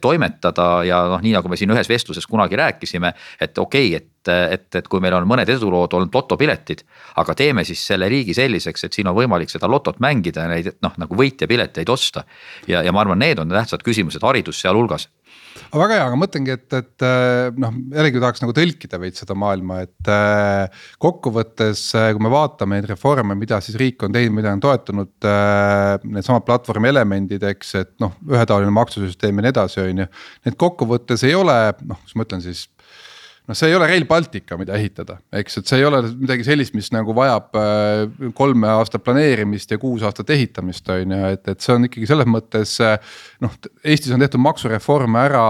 toimetada 0.00 0.82
ja 0.84 0.98
noh, 1.08 1.22
nii 1.24 1.32
nagu 1.32 1.48
me 1.48 1.56
siin 1.56 1.70
ühes 1.72 1.88
vestluses 1.88 2.26
kunagi 2.28 2.58
rääkisime, 2.60 3.14
et 3.40 3.58
okei 3.58 3.94
okay,, 3.94 4.02
et 4.02 4.08
et, 4.28 4.68
et 4.78 4.86
kui 4.86 5.00
meil 5.02 5.16
on 5.16 5.24
mõned 5.26 5.48
edulood 5.50 5.94
olnud 5.98 6.14
lotopiletid. 6.14 6.84
aga 7.16 7.34
teeme 7.34 7.64
siis 7.64 7.80
selle 7.86 8.08
riigi 8.08 8.34
selliseks, 8.34 8.84
et 8.84 8.92
siin 8.92 9.08
on 9.10 9.16
võimalik 9.16 9.50
seda 9.50 9.66
lotot 9.66 9.98
mängida 10.00 10.44
ja 10.44 10.52
neid 10.52 10.68
noh, 10.82 10.92
nagu 10.96 11.16
võitjapileteid 11.18 11.88
osta. 11.90 12.24
ja, 12.68 12.82
ja 12.82 12.92
ma 12.92 13.00
arvan, 13.00 13.18
need 13.18 13.38
on 13.38 13.48
tähtsad 13.48 13.82
küsimused, 13.82 14.22
haridus 14.22 14.60
sealhulgas 14.60 15.08
aga 15.72 15.80
väga 15.82 15.96
hea, 15.96 16.06
aga 16.10 16.18
mõtlengi, 16.20 16.54
et, 16.54 16.76
et 16.76 17.04
noh, 17.60 17.76
jällegi 17.96 18.20
tahaks 18.20 18.42
nagu 18.44 18.54
tõlkida 18.56 19.00
veits 19.00 19.22
seda 19.22 19.36
maailma, 19.38 19.80
et 19.86 20.10
äh, 20.12 20.84
kokkuvõttes, 21.02 21.86
äh, 21.96 22.10
kui 22.12 22.24
me 22.24 22.32
vaatame 22.32 22.76
neid 22.76 22.90
reforme, 22.90 23.36
mida 23.40 23.60
siis 23.64 23.78
riik 23.80 24.04
on 24.04 24.12
teinud, 24.12 24.36
mida 24.36 24.52
on 24.52 24.62
toetanud. 24.62 25.14
Needsamad 26.12 26.44
platvormi 26.48 26.92
elemendid, 26.92 27.44
eks, 27.54 27.74
et 27.80 27.92
noh, 28.04 28.14
ühetaoline 28.28 28.74
maksusüsteem 28.76 29.40
ja 29.40 29.46
nii 29.46 29.54
edasi, 29.54 29.80
on 29.86 30.04
ju. 30.04 30.08
Need 30.46 30.60
kokkuvõttes 30.60 31.24
ei 31.28 31.34
ole 31.38 31.56
noh, 31.80 32.00
kuidas 32.02 32.18
ma 32.18 32.28
ütlen 32.28 32.44
siis 32.44 32.66
noh, 33.48 33.56
see 33.58 33.70
ei 33.70 33.74
ole 33.74 33.88
Rail 33.90 34.04
Baltica, 34.06 34.56
mida 34.60 34.76
ehitada, 34.78 35.16
eks, 35.34 35.58
et 35.58 35.70
see 35.70 35.80
ei 35.80 35.86
ole 35.86 35.98
midagi 36.12 36.44
sellist, 36.46 36.76
mis 36.78 36.92
nagu 36.94 37.14
vajab 37.16 37.58
äh, 37.58 38.30
kolme 38.38 38.70
aastat 38.70 39.02
planeerimist 39.02 39.74
ja 39.74 39.80
kuus 39.82 40.04
aastat 40.06 40.30
ehitamist, 40.30 40.86
on 40.94 41.14
ju, 41.16 41.30
et, 41.34 41.42
et 41.50 41.64
see 41.64 41.74
on 41.74 41.88
ikkagi 41.88 42.08
selles 42.10 42.30
mõttes. 42.30 42.76
Äh, 42.84 43.16
noh, 43.42 43.56
Eestis 43.82 44.14
on 44.14 44.22
tehtud 44.22 44.42
maksureforme 44.42 45.24
ära 45.26 45.42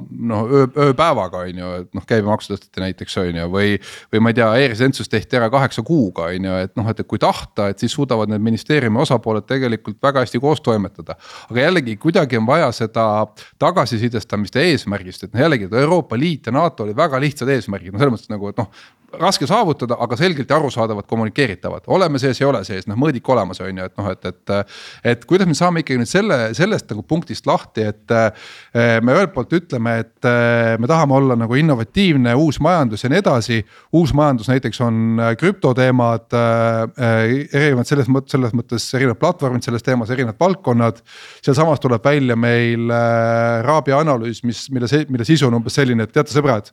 noh, 0.00 0.50
öö, 0.50 0.66
ööpäevaga 0.88 1.44
on 1.44 1.62
ju, 1.62 1.70
et 1.84 1.90
noh, 1.94 2.06
käibemaksu 2.08 2.54
tõsteti 2.54 2.82
näiteks 2.82 3.18
on 3.22 3.40
ju, 3.42 3.46
või. 3.52 3.76
või 4.12 4.24
ma 4.24 4.32
ei 4.32 4.38
tea 4.40 4.50
e, 4.56 4.66
e-residentsus 4.66 5.10
tehti 5.12 5.38
ära 5.38 5.50
kaheksa 5.52 5.84
kuuga 5.86 6.28
on 6.32 6.50
ju, 6.50 6.58
et 6.66 6.74
noh, 6.78 6.90
et 6.90 7.04
kui 7.06 7.22
tahta, 7.22 7.68
et 7.70 7.82
siis 7.82 7.94
suudavad 7.94 8.32
need 8.32 8.42
ministeeriumi 8.42 9.00
osapooled 9.04 9.46
tegelikult 9.46 10.00
väga 10.02 10.24
hästi 10.24 10.42
koos 10.42 10.62
toimetada. 10.64 11.14
aga 11.50 11.60
jällegi 11.60 11.96
kuidagi 12.00 12.42
on 12.42 12.46
vaja 12.46 12.72
seda 12.74 13.06
tagasisidestamist 13.62 14.58
ja 14.58 14.66
eesmärgist, 14.66 15.24
et 15.24 15.34
noh 15.34 15.44
jällegi 15.44 15.70
Euroopa 15.70 16.18
Liit 16.18 16.46
ja 16.50 16.52
NATO 16.52 16.84
olid 16.84 16.96
väga 16.96 17.03
väga 17.04 17.22
lihtsad 17.22 17.50
eesmärgid, 17.54 17.94
no 17.94 18.02
selles 18.02 18.16
mõttes 18.16 18.32
nagu, 18.32 18.50
et 18.50 18.60
noh 18.60 18.70
raske 19.20 19.46
saavutada, 19.48 19.96
aga 20.00 20.16
selgelt 20.18 20.50
ja 20.50 20.56
arusaadavalt 20.56 21.06
kommunikeeritavad, 21.10 21.86
oleme 21.94 22.18
sees, 22.22 22.40
ei 22.40 22.46
ole 22.48 22.62
sees, 22.66 22.88
noh 22.90 22.98
mõõdik 22.98 23.28
olemas, 23.32 23.60
on 23.64 23.80
ju, 23.80 23.88
et 23.88 23.96
noh, 24.00 24.10
et, 24.10 24.30
et. 24.30 24.74
et 25.14 25.24
kuidas 25.28 25.48
me 25.48 25.56
saame 25.58 25.82
ikkagi 25.82 26.00
nüüd 26.00 26.10
selle, 26.10 26.38
sellest 26.56 26.90
nagu 26.92 27.04
punktist 27.08 27.46
lahti, 27.48 27.86
et 27.90 28.14
eh, 28.14 28.48
me 29.04 29.16
ühelt 29.16 29.34
poolt 29.34 29.52
ütleme, 29.56 29.96
et 30.04 30.28
eh, 30.28 30.74
me 30.80 30.90
tahame 30.90 31.16
olla 31.18 31.36
nagu 31.38 31.58
innovatiivne, 31.58 32.34
uus 32.40 32.60
majandus 32.64 33.04
ja 33.04 33.12
nii 33.12 33.22
edasi. 33.22 33.60
uus 33.92 34.14
majandus 34.16 34.50
näiteks 34.52 34.80
on 34.84 35.20
eh, 35.20 35.34
krüptoteemad, 35.40 36.26
erinevad 36.34 37.88
selles 37.88 38.08
mõttes, 38.10 38.34
selles 38.34 38.54
mõttes 38.56 38.88
erinevad 38.96 39.20
platvormid 39.20 39.64
selles 39.66 39.84
teemas, 39.86 40.10
erinevad 40.10 40.40
valdkonnad. 40.40 41.00
sealsamas 41.44 41.82
tuleb 41.82 42.04
välja 42.04 42.36
meil 42.36 42.90
Raabi 43.64 43.94
analüüs, 43.94 44.42
mis, 44.44 44.66
mille, 44.70 44.88
mille 45.08 45.26
sisu 45.26 45.48
on 45.48 45.60
umbes 45.60 45.76
selline, 45.78 46.06
et 46.06 46.12
teate 46.14 46.34
sõbrad 46.34 46.72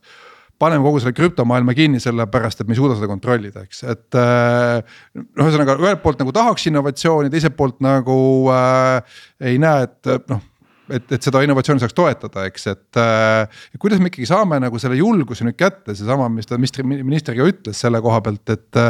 paneme 0.62 0.86
kogu 0.86 1.02
selle 1.02 1.15
krüptomaailma 1.17 1.76
kinni, 1.78 2.02
sellepärast 2.04 2.62
et 2.62 2.69
me 2.69 2.76
ei 2.76 2.82
suuda 2.82 2.97
seda 3.00 3.10
kontrollida, 3.12 3.65
eks, 3.65 3.84
et 3.89 4.19
äh,. 4.19 5.02
noh, 5.17 5.47
ühesõnaga 5.47 5.80
ühelt 5.82 6.04
poolt 6.06 6.21
nagu 6.21 6.34
tahaks 6.36 6.69
innovatsiooni, 6.71 7.34
teiselt 7.34 7.58
poolt 7.58 7.82
nagu 7.84 8.15
äh, 8.54 9.19
ei 9.52 9.60
näe, 9.62 9.89
et 9.89 10.32
noh 10.32 10.47
et, 10.91 11.06
et 11.15 11.24
seda 11.24 11.41
innovatsiooni 11.45 11.82
saaks 11.82 11.95
toetada, 11.95 12.45
eks, 12.50 12.67
et 12.71 13.00
äh, 13.00 13.62
kuidas 13.82 14.02
me 14.02 14.12
ikkagi 14.12 14.28
saame 14.30 14.60
nagu 14.62 14.80
selle 14.82 14.97
julguse 15.00 15.47
nüüd 15.47 15.58
kätte, 15.60 15.95
seesama, 15.95 16.28
mis 16.34 16.50
ta 16.50 16.60
ministri, 16.60 16.86
minister 16.88 17.38
ka 17.38 17.47
ütles 17.47 17.80
selle 17.86 18.02
koha 18.04 18.19
pealt, 18.26 18.54
et, 18.56 18.82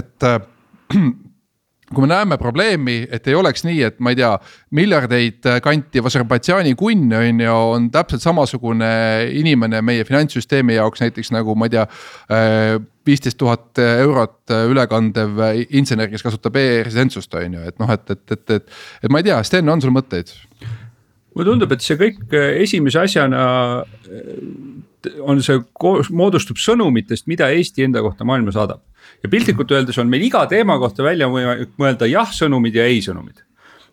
et 0.00 0.28
äh, 0.28 0.38
kui 1.94 2.04
me 2.04 2.10
näeme 2.12 2.38
probleemi, 2.38 3.00
et 3.10 3.26
ei 3.26 3.34
oleks 3.34 3.64
nii, 3.66 3.80
et 3.88 3.98
ma 3.98 4.12
ei 4.12 4.18
tea, 4.20 4.30
miljardeid 4.78 5.46
kantiv 5.64 6.06
Aserbaidžaani 6.06 6.76
kunn 6.78 7.10
on 7.18 7.42
ju, 7.42 7.56
on 7.74 7.88
täpselt 7.90 8.22
samasugune 8.22 8.90
inimene 9.40 9.82
meie 9.82 10.06
finantssüsteemi 10.06 10.78
jaoks 10.78 11.02
näiteks 11.02 11.32
nagu 11.34 11.56
ma 11.58 11.66
ei 11.66 11.74
tea 11.74 11.86
viisteist 13.06 13.38
tuhat 13.40 13.80
eurot 13.82 14.54
ülekandev 14.70 15.42
insener, 15.66 16.10
kes 16.12 16.22
kasutab 16.22 16.60
e-residentsust 16.60 17.34
on 17.40 17.58
ju, 17.58 17.64
et 17.72 17.82
noh, 17.82 17.90
et, 17.96 18.06
et, 18.14 18.24
et, 18.36 18.54
et, 18.60 18.76
et 19.02 19.10
ma 19.10 19.22
ei 19.22 19.26
tea, 19.26 19.40
Sten, 19.46 19.72
on 19.72 19.82
sul 19.82 19.94
mõtteid? 19.94 20.30
mulle 21.30 21.46
tundub, 21.46 21.70
et 21.70 21.82
see 21.84 21.94
kõik 21.98 22.32
esimese 22.58 22.98
asjana 23.04 23.42
on 25.24 25.42
see 25.42 25.58
koos, 25.78 26.10
moodustub 26.10 26.58
sõnumitest, 26.60 27.28
mida 27.30 27.48
Eesti 27.54 27.86
enda 27.86 28.02
kohta 28.04 28.26
maailma 28.26 28.54
saadab 28.54 28.82
ja 29.22 29.28
piltlikult 29.32 29.74
öeldes 29.76 29.98
on 30.00 30.08
meil 30.10 30.24
iga 30.28 30.46
teema 30.50 30.78
kohta 30.80 31.04
välja 31.06 31.28
võimalik 31.30 31.76
mõelda 31.80 32.08
jah-sõnumid 32.10 32.80
ja 32.80 32.88
ei-sõnumid. 32.90 33.44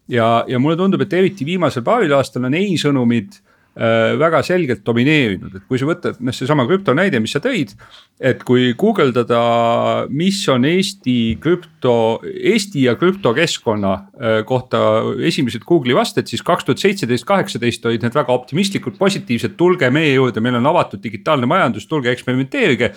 ja, 0.08 0.46
ja 0.48 0.60
mulle 0.60 0.78
tundub, 0.80 1.04
et 1.04 1.14
eriti 1.14 1.46
viimasel 1.46 1.84
paaril 1.84 2.16
aastal 2.16 2.48
on 2.48 2.56
ei-sõnumid 2.56 3.36
äh, 3.36 4.16
väga 4.20 4.40
selgelt 4.48 4.86
domineerinud, 4.88 5.58
et 5.60 5.66
kui 5.68 5.82
sa 5.82 5.90
võtad 5.90 6.22
noh, 6.24 6.36
seesama 6.36 6.64
krüpto 6.70 6.96
näide, 6.96 7.20
mis 7.20 7.36
sa 7.36 7.44
tõid. 7.44 7.76
et 8.20 8.44
kui 8.48 8.72
guugeldada, 8.80 10.08
mis 10.10 10.40
on 10.50 10.66
Eesti 10.66 11.38
krüpto, 11.44 12.22
Eesti 12.24 12.88
ja 12.88 12.96
krüptokeskkonna 12.96 13.94
äh, 13.94 14.40
kohta 14.48 14.80
esimesed 15.20 15.68
Google'i 15.68 15.96
vasted, 15.98 16.32
siis 16.32 16.42
kaks 16.42 16.66
tuhat 16.66 16.88
seitseteist, 16.88 17.28
kaheksateist 17.28 17.86
olid 17.86 18.08
need 18.08 18.16
väga 18.16 18.32
optimistlikud, 18.32 18.96
positiivsed, 18.98 19.60
tulge 19.60 19.92
meie 19.92 20.16
juurde, 20.16 20.40
meil 20.40 20.62
on 20.62 20.72
avatud 20.72 21.04
digitaalne 21.04 21.50
majandus, 21.52 21.92
tulge 21.92 22.16
eksperimenteerige 22.16 22.94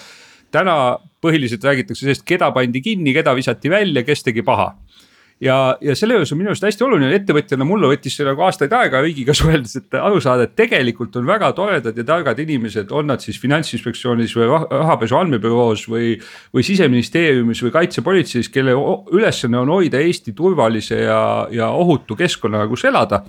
täna 0.50 0.98
põhiliselt 1.20 1.64
räägitakse 1.64 2.06
sellest, 2.06 2.26
keda 2.28 2.50
pandi 2.56 2.82
kinni, 2.84 3.14
keda 3.16 3.34
visati 3.36 3.72
välja, 3.72 4.04
kes 4.06 4.24
tegi 4.26 4.44
paha 4.46 4.72
ja, 5.40 5.56
ja 5.80 5.94
selle 5.96 6.16
juures 6.16 6.32
on 6.34 6.40
minu 6.40 6.52
arust 6.52 6.64
hästi 6.64 6.84
oluline, 6.84 7.10
ettevõtjana 7.16 7.66
mulle 7.66 7.88
võttis 7.90 8.16
see 8.18 8.26
nagu 8.26 8.44
aastaid 8.44 8.72
aega 8.76 9.00
riigiga 9.04 9.34
suheldes, 9.36 9.76
et 9.80 9.96
aru 9.98 10.20
saada, 10.22 10.46
et 10.46 10.56
tegelikult 10.58 11.16
on 11.20 11.28
väga 11.28 11.50
toredad 11.56 11.96
ja 11.96 12.04
targad 12.06 12.40
inimesed, 12.44 12.92
on 12.96 13.08
nad 13.10 13.24
siis 13.24 13.40
finantsinspektsioonis 13.42 14.34
või 14.36 14.50
rahapesu 14.50 15.18
andmebüroos 15.20 15.86
või. 15.90 16.12
või 16.54 16.64
siseministeeriumis 16.66 17.62
või 17.64 17.72
kaitsepolitseis, 17.74 18.50
kelle 18.52 18.74
ülesanne 19.14 19.58
on 19.60 19.70
hoida 19.72 20.00
Eesti 20.02 20.34
turvalise 20.36 21.00
ja, 21.02 21.22
ja 21.50 21.70
ohutu 21.70 22.16
keskkonna, 22.16 22.66
kus 22.68 22.84
elada. 22.84 23.22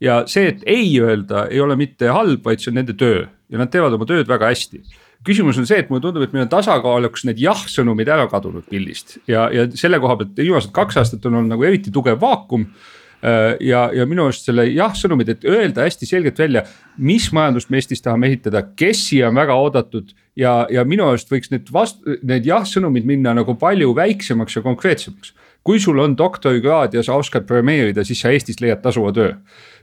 ja 0.00 0.22
see, 0.26 0.48
et 0.48 0.64
ei 0.66 0.88
öelda, 1.00 1.46
ei 1.50 1.60
ole 1.60 1.76
mitte 1.76 2.10
halb, 2.10 2.42
vaid 2.44 2.60
see 2.60 2.72
on 2.72 2.80
nende 2.80 2.96
töö 2.98 3.22
ja 3.22 3.60
nad 3.60 3.70
teevad 3.70 3.94
oma 3.94 4.08
tööd 4.08 4.28
väga 4.28 4.50
hästi 4.50 4.82
küsimus 5.26 5.58
on 5.60 5.68
see, 5.68 5.82
et 5.82 5.90
mulle 5.90 6.02
tundub, 6.02 6.24
et 6.24 6.32
meil 6.34 6.46
on 6.46 6.52
tasakaaluks 6.52 7.26
need 7.28 7.42
jah-sõnumid 7.42 8.10
ära 8.10 8.26
kadunud 8.30 8.66
pildist 8.70 9.18
ja, 9.30 9.46
ja 9.54 9.68
selle 9.78 10.00
koha 10.02 10.18
pealt 10.20 10.40
viimased 10.42 10.74
kaks 10.74 10.98
aastat 11.02 11.30
on 11.30 11.38
olnud 11.38 11.54
nagu 11.54 11.66
eriti 11.66 11.92
tugev 11.94 12.18
vaakum 12.22 12.64
äh, 12.66 13.54
ja, 13.62 13.84
ja 13.94 14.06
minu 14.08 14.26
arust 14.26 14.48
selle 14.48 14.66
jah-sõnumid, 14.70 15.30
et 15.34 15.46
öelda 15.48 15.86
hästi 15.86 16.08
selgelt 16.08 16.42
välja, 16.42 16.64
mis 16.98 17.30
majandust 17.34 17.70
me 17.70 17.78
Eestis 17.78 18.02
tahame 18.02 18.32
ehitada, 18.32 18.64
kes 18.78 19.06
siia 19.10 19.30
on 19.30 19.38
väga 19.38 19.58
oodatud. 19.62 20.10
ja, 20.36 20.66
ja 20.72 20.84
minu 20.88 21.06
arust 21.06 21.30
võiks 21.30 21.52
need 21.52 21.70
vast-, 21.72 22.02
need 22.22 22.48
jah-sõnumid 22.48 23.06
minna 23.06 23.34
nagu 23.36 23.54
palju 23.58 23.94
väiksemaks 23.94 24.58
ja 24.58 24.66
konkreetsemaks. 24.66 25.34
kui 25.62 25.78
sul 25.78 25.98
on 26.02 26.16
doktorikraad 26.18 26.94
ja 26.94 27.02
sa 27.06 27.14
oskad 27.14 27.46
programmeerida, 27.46 28.02
siis 28.04 28.20
sa 28.20 28.32
Eestis 28.34 28.58
leiad 28.60 28.82
tasuva 28.82 29.12
töö. 29.12 29.34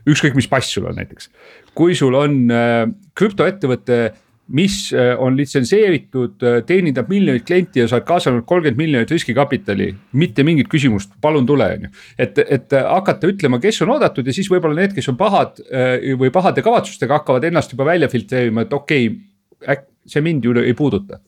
ükskõik, 0.04 0.34
mis 0.34 0.48
pass 0.48 0.72
sul 0.72 0.84
on 0.90 1.00
näiteks, 1.00 1.30
kui 1.74 1.94
sul 1.94 2.14
on 2.14 2.50
äh, 2.50 2.90
krüptoettevõte 3.14 4.10
mis 4.50 4.92
äh, 4.92 5.14
on 5.18 5.36
litsenseeritud, 5.38 6.42
äh, 6.42 6.58
teenindab 6.66 7.10
miljonit 7.10 7.46
klienti 7.46 7.82
ja 7.82 7.86
sa 7.88 7.98
oled 7.98 8.06
kaasanud 8.08 8.44
kolmkümmend 8.48 8.80
miljonit 8.80 9.14
riskikapitali, 9.14 9.90
mitte 10.18 10.44
mingit 10.46 10.70
küsimust, 10.70 11.14
palun 11.22 11.46
tule, 11.46 11.68
on 11.76 11.86
ju. 11.86 11.92
et, 12.18 12.42
et 12.58 12.76
hakata 12.80 13.30
ütlema, 13.30 13.60
kes 13.62 13.82
on 13.84 13.94
oodatud 13.94 14.26
ja 14.26 14.34
siis 14.34 14.50
võib-olla 14.50 14.82
need, 14.82 14.94
kes 14.96 15.10
on 15.12 15.18
pahad 15.20 15.62
äh, 15.70 16.10
või 16.18 16.32
pahade 16.34 16.64
kavatsustega 16.66 17.20
hakkavad 17.20 17.46
ennast 17.46 17.74
juba 17.74 17.86
välja 17.92 18.10
filtreerima, 18.10 18.66
et 18.66 18.74
okei 18.74 19.10
okay,, 19.10 19.84
see 20.08 20.24
mind 20.24 20.46
ju 20.46 20.56
ei 20.58 20.74
puuduta. 20.74 21.20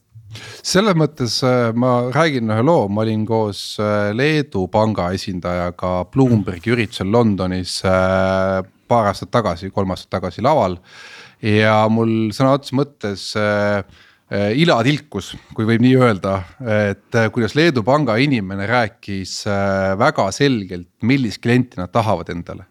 Selles 0.65 0.95
mõttes 0.97 1.35
ma 1.77 2.09
räägin 2.09 2.49
ühe 2.49 2.63
loo, 2.65 2.87
ma 2.89 3.03
olin 3.03 3.21
koos 3.29 3.75
Leedu 4.17 4.65
panga 4.73 5.11
esindajaga 5.13 6.07
Bloombergi 6.09 6.73
üritusel 6.73 7.11
Londonis 7.13 7.75
paar 8.89 9.11
aastat 9.11 9.29
tagasi, 9.33 9.69
kolm 9.69 9.93
aastat 9.93 10.09
tagasi 10.17 10.41
laval 10.41 10.79
ja 11.43 11.83
mul 11.91 12.31
sõna 12.35 12.55
otseses 12.57 12.75
mõttes 12.77 13.25
äh, 13.39 13.83
äh, 14.31 14.51
ila 14.63 14.79
tilkus, 14.85 15.33
kui 15.55 15.67
võib 15.67 15.83
nii 15.83 15.95
öelda, 15.99 16.37
et 16.89 17.19
äh, 17.19 17.29
kuidas 17.33 17.57
Leedu 17.59 17.83
panga 17.85 18.17
inimene 18.21 18.67
rääkis 18.69 19.41
väga 19.99 20.29
selgelt, 20.35 20.89
millist 21.03 21.43
klienti 21.43 21.81
nad 21.81 21.91
tahavad 21.93 22.31
endale 22.33 22.69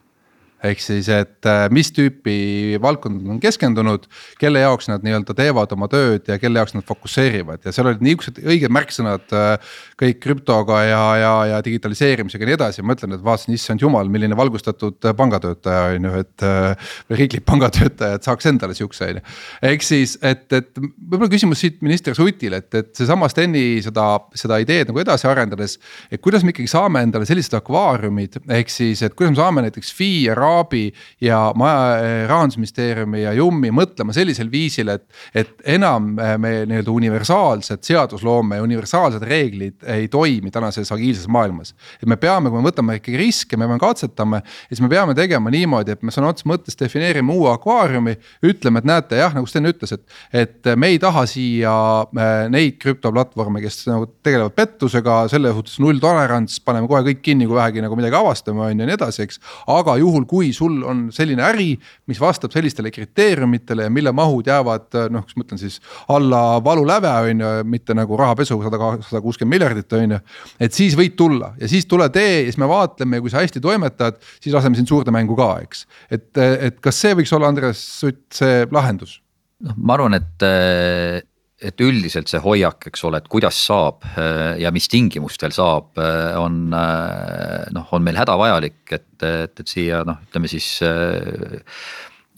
ehk 0.63 0.83
siis, 0.83 1.09
et 1.13 1.49
äh, 1.49 1.65
mis 1.75 1.91
tüüpi 1.95 2.79
valdkondad 2.83 3.31
on 3.35 3.41
keskendunud, 3.43 4.07
kelle 4.41 4.63
jaoks 4.63 4.89
nad 4.91 5.05
nii-öelda 5.05 5.35
teevad 5.39 5.73
oma 5.75 5.89
tööd 5.91 6.29
ja 6.31 6.39
kelle 6.43 6.61
jaoks 6.61 6.77
nad 6.77 6.87
fokusseerivad 6.87 7.67
ja 7.67 7.75
seal 7.75 7.91
olid 7.91 8.05
niisugused 8.05 8.39
õiged 8.43 8.73
märksõnad 8.75 9.35
äh, 9.37 9.73
kõik 9.99 10.21
krüptoga 10.23 10.83
ja, 10.87 11.03
ja, 11.19 11.33
ja 11.55 11.61
digitaliseerimisega 11.67 12.47
ja 12.47 12.51
nii 12.53 12.59
edasi, 12.59 12.85
ma 12.85 12.93
mõtlen, 12.93 13.17
et 13.17 13.25
vaatasin, 13.27 13.57
issand 13.59 13.83
jumal, 13.83 14.11
milline 14.13 14.39
valgustatud 14.39 15.11
pangatöötaja 15.19 15.97
on 15.97 16.11
ju, 16.11 16.15
et. 16.23 16.47
Äh, 16.47 16.93
või 17.11 17.19
riiklik 17.23 17.45
pangatöötaja, 17.49 18.19
et 18.19 18.27
saaks 18.27 18.47
endale 18.51 18.77
sihukese 18.77 19.09
on 19.11 19.19
ju. 19.19 19.25
ehk 19.73 19.87
siis, 19.87 20.15
et, 20.23 20.47
et 20.55 20.71
võib-olla 20.79 21.31
küsimus 21.33 21.63
siit 21.63 21.81
minister 21.85 22.15
Sutile, 22.17 22.63
et, 22.63 22.71
et 22.79 22.93
seesama 22.97 23.29
Steni 23.33 23.83
seda, 23.85 24.07
seda 24.39 24.59
ideed 24.63 24.91
nagu 24.91 25.03
edasi 25.03 25.29
arendades. 25.31 25.79
et 26.11 26.23
kuidas 26.23 26.47
me 26.47 26.55
ikkagi 26.55 26.71
saame 26.71 27.03
endale 27.07 27.27
sellised 27.29 27.55
akvaariumid, 27.59 28.41
ehk 28.61 28.73
siis, 28.73 29.03
et 29.03 29.17
kuidas 29.19 29.35
me 29.35 29.43
saame 29.43 29.67
näiteks 29.67 29.93
FI 29.97 30.11
ja 30.29 30.39
RA 30.39 30.52
Raabi 30.53 30.93
ja 31.21 31.53
maja, 31.57 31.97
eh, 31.99 32.29
rahandusministeeriumi 32.29 33.23
ja 33.23 33.33
Jummi 33.33 33.71
mõtlema 33.75 34.15
sellisel 34.17 34.51
viisil, 34.53 34.93
et. 34.93 35.05
et 35.35 35.51
enam 35.77 36.13
eh, 36.19 36.35
me 36.39 36.53
nii-öelda 36.69 36.93
universaalsed 36.93 37.85
seadusloome 37.87 38.59
ja 38.59 38.65
universaalsed 38.65 39.23
reeglid 39.27 39.85
ei 39.89 40.09
toimi 40.13 40.51
tänases 40.51 40.91
agiilses 40.93 41.29
maailmas. 41.29 41.75
et 42.03 42.09
me 42.09 42.17
peame, 42.17 42.51
kui 42.51 42.61
me 42.61 42.69
võtame 42.69 42.99
ikkagi 42.99 43.21
riske, 43.21 43.57
me 43.57 43.69
peame 43.69 43.81
katsetama, 43.81 44.43
siis 44.69 44.83
me 44.83 44.91
peame 44.93 45.15
tegema 45.15 45.51
niimoodi, 45.51 45.95
et 45.97 46.03
me 46.03 46.15
sõna 46.15 46.33
otseses 46.33 46.49
mõttes 46.51 46.79
defineerime 46.79 47.33
uue 47.33 47.53
akvaariumi. 47.53 48.17
ütleme, 48.43 48.83
et 48.83 48.89
näete 48.89 49.21
jah, 49.21 49.35
nagu 49.35 49.47
Sten 49.47 49.69
ütles, 49.71 49.93
et, 49.95 50.05
et 50.33 50.73
me 50.77 50.93
ei 50.93 50.99
taha 51.03 51.25
siia 51.31 51.75
eh, 52.13 52.49
neid 52.53 52.79
krüptoplatvorme, 52.83 53.63
kes 53.65 53.87
nagu 53.91 54.11
tegelevad 54.23 54.57
pettusega, 54.59 55.23
selle 55.33 55.55
suhtes 55.55 55.79
nulltolerants, 55.83 56.61
paneme 56.65 56.91
kohe 56.91 57.05
kõik 57.07 57.23
kinni, 57.23 57.47
kui 57.47 57.57
vähegi 57.57 57.85
nagu 57.85 57.97
midagi 57.99 58.19
avastame, 58.19 58.67
on 58.67 58.77
ju 58.77 58.83
ja 58.83 58.91
nii 58.91 58.97
edasi, 58.99 59.27
eks. 59.27 59.41
aga 59.71 59.97
juhul, 60.01 60.27
kui 60.29 60.42
kui 60.43 60.53
sul 60.57 60.83
on 60.89 61.07
selline 61.15 61.45
äri, 61.47 61.71
mis 62.11 62.21
vastab 62.21 62.53
sellistele 62.55 62.91
kriteeriumitele 62.95 63.87
ja 63.87 63.93
mille 63.93 64.13
mahud 64.17 64.51
jäävad 64.51 64.99
noh, 65.15 65.25
kas 65.27 65.39
ma 65.39 65.47
ütlen 65.47 65.61
siis 65.63 65.79
alla 66.13 66.43
valuläve 66.65 67.13
on 67.31 67.45
ju, 67.45 67.53
mitte 67.71 67.97
nagu 67.97 68.19
rahapesu 68.19 68.59
sada, 68.65 68.93
sada 69.07 69.23
kuuskümmend 69.25 69.53
miljardit 69.53 69.99
on 69.99 70.17
ju. 70.17 70.21
et 70.61 70.75
siis 70.77 70.97
võid 70.99 71.17
tulla 71.19 71.53
ja 71.61 71.71
siis 71.71 71.87
tule 71.91 72.09
tee 72.15 72.43
ja 72.43 72.47
siis 72.51 72.61
me 72.61 72.69
vaatleme 72.71 73.19
ja 73.19 73.25
kui 73.25 73.33
sa 73.33 73.43
hästi 73.43 73.63
toimetad, 73.63 74.19
siis 74.41 74.55
laseme 74.55 74.79
sind 74.79 74.91
suurde 74.91 75.15
mängu 75.15 75.39
ka, 75.39 75.51
eks. 75.65 75.87
et, 76.11 76.31
et 76.39 76.81
kas 76.83 77.03
see 77.05 77.15
võiks 77.19 77.35
olla, 77.37 77.53
Andres 77.53 77.83
Sutt, 78.03 78.25
see 78.35 78.65
lahendus? 78.73 79.21
noh, 79.63 79.77
ma 79.79 79.95
arvan, 79.95 80.19
et 80.19 81.31
et 81.63 81.83
üldiselt 81.83 82.31
see 82.31 82.41
hoiak, 82.43 82.89
eks 82.91 83.05
ole, 83.07 83.23
et 83.23 83.29
kuidas 83.31 83.59
saab 83.67 84.07
äh, 84.17 84.59
ja 84.63 84.73
mis 84.75 84.89
tingimustel 84.91 85.55
saab, 85.55 85.93
äh, 86.01 86.35
on 86.41 86.73
äh, 86.77 87.69
noh, 87.75 87.91
on 87.95 88.07
meil 88.07 88.19
hädavajalik, 88.19 88.81
et, 88.91 89.13
et, 89.23 89.61
et 89.63 89.69
siia 89.69 90.03
noh, 90.09 90.23
ütleme 90.27 90.51
siis 90.51 90.81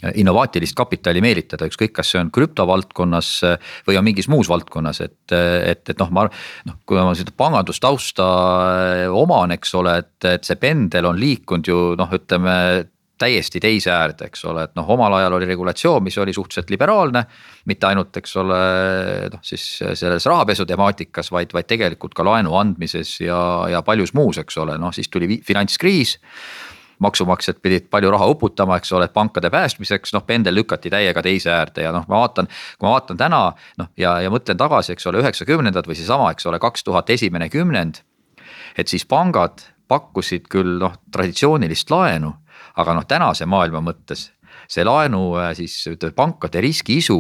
innovaatilist 0.05 0.75
kapitali 0.77 1.23
meelitada, 1.25 1.65
ükskõik, 1.71 1.95
kas 1.97 2.11
see 2.13 2.19
on 2.21 2.29
krüptovaldkonnas 2.35 3.29
või 3.87 3.97
on 3.97 4.05
mingis 4.05 4.27
muus 4.29 4.51
valdkonnas, 4.53 5.01
et, 5.01 5.33
et, 5.33 5.81
et 5.81 6.03
noh, 6.03 6.11
ma 6.13 6.27
noh, 6.69 6.77
kui 6.85 6.99
ma 6.99 7.15
seda 7.17 7.33
pangandustausta 7.33 8.27
oman, 9.17 9.55
eks 9.57 9.73
ole, 9.81 9.95
et, 10.03 10.19
et 10.29 10.45
see 10.45 10.61
pendel 10.61 11.09
on 11.09 11.17
liikunud 11.17 11.71
ju 11.71 11.79
noh, 11.97 12.13
ütleme 12.19 12.57
täiesti 13.19 13.61
teise 13.63 13.93
äärde, 13.95 14.29
eks 14.29 14.45
ole, 14.51 14.65
et 14.67 14.75
noh, 14.75 14.89
omal 14.91 15.15
ajal 15.21 15.37
oli 15.37 15.47
regulatsioon, 15.47 16.03
mis 16.03 16.19
oli 16.19 16.33
suhteliselt 16.33 16.71
liberaalne. 16.71 17.25
mitte 17.65 17.87
ainult, 17.87 18.17
eks 18.17 18.37
ole, 18.37 18.59
noh 19.33 19.41
siis 19.43 19.65
selles 19.95 20.27
rahapesu 20.27 20.67
temaatikas, 20.67 21.31
vaid, 21.33 21.55
vaid 21.55 21.67
tegelikult 21.71 22.15
ka 22.15 22.25
laenu 22.27 22.57
andmises 22.59 23.21
ja, 23.21 23.39
ja 23.71 23.83
paljus 23.83 24.15
muus, 24.15 24.39
eks 24.39 24.59
ole, 24.59 24.79
noh 24.79 24.93
siis 24.93 25.09
tuli 25.09 25.41
finantskriis 25.47 26.19
maksumaksjad 26.99 27.59
pidid 27.63 27.89
palju 27.91 28.11
raha 28.11 28.27
uputama, 28.31 28.77
eks 28.79 28.93
ole, 28.93 29.09
pankade 29.09 29.51
päästmiseks, 29.51 30.15
noh 30.15 30.23
pendel 30.27 30.55
lükati 30.55 30.91
täiega 30.91 31.23
teise 31.23 31.51
äärde 31.55 31.87
ja 31.87 31.93
noh, 31.95 32.07
ma 32.09 32.23
vaatan. 32.25 32.49
kui 32.79 32.89
ma 32.89 32.95
vaatan 32.97 33.21
täna 33.21 33.43
noh 33.79 33.91
ja, 33.97 34.19
ja 34.25 34.31
mõtlen 34.31 34.59
tagasi, 34.59 34.95
eks 34.95 35.07
ole, 35.11 35.23
üheksakümnendad 35.23 35.89
või 35.91 35.99
seesama, 35.99 36.31
eks 36.35 36.47
ole, 36.51 36.59
kaks 36.63 36.85
tuhat 36.85 37.11
esimene 37.11 37.49
kümnend. 37.49 38.03
et 38.79 38.89
siis 38.89 39.07
pangad 39.07 39.63
pakkusid 39.89 40.49
küll 40.51 40.79
noh, 40.81 40.95
traditsioonilist 41.13 41.91
laenu 41.91 42.33
aga 42.77 42.95
noh, 42.95 43.07
tänase 43.07 43.47
maailma 43.47 43.83
mõttes 43.85 44.31
see 44.69 44.85
laenu 44.87 45.35
äh, 45.39 45.53
siis 45.57 45.75
ütleme 45.91 46.15
pankade 46.17 46.61
riskiisu 46.65 47.19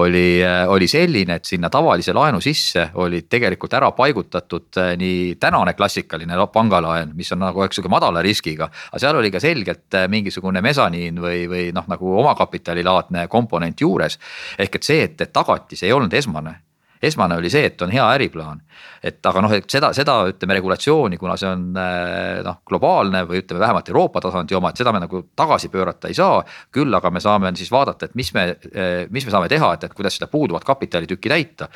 oli, 0.00 0.42
äh, 0.44 0.64
oli 0.70 0.88
selline, 0.90 1.38
et 1.38 1.48
sinna 1.48 1.70
tavalise 1.72 2.14
laenu 2.14 2.40
sisse 2.44 2.88
olid 3.00 3.28
tegelikult 3.30 3.74
ära 3.78 3.90
paigutatud 3.96 4.80
äh, 4.82 4.92
nii 5.00 5.36
tänane 5.40 5.74
klassikaline 5.78 6.38
pangalaen, 6.52 7.14
mis 7.16 7.32
on 7.32 7.42
nagu 7.44 7.64
eks 7.64 7.78
sihuke 7.78 7.92
madala 7.92 8.22
riskiga. 8.22 8.68
aga 8.90 9.00
seal 9.00 9.16
oli 9.16 9.30
ka 9.30 9.40
selgelt 9.40 9.98
mingisugune 10.08 10.62
mesaniin 10.64 11.20
või, 11.20 11.46
või 11.50 11.70
noh, 11.74 11.88
nagu 11.88 12.18
omakapitalilaadne 12.20 13.26
komponent 13.28 13.80
juures. 13.80 14.18
ehk 14.58 14.76
et 14.76 14.82
see, 14.82 15.02
et, 15.02 15.24
tagatis 15.32 15.82
ei 15.82 15.92
olnud 15.92 16.12
esmane 16.12 16.58
esmane 17.08 17.38
oli 17.40 17.50
see, 17.52 17.68
et 17.70 17.82
on 17.82 17.92
hea 17.92 18.04
äriplaan. 18.16 18.60
et 19.04 19.26
aga 19.26 19.40
noh, 19.44 19.52
et 19.52 19.68
seda, 19.70 19.92
seda 19.92 20.14
ütleme 20.30 20.56
regulatsiooni, 20.56 21.18
kuna 21.20 21.36
see 21.36 21.48
on 21.50 21.66
eh, 21.76 22.40
noh, 22.44 22.62
globaalne 22.66 23.24
või 23.28 23.42
ütleme 23.42 23.60
vähemalt 23.60 23.88
Euroopa 23.92 24.22
tasandi 24.24 24.56
oma, 24.56 24.70
et 24.72 24.80
seda 24.80 24.92
me 24.92 25.02
nagu 25.04 25.20
tagasi 25.36 25.68
pöörata 25.68 26.08
ei 26.08 26.16
saa. 26.16 26.42
küll 26.72 26.94
aga 26.94 27.10
me 27.10 27.20
saame 27.20 27.52
siis 27.56 27.70
vaadata, 27.72 28.08
et 28.08 28.14
mis 28.14 28.32
me, 28.34 28.48
eh, 28.72 29.06
mis 29.10 29.26
me 29.26 29.34
saame 29.34 29.48
teha, 29.52 29.74
et, 29.74 29.84
et 29.84 29.94
kuidas 29.94 30.16
seda 30.18 30.30
puuduvat 30.32 30.64
kapitalitükki 30.64 31.28
täita 31.28 31.68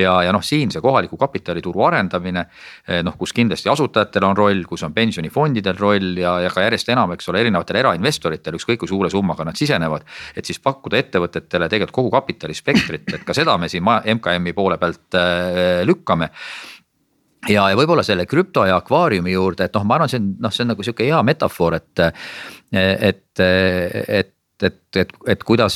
ja, 0.00 0.16
ja 0.26 0.32
noh, 0.34 0.44
siin 0.44 0.70
see 0.72 0.82
kohaliku 0.84 1.18
kapitalituru 1.20 1.84
arendamine 1.88 2.44
eh, 2.44 3.02
noh, 3.06 3.16
kus 3.18 3.32
kindlasti 3.36 3.70
asutajatel 3.72 4.28
on 4.28 4.36
roll, 4.36 4.62
kus 4.68 4.84
on 4.86 4.94
pensionifondidel 4.96 5.78
roll 5.80 6.20
ja, 6.20 6.36
ja 6.44 6.52
ka 6.52 6.66
järjest 6.66 6.92
enam, 6.94 7.14
eks 7.16 7.30
ole, 7.32 7.42
erinevatel 7.44 7.80
erainvestoritel, 7.82 8.58
ükskõik 8.60 8.82
kui 8.84 8.90
suure 8.90 9.10
summaga 9.12 9.46
nad 9.48 9.58
sisenevad. 9.58 10.06
et 10.36 10.44
siis 10.44 10.60
pakkuda 10.62 11.00
ettevõtetele 11.00 11.68
tegelikult 11.72 11.96
kogu 11.96 12.14
kapitalispektrit, 12.16 13.12
et 13.14 13.26
ka 13.26 13.34
seda 13.36 13.56
me 13.58 13.68
siin 13.72 13.84
MKM-i 13.86 14.52
poole 14.56 14.78
pealt 14.78 15.16
äh, 15.18 15.82
lükkame 15.86 16.30
ja, 17.48 17.68
ja 17.70 17.76
võib-olla 17.78 18.04
selle 18.06 18.26
krüpto 18.26 18.64
ja 18.66 18.78
akvaariumi 18.80 19.32
juurde, 19.32 19.66
et 19.66 19.76
noh, 19.76 19.84
ma 19.86 19.98
arvan, 19.98 20.10
see 20.10 20.20
on 20.20 20.32
noh, 20.42 20.54
see 20.54 20.64
on 20.64 20.72
nagu 20.74 20.86
sihuke 20.86 21.06
hea 21.06 21.20
metafoor, 21.26 21.78
et, 21.78 22.06
et, 22.72 23.42
et 23.42 24.35
et, 24.62 24.96
et, 24.96 25.10
et 25.28 25.42
kuidas, 25.44 25.74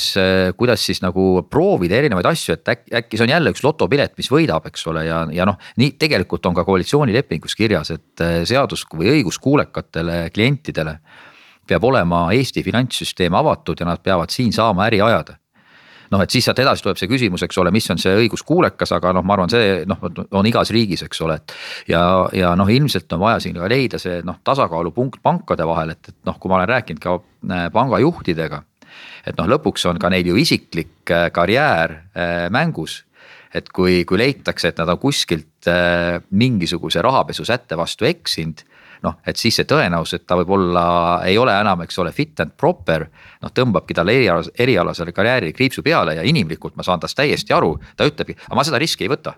kuidas 0.56 0.84
siis 0.86 1.02
nagu 1.04 1.42
proovida 1.50 1.98
erinevaid 1.98 2.28
asju, 2.30 2.56
et 2.56 2.70
äkki, 2.72 2.94
äkki 3.00 3.18
see 3.18 3.26
on 3.26 3.34
jälle 3.34 3.52
üks 3.52 3.64
lotopilet, 3.64 4.14
mis 4.16 4.30
võidab, 4.32 4.68
eks 4.70 4.86
ole, 4.88 5.04
ja, 5.08 5.20
ja 5.34 5.46
noh. 5.48 5.58
nii 5.80 5.96
tegelikult 6.00 6.46
on 6.48 6.56
ka 6.56 6.64
koalitsioonilepingus 6.68 7.56
kirjas, 7.58 7.92
et 7.96 8.24
eh, 8.24 8.40
seadus 8.48 8.86
või 8.94 9.12
õigus 9.18 9.40
kuulekatele 9.42 10.30
klientidele. 10.34 10.98
peab 11.68 11.84
olema 11.84 12.32
Eesti 12.32 12.62
finantssüsteem 12.66 13.34
avatud 13.34 13.80
ja 13.80 13.86
nad 13.86 14.00
peavad 14.02 14.30
siin 14.30 14.52
saama 14.52 14.86
äri 14.88 15.00
ajada 15.00 15.36
noh, 16.10 16.22
et 16.24 16.30
siis 16.30 16.44
sealt 16.44 16.58
edasi 16.58 16.82
tuleb 16.82 16.98
see 16.98 17.06
küsimus, 17.06 17.44
eks 17.46 17.58
ole, 17.62 17.70
mis 17.70 17.86
on 17.92 17.98
see 18.02 18.16
õiguskuulekas, 18.24 18.90
aga 18.96 19.12
noh, 19.14 19.22
ma 19.22 19.36
arvan, 19.36 19.52
see 19.52 19.84
noh, 19.86 20.00
on 20.34 20.48
igas 20.48 20.72
riigis, 20.74 21.04
eks 21.06 21.20
ole, 21.22 21.36
et. 21.38 21.54
ja, 21.92 22.00
ja 22.34 22.54
noh, 22.58 22.66
ilmselt 22.66 23.12
on 23.14 23.22
vaja 23.22 23.38
siin 23.44 23.54
ka 23.54 23.68
leida 23.70 24.00
see 24.02 24.18
noh, 24.26 24.40
tasakaalupunkt 24.42 25.22
pankade 25.22 25.66
vahel, 25.68 25.94
et, 25.94 26.10
et 26.10 26.18
noh, 26.26 26.40
kui 26.40 26.50
ma 26.50 26.58
olen 26.58 26.72
rääkinud 26.72 27.04
ka 27.04 27.14
eh, 27.20 27.68
pangajuhtidega 27.76 28.64
et 29.26 29.36
noh, 29.38 29.48
lõpuks 29.50 29.86
on 29.90 30.00
ka 30.00 30.10
neil 30.12 30.32
ju 30.32 30.40
isiklik 30.40 31.10
äh, 31.10 31.28
karjäär 31.34 31.96
äh, 32.14 32.48
mängus 32.52 33.02
et 33.54 33.68
kui, 33.74 34.04
kui 34.06 34.18
leitakse, 34.20 34.70
et 34.70 34.78
nad 34.78 34.90
on 34.92 34.98
kuskilt 35.02 35.68
äh, 35.70 36.20
mingisuguse 36.30 37.02
rahapesu 37.02 37.44
sätte 37.44 37.78
vastu 37.78 38.06
eksinud. 38.06 38.66
noh, 39.00 39.14
et 39.24 39.40
siis 39.40 39.56
see 39.56 39.64
tõenäosus, 39.64 40.18
et 40.18 40.26
ta 40.28 40.36
võib-olla 40.36 40.82
ei 41.24 41.38
ole 41.40 41.54
enam, 41.56 41.80
eks 41.86 41.96
ole, 42.02 42.12
fit 42.12 42.40
and 42.44 42.52
proper. 42.56 43.06
noh, 43.42 43.52
tõmbabki 43.56 43.96
talle 43.96 44.12
erialasele, 44.20 44.54
erialasele 44.58 45.12
karjäärile 45.16 45.56
kriipsu 45.56 45.82
peale 45.82 46.18
ja 46.18 46.22
inimlikult 46.22 46.76
ma 46.76 46.84
saan 46.86 47.00
tast 47.00 47.16
täiesti 47.16 47.56
aru, 47.56 47.78
ta 47.96 48.04
ütlebki, 48.04 48.36
aga 48.46 48.58
ma 48.58 48.66
seda 48.66 48.78
riski 48.78 49.08
ei 49.08 49.12
võta 49.12 49.34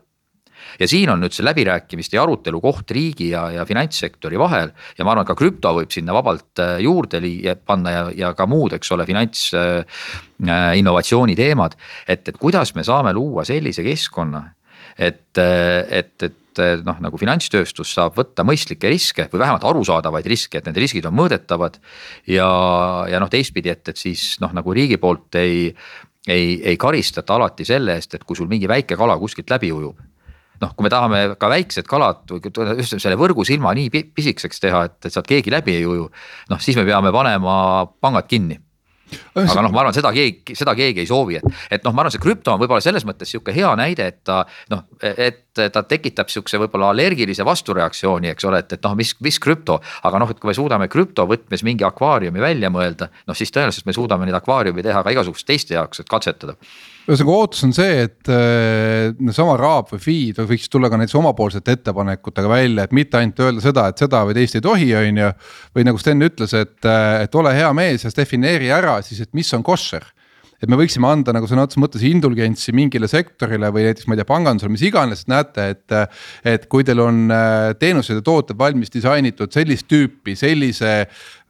ja 0.80 0.88
siin 0.88 1.10
on 1.12 1.22
nüüd 1.22 1.34
see 1.34 1.44
läbirääkimiste 1.46 2.16
ja 2.16 2.24
arutelu 2.26 2.60
koht 2.62 2.90
riigi 2.94 3.30
ja, 3.32 3.46
ja 3.58 3.66
finantssektori 3.68 4.38
vahel. 4.40 4.72
ja 4.98 5.06
ma 5.06 5.14
arvan, 5.14 5.28
ka 5.28 5.36
krüpto 5.38 5.74
võib 5.76 5.92
sinna 5.94 6.14
vabalt 6.16 6.62
äh, 6.62 6.78
juurde 6.84 7.20
panna 7.66 7.94
ja, 7.94 8.04
ja 8.16 8.32
ka 8.38 8.46
muud, 8.50 8.76
eks 8.76 8.92
ole, 8.94 9.06
finants 9.08 9.50
äh, 9.54 9.82
äh,. 10.46 10.68
innovatsiooni 10.80 11.36
teemad, 11.38 11.76
et, 12.06 12.28
et 12.28 12.38
kuidas 12.40 12.74
me 12.74 12.84
saame 12.86 13.14
luua 13.16 13.44
sellise 13.48 13.84
keskkonna, 13.86 14.44
et, 14.98 15.38
äh, 15.40 15.82
et, 16.02 16.14
et 16.22 16.62
noh, 16.84 16.98
nagu 17.00 17.16
finantstööstus 17.16 17.94
saab 17.96 18.16
võtta 18.18 18.44
mõistlikke 18.44 18.90
riske 18.92 19.28
või 19.32 19.40
vähemalt 19.40 19.64
arusaadavaid 19.64 20.26
riske, 20.28 20.60
et 20.60 20.68
need 20.68 20.80
riskid 20.84 21.06
on 21.08 21.16
mõõdetavad. 21.16 21.78
ja, 22.28 22.48
ja 23.08 23.20
noh, 23.22 23.30
teistpidi, 23.32 23.72
et, 23.72 23.88
et 23.88 24.00
siis 24.00 24.36
noh, 24.44 24.52
nagu 24.52 24.74
riigi 24.76 25.00
poolt 25.00 25.40
ei, 25.40 25.70
ei, 26.28 26.58
ei 26.60 26.76
karistata 26.76 27.38
alati 27.38 27.64
selle 27.64 27.96
eest, 27.96 28.14
et 28.14 28.24
kui 28.24 28.36
sul 28.36 28.50
mingi 28.50 28.68
väike 28.68 28.98
kala 29.00 29.16
kuskilt 29.20 29.50
läbi 29.50 29.72
ujub 29.72 30.11
noh, 30.62 30.74
kui 30.76 30.86
me 30.86 30.92
tahame 30.92 31.22
ka 31.40 31.50
väiksed 31.52 31.88
kalad 31.90 32.22
just 32.78 32.98
selle 32.98 33.18
võrgusilma 33.20 33.74
nii 33.78 34.04
pisikeseks 34.14 34.62
teha, 34.62 34.84
et, 34.88 34.98
et 35.06 35.14
sealt 35.14 35.28
keegi 35.28 35.52
läbi 35.52 35.78
ei 35.80 35.88
uju. 35.88 36.10
noh, 36.52 36.60
siis 36.62 36.78
me 36.78 36.86
peame 36.88 37.12
panema 37.14 37.56
pangad 38.00 38.30
kinni 38.30 38.60
aga 39.34 39.64
noh, 39.64 39.72
ma 39.72 39.82
arvan, 39.82 39.94
seda 39.96 40.12
keegi, 40.14 40.54
seda 40.56 40.74
keegi 40.78 41.02
ei 41.02 41.08
soovi, 41.08 41.38
et, 41.38 41.58
et 41.76 41.86
noh, 41.86 41.94
ma 41.94 42.04
arvan, 42.04 42.14
see 42.14 42.22
krüpto 42.22 42.54
on 42.54 42.60
võib-olla 42.62 42.84
selles 42.84 43.04
mõttes 43.08 43.32
sihuke 43.32 43.54
hea 43.56 43.70
näide, 43.78 44.06
et 44.12 44.20
ta 44.26 44.42
noh, 44.72 44.84
et 45.02 45.42
ta 45.52 45.82
tekitab 45.88 46.32
sihukese 46.32 46.60
võib-olla 46.62 46.92
allergilise 46.94 47.44
vastureaktsiooni, 47.46 48.30
eks 48.32 48.48
ole, 48.48 48.62
et, 48.64 48.76
et 48.78 48.88
noh, 48.88 48.96
mis, 48.98 49.12
mis 49.24 49.40
krüpto. 49.42 49.80
aga 50.08 50.22
noh, 50.22 50.32
et 50.32 50.40
kui 50.40 50.48
me 50.50 50.56
suudame 50.56 50.88
krüpto 50.92 51.26
võtmes 51.28 51.64
mingi 51.66 51.86
akvaariumi 51.88 52.42
välja 52.42 52.72
mõelda, 52.72 53.10
noh 53.28 53.38
siis 53.38 53.52
tõenäoliselt 53.54 53.88
me 53.88 53.96
suudame 53.96 54.28
neid 54.28 54.38
akvaariumi 54.38 54.84
teha 54.84 55.04
ka 55.04 55.14
igasuguste 55.14 55.52
teiste 55.52 55.76
jaoks, 55.76 56.02
et 56.02 56.10
katsetada 56.10 56.56
ühesõnaga 57.02 57.34
ootus 57.34 57.64
on 57.66 57.74
see, 57.74 58.06
et 58.06 58.30
äh, 58.30 59.32
sama 59.34 59.56
Raab 59.58 59.90
või 59.90 60.02
Feed 60.02 60.40
võiks 60.46 60.70
tulla 60.70 60.90
ka 60.90 61.00
näiteks 61.00 61.18
omapoolsete 61.18 61.76
ettepanekutega 61.78 62.50
välja, 62.50 62.86
et 62.86 62.94
mitte 62.96 63.18
ainult 63.18 63.42
öelda 63.42 63.64
seda, 63.64 63.88
et 63.90 64.02
seda 64.02 64.22
või 64.28 64.36
teist 64.38 64.58
ei 64.58 64.64
tohi, 64.64 64.88
on 64.98 65.22
ju. 65.24 65.30
või 65.74 65.86
nagu 65.88 66.02
Sten 66.02 66.22
ütles, 66.22 66.54
et, 66.58 66.78
äh, 66.86 67.24
et 67.26 67.38
ole 67.38 67.54
hea 67.56 67.70
mees 67.76 68.06
ja 68.06 68.14
defineeri 68.16 68.70
ära 68.74 69.00
siis, 69.02 69.24
et 69.26 69.32
mis 69.34 69.50
on 69.56 69.66
koššer 69.66 70.12
et 70.62 70.70
me 70.70 70.78
võiksime 70.78 71.08
anda 71.10 71.34
nagu 71.34 71.48
sõna 71.50 71.64
otseses 71.66 71.82
mõttes 71.82 72.04
indulgentsi 72.06 72.74
mingile 72.76 73.08
sektorile 73.10 73.72
või 73.74 73.88
näiteks 73.88 74.06
ma 74.06 74.14
ei 74.14 74.20
tea, 74.20 74.28
pangandusele, 74.28 74.70
mis 74.70 74.84
iganes, 74.86 75.24
näete, 75.30 75.68
et. 75.74 75.96
et 76.46 76.68
kui 76.70 76.86
teil 76.86 77.02
on 77.02 77.24
äh, 77.34 77.72
teenused 77.80 78.20
ja 78.20 78.22
tooted 78.24 78.58
valmis 78.58 78.92
disainitud 78.94 79.52
sellist 79.54 79.88
tüüpi, 79.90 80.36
sellise 80.38 80.92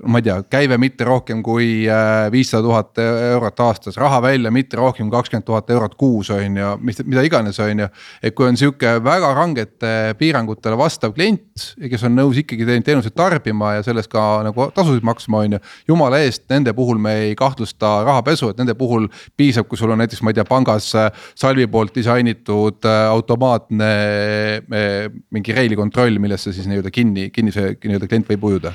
ma 0.07 0.19
ei 0.19 0.25
tea, 0.27 0.37
käive 0.51 0.77
mitte 0.81 1.07
rohkem 1.07 1.43
kui 1.45 1.85
äh, 1.91 2.27
viissada 2.33 2.62
tuhat 2.65 2.99
eurot 3.03 3.61
aastas, 3.62 3.97
raha 4.01 4.21
välja 4.23 4.51
mitte 4.55 4.77
rohkem 4.79 5.09
kui 5.09 5.17
kakskümmend 5.17 5.47
tuhat 5.47 5.71
eurot 5.71 5.95
kuus 5.99 6.31
on 6.35 6.57
ju, 6.59 6.71
mis, 6.83 6.99
mida 7.07 7.23
iganes, 7.27 7.59
on 7.62 7.85
ju. 7.85 7.88
et 8.23 8.35
kui 8.35 8.49
on 8.49 8.59
sihuke 8.59 8.97
väga 9.05 9.33
rangete 9.37 9.93
piirangutele 10.19 10.79
vastav 10.79 11.15
klient, 11.15 11.69
kes 11.79 12.07
on 12.09 12.17
nõus 12.19 12.41
ikkagi 12.43 12.67
teenuseid 12.73 13.15
tarbima 13.19 13.77
ja 13.77 13.85
sellest 13.87 14.11
ka 14.12 14.25
nagu 14.47 14.69
tasusid 14.75 15.07
maksma, 15.07 15.45
on 15.47 15.57
ju. 15.57 15.62
jumala 15.93 16.23
eest, 16.25 16.45
nende 16.51 16.75
puhul 16.77 16.99
me 17.03 17.15
ei 17.29 17.37
kahtlusta 17.38 17.95
rahapesu, 18.09 18.51
et 18.53 18.62
nende 18.62 18.75
puhul 18.79 19.07
piisab, 19.38 19.69
kui 19.71 19.79
sul 19.79 19.95
on 19.95 20.03
näiteks, 20.03 20.25
ma 20.27 20.35
ei 20.35 20.41
tea, 20.41 20.47
pangas 20.49 20.91
äh, 20.99 21.11
Salvi 21.38 21.69
poolt 21.71 21.95
disainitud 21.95 22.83
äh, 22.88 23.05
automaatne 23.12 23.93
mingi 25.33 25.55
reilikontroll, 25.55 26.19
millesse 26.23 26.53
siis 26.55 26.67
nii-öelda 26.71 26.91
kinni, 26.95 27.31
kinni 27.35 27.55
see 27.55 27.77
nii-öelda 27.77 28.11
klient 28.11 28.31
võib 28.33 28.51
ujuda 28.51 28.75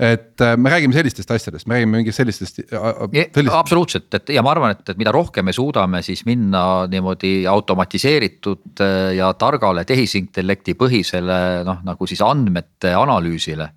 et 0.00 0.40
äh, 0.40 0.56
me 0.56 0.70
räägime 0.72 0.96
sellistest 0.96 1.30
asjadest, 1.30 1.66
me 1.68 1.76
räägime 1.76 1.98
mingist 1.98 2.16
sellistest, 2.16 2.62
sellistest.... 2.70 3.50
absoluutselt, 3.52 4.08
et 4.16 4.32
ja 4.32 4.40
ma 4.44 4.54
arvan, 4.54 4.72
et, 4.72 4.80
et 4.88 5.00
mida 5.00 5.12
rohkem 5.12 5.44
me 5.44 5.52
suudame 5.52 6.00
siis 6.06 6.24
minna 6.28 6.62
niimoodi 6.88 7.44
automatiseeritud 7.50 8.80
äh, 8.80 8.96
ja 9.18 9.32
targale 9.36 9.84
tehisintellekti 9.88 10.76
põhisele 10.80 11.40
noh, 11.68 11.82
nagu 11.84 12.08
siis 12.08 12.24
andmete 12.24 12.94
analüüsile 12.96 13.68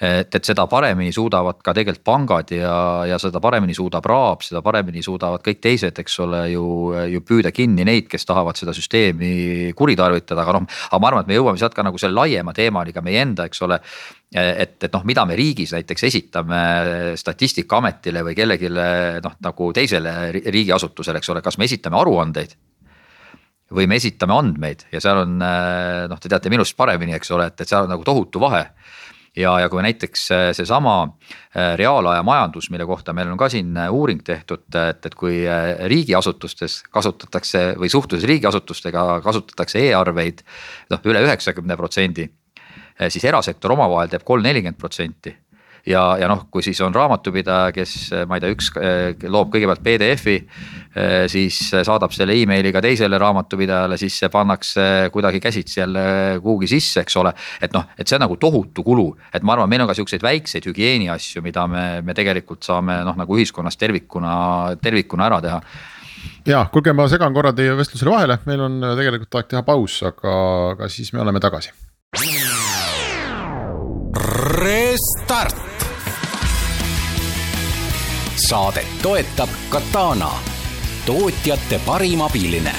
et, 0.00 0.34
et 0.34 0.44
seda 0.44 0.66
paremini 0.70 1.12
suudavad 1.14 1.60
ka 1.62 1.74
tegelikult 1.76 2.04
pangad 2.04 2.50
ja, 2.54 2.74
ja 3.08 3.18
seda 3.22 3.40
paremini 3.42 3.76
suudab 3.76 4.06
Raab, 4.08 4.42
seda 4.42 4.62
paremini 4.64 5.02
suudavad 5.04 5.44
kõik 5.44 5.60
teised, 5.62 5.98
eks 6.02 6.18
ole 6.24 6.42
ju, 6.52 6.66
ju 7.12 7.22
püüda 7.26 7.52
kinni 7.54 7.86
neid, 7.86 8.08
kes 8.10 8.26
tahavad 8.26 8.58
seda 8.58 8.74
süsteemi 8.74 9.72
kuritarvitada, 9.78 10.42
aga 10.42 10.58
noh. 10.58 10.68
aga 10.90 11.00
ma 11.02 11.10
arvan, 11.10 11.24
et 11.24 11.30
me 11.30 11.38
jõuame 11.38 11.62
sealt 11.62 11.76
ka 11.76 11.86
nagu 11.86 12.00
selle 12.00 12.18
laiema 12.18 12.54
teemani 12.56 12.94
ka 12.94 13.04
meie 13.04 13.22
enda, 13.22 13.46
eks 13.46 13.62
ole 13.66 13.78
et, 14.34 14.76
et 14.82 14.90
noh, 14.92 15.06
mida 15.06 15.24
me 15.28 15.38
riigis 15.38 15.74
näiteks 15.76 16.08
esitame 16.10 16.60
statistikaametile 17.20 18.24
või 18.26 18.36
kellelegi 18.36 18.70
noh, 18.74 19.40
nagu 19.46 19.72
teisele 19.76 20.14
riigiasutusele, 20.34 21.22
eks 21.22 21.34
ole, 21.34 21.44
kas 21.44 21.58
me 21.58 21.70
esitame 21.70 22.00
aruandeid 22.00 22.56
või 23.74 23.86
me 23.90 23.96
esitame 23.98 24.34
andmeid 24.36 24.84
ja 24.92 25.00
seal 25.02 25.22
on 25.22 25.38
noh, 25.38 26.18
te 26.20 26.30
teate 26.30 26.50
minust 26.52 26.76
paremini, 26.76 27.14
eks 27.16 27.30
ole, 27.34 27.48
et, 27.50 27.62
et 27.62 27.70
seal 27.70 27.86
on 27.86 27.94
nagu 27.94 28.04
tohutu 28.06 28.42
vahe 28.42 28.66
ja, 29.36 29.54
ja 29.60 29.68
kui 29.68 29.82
näiteks 29.82 30.30
äh, 30.30 30.44
seesama 30.52 31.02
äh, 31.04 31.76
reaalaja 31.76 32.22
majandus, 32.22 32.70
mille 32.70 32.86
kohta 32.86 33.12
meil 33.12 33.30
on 33.32 33.38
ka 33.38 33.48
siin 33.48 33.76
äh, 33.76 33.90
uuring 33.92 34.22
tehtud, 34.24 34.66
et, 34.88 35.06
et 35.06 35.14
kui 35.18 35.42
riigiasutustes 35.90 36.82
kasutatakse 36.90 37.66
või 37.80 37.90
suhtluses 37.92 38.28
riigiasutustega 38.28 39.20
kasutatakse 39.24 39.82
e-arveid 39.88 40.44
noh, 40.90 41.04
üle 41.04 41.24
üheksakümne 41.26 41.76
protsendi. 41.76 42.30
siis 43.08 43.24
erasektor 43.24 43.72
omavahel 43.72 44.08
teeb 44.08 44.22
kolm, 44.24 44.42
nelikümmend 44.46 44.78
protsenti 44.78 45.34
ja, 45.86 46.02
ja 46.20 46.28
noh, 46.30 46.46
kui 46.50 46.64
siis 46.64 46.80
on 46.84 46.94
raamatupidaja, 46.94 47.72
kes 47.74 47.94
ma 48.28 48.38
ei 48.38 48.44
tea, 48.44 48.54
üks 48.54 48.70
loob 49.30 49.52
kõigepealt 49.52 49.84
PDF-i, 49.84 50.36
siis 51.30 51.58
saadab 51.74 52.14
selle 52.14 52.36
emailiga 52.38 52.82
teisele 52.84 53.18
raamatupidajale, 53.20 53.98
siis 54.00 54.18
see 54.22 54.30
pannakse 54.32 54.86
kuidagi 55.14 55.42
käsitsi 55.42 55.80
jälle 55.80 56.04
kuhugi 56.42 56.70
sisse, 56.70 57.04
eks 57.04 57.18
ole. 57.20 57.34
et 57.60 57.74
noh, 57.74 57.88
et 57.98 58.08
see 58.08 58.18
on 58.18 58.24
nagu 58.26 58.38
tohutu 58.40 58.84
kulu, 58.86 59.08
et 59.34 59.42
ma 59.42 59.56
arvan, 59.56 59.70
meil 59.70 59.84
on 59.84 59.90
ka 59.90 59.98
siukseid 59.98 60.24
väikseid 60.24 60.68
hügieeni 60.70 61.10
asju, 61.12 61.42
mida 61.44 61.66
me, 61.70 61.84
me 62.02 62.16
tegelikult 62.16 62.64
saame 62.64 63.02
noh, 63.04 63.18
nagu 63.18 63.36
ühiskonnas 63.36 63.76
tervikuna, 63.80 64.36
tervikuna 64.82 65.28
ära 65.28 65.42
teha 65.44 65.60
ja 66.48 66.64
kuulge, 66.72 66.94
ma 66.96 67.08
segan 67.10 67.34
korra 67.36 67.52
teie 67.56 67.74
vestlusele 67.76 68.12
vahele, 68.14 68.38
meil 68.48 68.64
on 68.66 68.80
tegelikult 68.98 69.40
aeg 69.40 69.52
teha 69.52 69.64
paus, 69.66 70.00
aga, 70.06 70.34
aga 70.74 70.90
siis 70.92 71.12
me 71.12 71.24
oleme 71.24 71.42
tagasi. 71.42 71.74
Restart 74.64 75.73
saadet 78.36 78.86
toetab 79.02 79.48
Katana, 79.70 80.30
tootjate 81.06 81.78
parim 81.86 82.20
abiline. 82.24 82.72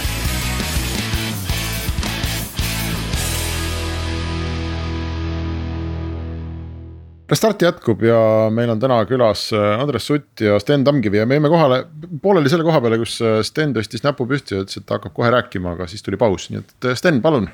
Restart 7.29 7.61
jätkub 7.61 8.03
ja 8.05 8.17
meil 8.53 8.69
on 8.69 8.79
täna 8.79 8.99
külas 9.09 9.47
äh, 9.55 9.79
Andres 9.81 10.05
Sutt 10.05 10.43
ja 10.45 10.59
Sten 10.61 10.83
Tamkivi 10.85 11.17
ja 11.17 11.25
me 11.25 11.39
jäime 11.39 11.49
kohale, 11.49 11.85
pooleli 12.21 12.51
selle 12.51 12.67
koha 12.67 12.83
peale, 12.83 12.99
kus 13.01 13.15
äh, 13.23 13.39
Sten 13.47 13.73
tõstis 13.73 14.03
näpu 14.05 14.27
püsti 14.29 14.53
ja 14.53 14.61
ütles, 14.61 14.77
et 14.77 14.85
ta 14.85 14.99
hakkab 14.99 15.15
kohe 15.15 15.31
rääkima, 15.33 15.73
aga 15.73 15.87
siis 15.89 16.05
tuli 16.05 16.19
paus, 16.21 16.51
nii 16.51 16.61
et 16.61 16.89
äh, 16.91 16.99
Sten, 16.99 17.23
palun 17.25 17.49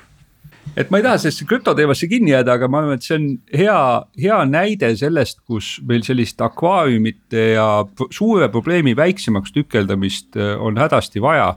et 0.76 0.90
ma 0.90 1.00
ei 1.00 1.04
taha 1.04 1.20
sellesse 1.20 1.46
krüptoteemasse 1.48 2.08
kinni 2.10 2.32
jääda, 2.32 2.56
aga 2.56 2.68
ma 2.70 2.82
arvan, 2.82 3.00
et 3.00 3.06
see 3.06 3.18
on 3.18 3.26
hea, 3.56 3.78
hea 4.24 4.38
näide 4.48 4.92
sellest, 4.98 5.42
kus 5.48 5.74
meil 5.88 6.04
sellist 6.06 6.40
akvaariumite 6.44 7.48
ja 7.56 7.66
suure 8.14 8.48
probleemi 8.52 8.94
väiksemaks 8.98 9.54
tükeldamist 9.56 10.38
äh, 10.38 10.54
on 10.60 10.80
hädasti 10.80 11.22
vaja. 11.22 11.56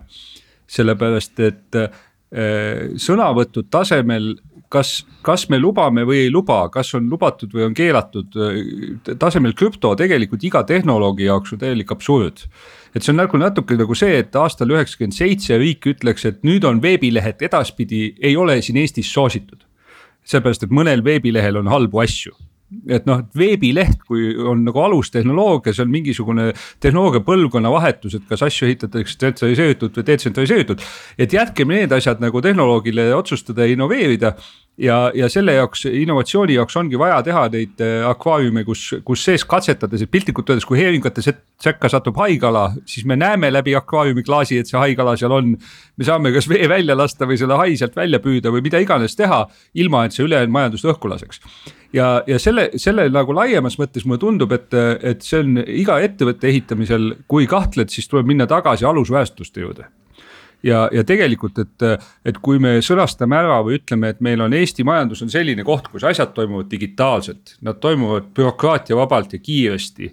sellepärast, 0.66 1.40
et 1.46 1.78
äh, 1.78 1.92
sõnavõtud 2.98 3.68
tasemel 3.70 4.34
kas, 4.70 5.04
kas 5.26 5.48
me 5.50 5.60
lubame 5.62 6.06
või 6.08 6.26
ei 6.26 6.32
luba, 6.34 6.66
kas 6.74 6.94
on 6.98 7.10
lubatud 7.12 7.54
või 7.54 7.68
on 7.68 7.76
keelatud 7.78 8.40
äh, 8.40 9.18
tasemel 9.20 9.54
krüpto 9.58 9.96
tegelikult 10.00 10.44
iga 10.44 10.64
tehnoloogi 10.68 11.30
jaoks 11.30 11.56
on 11.56 11.62
täielik 11.62 11.94
absurd 11.96 12.48
et 12.96 13.04
see 13.04 13.12
on 13.12 13.20
nagu 13.20 13.38
natuke 13.40 13.76
nagu 13.76 13.96
see, 13.98 14.22
et 14.24 14.36
aastal 14.40 14.72
üheksakümmend 14.72 15.16
seitse 15.18 15.60
riik 15.60 15.84
ütleks, 15.92 16.24
et 16.30 16.44
nüüd 16.48 16.64
on 16.68 16.80
veebilehed 16.84 17.44
edaspidi, 17.44 18.14
ei 18.24 18.38
ole 18.40 18.62
siin 18.64 18.80
Eestis 18.80 19.12
soositud. 19.12 19.66
seepärast, 20.26 20.64
et 20.64 20.72
mõnel 20.74 21.04
veebilehel 21.06 21.60
on 21.60 21.68
halbu 21.70 22.00
asju 22.02 22.32
et 22.90 23.08
noh, 23.10 23.24
veebileht, 23.38 24.04
kui 24.08 24.34
on 24.36 24.66
nagu 24.68 24.82
alustehnoloogia, 24.84 25.74
see 25.76 25.86
on 25.86 25.94
mingisugune 25.94 26.50
tehnoloogia 26.84 27.24
põlvkonna 27.26 27.72
vahetus, 27.74 28.18
et 28.18 28.28
kas 28.30 28.46
asju 28.48 28.70
ehitatakse 28.70 29.18
tsentraliseeritult 29.22 30.00
või 30.00 30.08
detsentraliseeritult. 30.12 30.86
et 31.18 31.34
jätkem 31.34 31.74
need 31.74 31.92
asjad 31.96 32.22
nagu 32.24 32.42
tehnoloogile 32.42 33.12
otsustada 33.16 33.66
ja 33.66 33.76
innoveerida 33.76 34.36
ja, 34.78 35.12
ja 35.16 35.30
selle 35.32 35.56
jaoks, 35.56 35.86
innovatsiooni 35.86 36.56
jaoks 36.58 36.76
ongi 36.80 37.00
vaja 37.00 37.22
teha 37.26 37.46
neid 37.54 37.82
äh, 37.84 38.04
akvaariume, 38.10 38.66
kus, 38.68 38.88
kus 39.08 39.24
sees 39.28 39.46
katsetades, 39.48 40.04
et 40.04 40.12
piltlikult 40.12 40.50
öeldes, 40.52 40.68
kui 40.68 40.80
heeringute 40.80 41.24
sekka 41.24 41.90
satub 41.92 42.18
haigala, 42.20 42.68
siis 42.90 43.06
me 43.08 43.18
näeme 43.20 43.52
läbi 43.54 43.76
akvaariumi 43.78 44.26
klaasi, 44.26 44.60
et 44.60 44.72
see 44.72 44.80
haigala 44.80 45.16
seal 45.20 45.36
on. 45.36 45.56
me 45.96 46.08
saame 46.08 46.34
kas 46.36 46.50
vee 46.52 46.68
välja 46.70 46.98
lasta 46.98 47.28
või 47.28 47.40
selle 47.40 47.58
hai 47.60 47.78
sealt 47.80 47.96
välja 47.96 48.20
püüda 48.20 48.52
või 48.52 48.66
mida 48.66 48.82
iganes 48.84 49.16
teha, 49.16 49.46
ilma 49.74 50.06
et 50.06 50.16
see 50.16 50.26
ülejäänud 50.28 50.52
majandust 50.52 50.88
õhku 50.92 51.12
laseks. 51.12 51.42
Ja, 51.96 52.08
ja 52.28 52.40
selle, 52.42 52.70
selle 52.82 53.08
nagu 53.14 53.36
laiemas 53.36 53.78
mõttes 53.82 54.06
mulle 54.08 54.22
tundub, 54.22 54.54
et, 54.56 54.74
et 55.04 55.26
see 55.26 55.42
on 55.44 55.60
iga 55.64 56.00
ettevõtte 56.04 56.50
ehitamisel, 56.52 57.12
kui 57.32 57.48
kahtled, 57.50 57.92
siis 57.94 58.10
tuleb 58.12 58.28
minna 58.30 58.48
tagasi 58.50 58.88
alusväärtuste 58.88 59.64
juurde. 59.64 59.88
Ja, 60.66 60.88
ja 60.90 61.04
tegelikult, 61.06 61.60
et, 61.62 62.06
et 62.26 62.38
kui 62.42 62.58
me 62.62 62.80
sõnastame 62.82 63.38
ära 63.38 63.60
või 63.66 63.78
ütleme, 63.78 64.16
et 64.16 64.24
meil 64.26 64.42
on 64.42 64.54
Eesti 64.56 64.86
majandus 64.88 65.22
on 65.22 65.30
selline 65.30 65.66
koht, 65.68 65.92
kus 65.92 66.08
asjad 66.08 66.32
toimuvad 66.34 66.72
digitaalselt, 66.72 67.60
nad 67.66 67.78
toimuvad 67.84 68.32
bürokraatia 68.34 68.98
vabalt 68.98 69.36
ja 69.36 69.44
kiiresti 69.44 70.10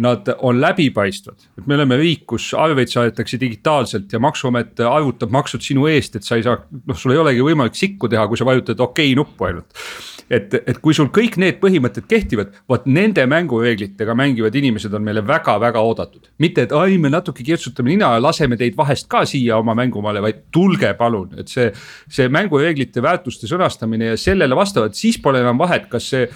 nad 0.00 0.28
on 0.46 0.60
läbipaistvad, 0.62 1.48
et 1.58 1.66
me 1.66 1.74
oleme 1.74 1.98
riik, 1.98 2.22
kus 2.30 2.46
arveid 2.56 2.88
saadetakse 2.88 3.36
digitaalselt 3.42 4.12
ja 4.14 4.20
maksuamet 4.22 4.80
arvutab 4.86 5.34
maksud 5.34 5.66
sinu 5.66 5.88
eest, 5.90 6.16
et 6.16 6.24
sa 6.24 6.38
ei 6.38 6.46
saa, 6.46 6.62
noh, 6.70 6.96
sul 6.96 7.12
ei 7.12 7.20
olegi 7.20 7.42
võimalik 7.44 7.76
sikku 7.76 8.08
teha, 8.08 8.24
kui 8.30 8.38
sa 8.38 8.46
vajutad 8.48 8.80
okei 8.80 9.10
okay 9.10 9.18
nuppu 9.18 9.50
ainult 9.50 9.82
et, 10.30 10.54
et 10.54 10.78
kui 10.82 10.94
sul 10.96 11.10
kõik 11.14 11.36
need 11.42 11.58
põhimõtted 11.62 12.06
kehtivad, 12.10 12.54
vot 12.70 12.86
nende 12.86 13.24
mängureeglitega 13.30 14.14
mängivad 14.18 14.54
inimesed 14.60 14.94
on 14.94 15.04
meile 15.06 15.24
väga-väga 15.26 15.82
oodatud. 15.82 16.30
mitte, 16.38 16.68
et 16.68 16.72
ai, 16.76 16.98
me 16.98 17.10
natuke 17.10 17.44
kirtsutame 17.46 17.90
nina 17.90 18.14
ja 18.14 18.22
laseme 18.22 18.56
teid 18.60 18.78
vahest 18.78 19.08
ka 19.10 19.24
siia 19.26 19.58
oma 19.58 19.74
mängumaale, 19.74 20.22
vaid 20.22 20.46
tulge 20.54 20.94
palun, 20.98 21.34
et 21.38 21.48
see. 21.48 21.70
see 22.10 22.28
mängureeglite 22.28 23.02
väärtuste 23.02 23.48
sõnastamine 23.50 24.12
ja 24.12 24.16
sellele 24.20 24.56
vastavalt, 24.56 24.94
siis 24.98 25.18
pole 25.22 25.40
enam 25.42 25.58
vahet, 25.58 25.88
kas 25.90 26.08
see 26.12 26.28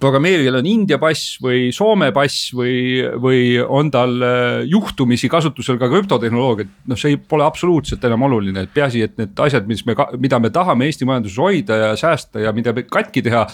programmeerijal 0.00 0.56
on 0.60 0.68
India 0.68 0.98
pass 1.00 1.36
või 1.42 1.68
Soome 1.74 2.10
pass 2.16 2.52
või, 2.56 3.02
või 3.20 3.42
on 3.60 3.90
tal 3.92 4.16
äh, 4.24 4.62
juhtumisi 4.68 5.28
kasutusel 5.32 5.78
ka 5.80 5.90
krüptotehnoloogiat. 5.92 6.72
noh, 6.88 6.98
see 6.98 7.18
pole 7.18 7.44
absoluutselt 7.44 8.04
enam 8.08 8.24
oluline, 8.28 8.64
et 8.64 8.72
peaasi, 8.72 9.04
et 9.04 9.18
need 9.20 9.44
asjad, 9.44 9.68
mis 9.68 9.84
me, 9.88 9.96
mida 10.22 10.40
me 10.40 10.52
tahame 10.54 10.88
Eesti 10.88 11.08
majanduses 11.08 11.38
hoida 11.42 11.78
ja 11.86 11.92
säästa 11.98 12.46
ja 12.46 12.52
mida 12.56 12.74
katki 12.82 13.24
teha 13.26 13.46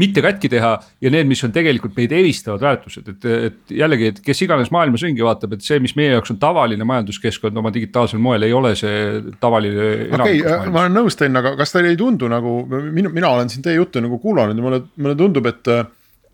mitte 0.00 0.22
katki 0.24 0.50
teha 0.52 0.72
ja 1.02 1.12
need, 1.12 1.28
mis 1.30 1.42
on 1.44 1.52
tegelikult 1.54 1.96
meid 1.96 2.12
eristavad 2.16 2.62
väärtused, 2.64 3.08
et, 3.12 3.26
et 3.48 3.74
jällegi, 3.82 4.12
et 4.12 4.20
kes 4.24 4.44
iganes 4.46 4.72
maailmas 4.74 5.04
ringi 5.06 5.24
vaatab, 5.24 5.56
et 5.56 5.66
see, 5.66 5.80
mis 5.84 5.94
meie 5.98 6.14
jaoks 6.14 6.34
on 6.34 6.40
tavaline 6.42 6.86
majanduskeskkond 6.88 7.58
oma 7.60 7.72
digitaalsel 7.74 8.22
moel, 8.22 8.46
ei 8.46 8.56
ole 8.56 8.74
see 8.78 9.22
tavaline. 9.42 9.88
okei 10.18 10.40
okay,, 10.40 10.72
ma 10.72 10.86
olen 10.86 10.96
nõus, 11.00 11.16
Sten, 11.16 11.36
aga 11.38 11.54
kas 11.58 11.74
teile 11.74 11.92
ei 11.92 12.00
tundu 12.00 12.30
nagu 12.32 12.62
minu, 12.68 13.12
mina 13.12 13.32
olen 13.34 13.52
siin 13.52 13.64
teie 13.64 13.76
juttu 13.76 14.00
nagu 14.02 14.20
kuulanud 14.22 14.56
ja 14.56 14.64
mulle, 14.64 14.84
mulle 14.96 15.18
tundub, 15.18 15.50
et 15.52 15.74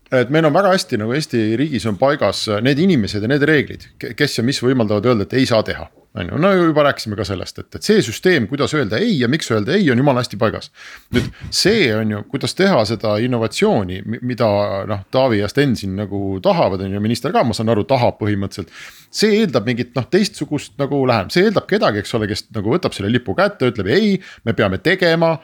et 0.09 0.31
meil 0.33 0.47
on 0.47 0.53
väga 0.55 0.71
hästi 0.73 0.97
nagu 0.97 1.13
Eesti 1.13 1.43
riigis 1.59 1.83
on 1.85 1.99
paigas 1.99 2.47
need 2.65 2.79
inimesed 2.81 3.21
ja 3.21 3.29
need 3.29 3.43
reeglid, 3.45 3.85
kes 4.17 4.39
ja 4.39 4.45
mis 4.45 4.61
võimaldavad 4.63 5.05
öelda, 5.05 5.27
et 5.27 5.35
ei 5.37 5.45
saa 5.49 5.61
teha 5.65 5.85
on 6.15 6.29
ju, 6.31 6.37
no 6.37 6.51
juba 6.53 6.83
rääkisime 6.83 7.15
ka 7.15 7.25
sellest, 7.27 7.59
et, 7.61 7.75
et 7.75 7.85
see 7.85 8.01
süsteem, 8.01 8.47
kuidas 8.49 8.73
öelda 8.73 8.97
ei 9.01 9.19
ja 9.19 9.27
miks 9.29 9.51
öelda 9.53 9.75
ei, 9.77 9.85
on 9.91 10.01
jumala 10.01 10.23
hästi 10.23 10.39
paigas. 10.41 10.71
nüüd 11.13 11.27
see 11.53 11.89
on 11.95 12.15
ju, 12.15 12.21
kuidas 12.31 12.57
teha 12.57 12.79
seda 12.89 13.15
innovatsiooni, 13.21 14.01
mida 14.25 14.49
noh, 14.89 15.03
Taavi 15.11 15.43
ja 15.43 15.49
Sten 15.51 15.75
siin 15.77 15.93
nagu 15.99 16.39
tahavad, 16.43 16.81
on 16.85 16.97
ju, 16.97 17.03
minister 17.03 17.33
ka, 17.35 17.43
ma 17.45 17.53
saan 17.57 17.69
aru, 17.69 17.85
tahab 17.89 18.17
põhimõtteliselt. 18.21 18.73
see 19.11 19.37
eeldab 19.41 19.69
mingit 19.69 19.93
noh, 19.97 20.09
teistsugust 20.09 20.75
nagu 20.81 21.03
lähenemist, 21.05 21.37
see 21.37 21.45
eeldab 21.49 21.69
kedagi, 21.69 22.01
eks 22.01 22.17
ole, 22.17 22.29
kes 22.31 22.47
nagu 22.57 22.73
võtab 22.73 22.97
selle 22.97 23.13
lipu 23.13 23.37
kätte, 23.37 23.69
ütleb 23.69 23.93
ei, 23.93 24.17
me 24.45 24.57
peame 24.57 24.81
tegema 24.81 25.37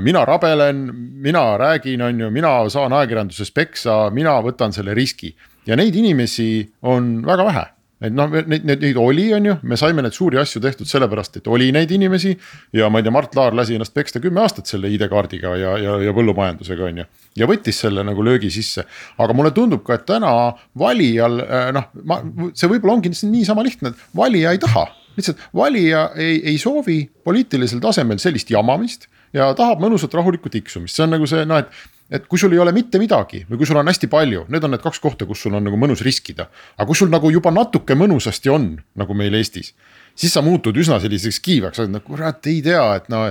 mina 0.00 0.24
rabelen, 0.24 0.86
mina 1.20 1.44
räägin, 1.60 2.00
on 2.02 2.20
ju, 2.20 2.30
mina 2.32 2.56
saan 2.72 2.96
ajakirjanduses 2.96 3.52
peksa, 3.52 4.06
mina 4.08 4.38
võtan 4.40 4.72
selle 4.72 4.96
riski 4.96 5.34
ja 5.66 5.76
neid 5.76 5.96
inimesi 5.98 6.64
on 6.88 7.18
väga 7.26 7.44
vähe 7.44 7.64
et 8.04 8.12
noh, 8.12 8.28
neid, 8.28 8.64
neid, 8.68 8.82
neid 8.82 8.98
oli, 9.00 9.30
on 9.32 9.46
ju, 9.48 9.54
me 9.64 9.78
saime 9.80 10.02
neid 10.04 10.14
suuri 10.16 10.36
asju 10.40 10.60
tehtud 10.60 10.88
sellepärast, 10.88 11.38
et 11.40 11.48
oli 11.48 11.70
neid 11.72 11.92
inimesi. 11.96 12.34
ja 12.76 12.90
ma 12.92 13.00
ei 13.00 13.06
tea, 13.06 13.14
Mart 13.14 13.36
Laar 13.38 13.56
lasi 13.56 13.78
ennast 13.78 13.94
peksta 13.96 14.20
kümme 14.20 14.42
aastat 14.44 14.68
selle 14.68 14.90
ID-kaardiga 14.92 15.54
ja, 15.56 15.72
ja, 15.80 15.96
ja 16.04 16.12
põllumajandusega 16.16 16.90
on 16.90 17.00
ju. 17.02 17.08
ja 17.40 17.48
võttis 17.48 17.80
selle 17.86 18.04
nagu 18.04 18.24
löögi 18.24 18.52
sisse, 18.52 18.84
aga 19.16 19.36
mulle 19.36 19.54
tundub 19.56 19.84
ka, 19.86 19.96
et 19.96 20.06
täna 20.08 20.30
valijal 20.78 21.40
äh, 21.46 21.66
noh, 21.76 21.88
ma, 22.04 22.20
see 22.52 22.70
võib-olla 22.70 22.98
ongi 22.98 23.14
niisama 23.16 23.64
lihtne, 23.64 23.94
et 23.94 24.16
valija 24.16 24.52
ei 24.52 24.60
taha. 24.60 24.86
lihtsalt 25.16 25.40
valija 25.56 26.10
ei, 26.20 26.42
ei 26.52 26.58
soovi 26.60 27.00
poliitilisel 27.24 27.80
tasemel 27.80 28.20
sellist 28.20 28.52
jamamist 28.52 29.08
ja 29.32 29.48
tahab 29.56 29.80
mõnusat 29.80 30.12
rahulikku 30.14 30.52
tiksumist, 30.52 30.96
see 30.96 31.06
on 31.06 31.16
nagu 31.16 31.28
see 31.28 31.48
noh, 31.48 31.64
et 31.64 31.95
et 32.10 32.26
kui 32.30 32.38
sul 32.38 32.54
ei 32.54 32.60
ole 32.62 32.72
mitte 32.74 33.00
midagi 33.02 33.42
või 33.48 33.60
kui 33.60 33.68
sul 33.68 33.80
on 33.80 33.90
hästi 33.90 34.08
palju, 34.10 34.44
need 34.52 34.66
on 34.66 34.74
need 34.74 34.84
kaks 34.84 35.00
kohta, 35.02 35.26
kus 35.26 35.42
sul 35.42 35.56
on 35.58 35.64
nagu 35.66 35.78
mõnus 35.80 36.04
riskida. 36.06 36.48
aga 36.76 36.86
kui 36.86 36.98
sul 36.98 37.10
nagu 37.12 37.30
juba 37.30 37.50
natuke 37.54 37.96
mõnusasti 37.98 38.52
on, 38.52 38.68
nagu 38.94 39.14
meil 39.14 39.34
Eestis, 39.34 39.72
siis 40.14 40.32
sa 40.32 40.42
muutud 40.42 40.76
üsna 40.76 41.00
selliseks 41.02 41.40
kiivaks, 41.40 41.82
et 41.82 41.90
no 41.90 42.02
kurat 42.04 42.46
ei 42.46 42.60
tea, 42.62 42.84
et 43.00 43.10
no 43.12 43.26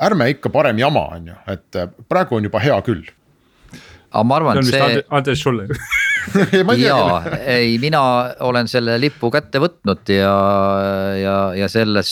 ärme 0.00 0.30
ikka 0.34 0.50
parem 0.54 0.78
jama, 0.78 1.06
on 1.18 1.30
ju, 1.32 1.38
et 1.54 1.80
praegu 2.08 2.40
on 2.40 2.50
juba 2.50 2.62
hea 2.64 2.80
küll 2.86 3.06
aga 4.16 4.24
ma 4.24 4.36
arvan, 4.40 4.60
et 4.60 4.70
see. 4.70 5.06
Andres 5.14 5.42
sulle 5.42 5.66
jaa, 6.80 7.22
ei, 7.46 7.76
mina 7.78 8.00
olen 8.46 8.68
selle 8.70 8.96
lipu 8.98 9.30
kätte 9.30 9.60
võtnud 9.62 10.10
ja, 10.10 10.36
ja, 11.20 11.36
ja 11.54 11.68
selles 11.70 12.10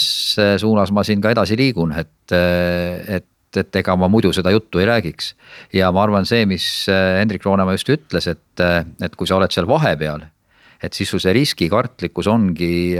suunas 0.62 0.92
ma 0.94 1.02
siin 1.06 1.22
ka 1.24 1.32
edasi 1.34 1.58
liigun, 1.58 1.94
et, 1.98 2.34
et 2.34 3.26
et 3.60 3.80
ega 3.80 3.96
ma 3.98 4.08
muidu 4.12 4.32
seda 4.34 4.52
juttu 4.54 4.82
ei 4.82 4.88
räägiks. 4.90 5.34
ja 5.72 5.90
ma 5.92 6.04
arvan, 6.04 6.26
see, 6.28 6.46
mis 6.46 6.86
Hendrik 6.88 7.44
Roonemaa 7.44 7.76
just 7.78 7.90
ütles, 7.92 8.28
et, 8.30 8.64
et 9.02 9.16
kui 9.16 9.28
sa 9.30 9.38
oled 9.38 9.52
seal 9.54 9.68
vahepeal 9.70 10.28
et 10.84 10.92
siis 10.92 11.08
su 11.08 11.16
see 11.22 11.32
riskikartlikkus 11.32 12.26
ongi, 12.28 12.96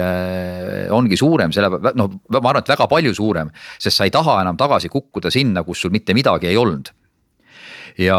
ongi 0.95 1.17
suurem, 1.21 1.53
selle 1.53 1.69
noh, 1.99 2.13
ma 2.33 2.41
arvan, 2.41 2.63
et 2.63 2.71
väga 2.73 2.87
palju 2.89 3.13
suurem, 3.17 3.51
sest 3.77 3.99
sa 3.99 4.07
ei 4.09 4.15
taha 4.15 4.39
enam 4.41 4.57
tagasi 4.57 4.89
kukkuda 4.89 5.33
sinna, 5.35 5.67
kus 5.67 5.85
sul 5.85 5.93
mitte 5.93 6.17
midagi 6.17 6.49
ei 6.49 6.57
olnud 6.61 6.89
ja 7.99 8.17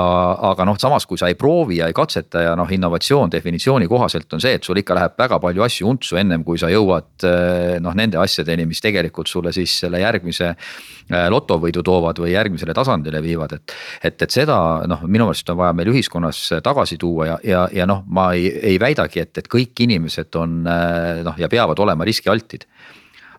aga 0.51 0.65
noh, 0.67 0.78
samas 0.80 1.03
kui 1.07 1.19
sa 1.19 1.28
ei 1.28 1.36
proovi 1.39 1.82
ja 1.82 1.89
ei 1.89 1.95
katseta 1.95 2.45
ja 2.45 2.53
noh, 2.55 2.69
innovatsioon 2.71 3.32
definitsiooni 3.32 3.89
kohaselt 3.91 4.32
on 4.34 4.43
see, 4.43 4.55
et 4.55 4.63
sul 4.63 4.80
ikka 4.80 4.95
läheb 4.95 5.17
väga 5.19 5.39
palju 5.43 5.65
asju 5.65 5.89
untsu, 5.89 6.15
ennem 6.21 6.45
kui 6.47 6.59
sa 6.61 6.69
jõuad 6.71 7.26
eh, 7.28 7.76
noh, 7.84 7.95
nende 7.97 8.19
asjadeni, 8.21 8.67
mis 8.69 8.80
tegelikult 8.84 9.28
sulle 9.32 9.51
siis 9.55 9.73
selle 9.84 9.99
järgmise 9.99 10.53
eh, 10.53 11.28
lotovõidu 11.34 11.84
toovad 11.84 12.23
või 12.23 12.32
järgmisele 12.32 12.76
tasandile 12.78 13.19
viivad, 13.26 13.57
et. 13.59 13.76
et, 14.03 14.21
et 14.28 14.39
seda 14.39 14.57
noh, 14.88 15.03
minu 15.03 15.28
meelest 15.28 15.51
on 15.51 15.59
vaja 15.59 15.76
meil 15.76 15.91
ühiskonnas 15.91 16.41
tagasi 16.63 16.97
tuua 17.01 17.34
ja, 17.34 17.39
ja, 17.43 17.67
ja 17.82 17.89
noh, 17.89 18.05
ma 18.07 18.30
ei, 18.38 18.47
ei 18.76 18.80
väidagi, 18.80 19.28
et, 19.28 19.43
et 19.43 19.51
kõik 19.51 19.84
inimesed 19.84 20.39
on 20.39 20.61
eh, 20.63 21.26
noh, 21.28 21.36
ja 21.41 21.51
peavad 21.51 21.84
olema 21.84 22.07
riskialtid 22.07 22.63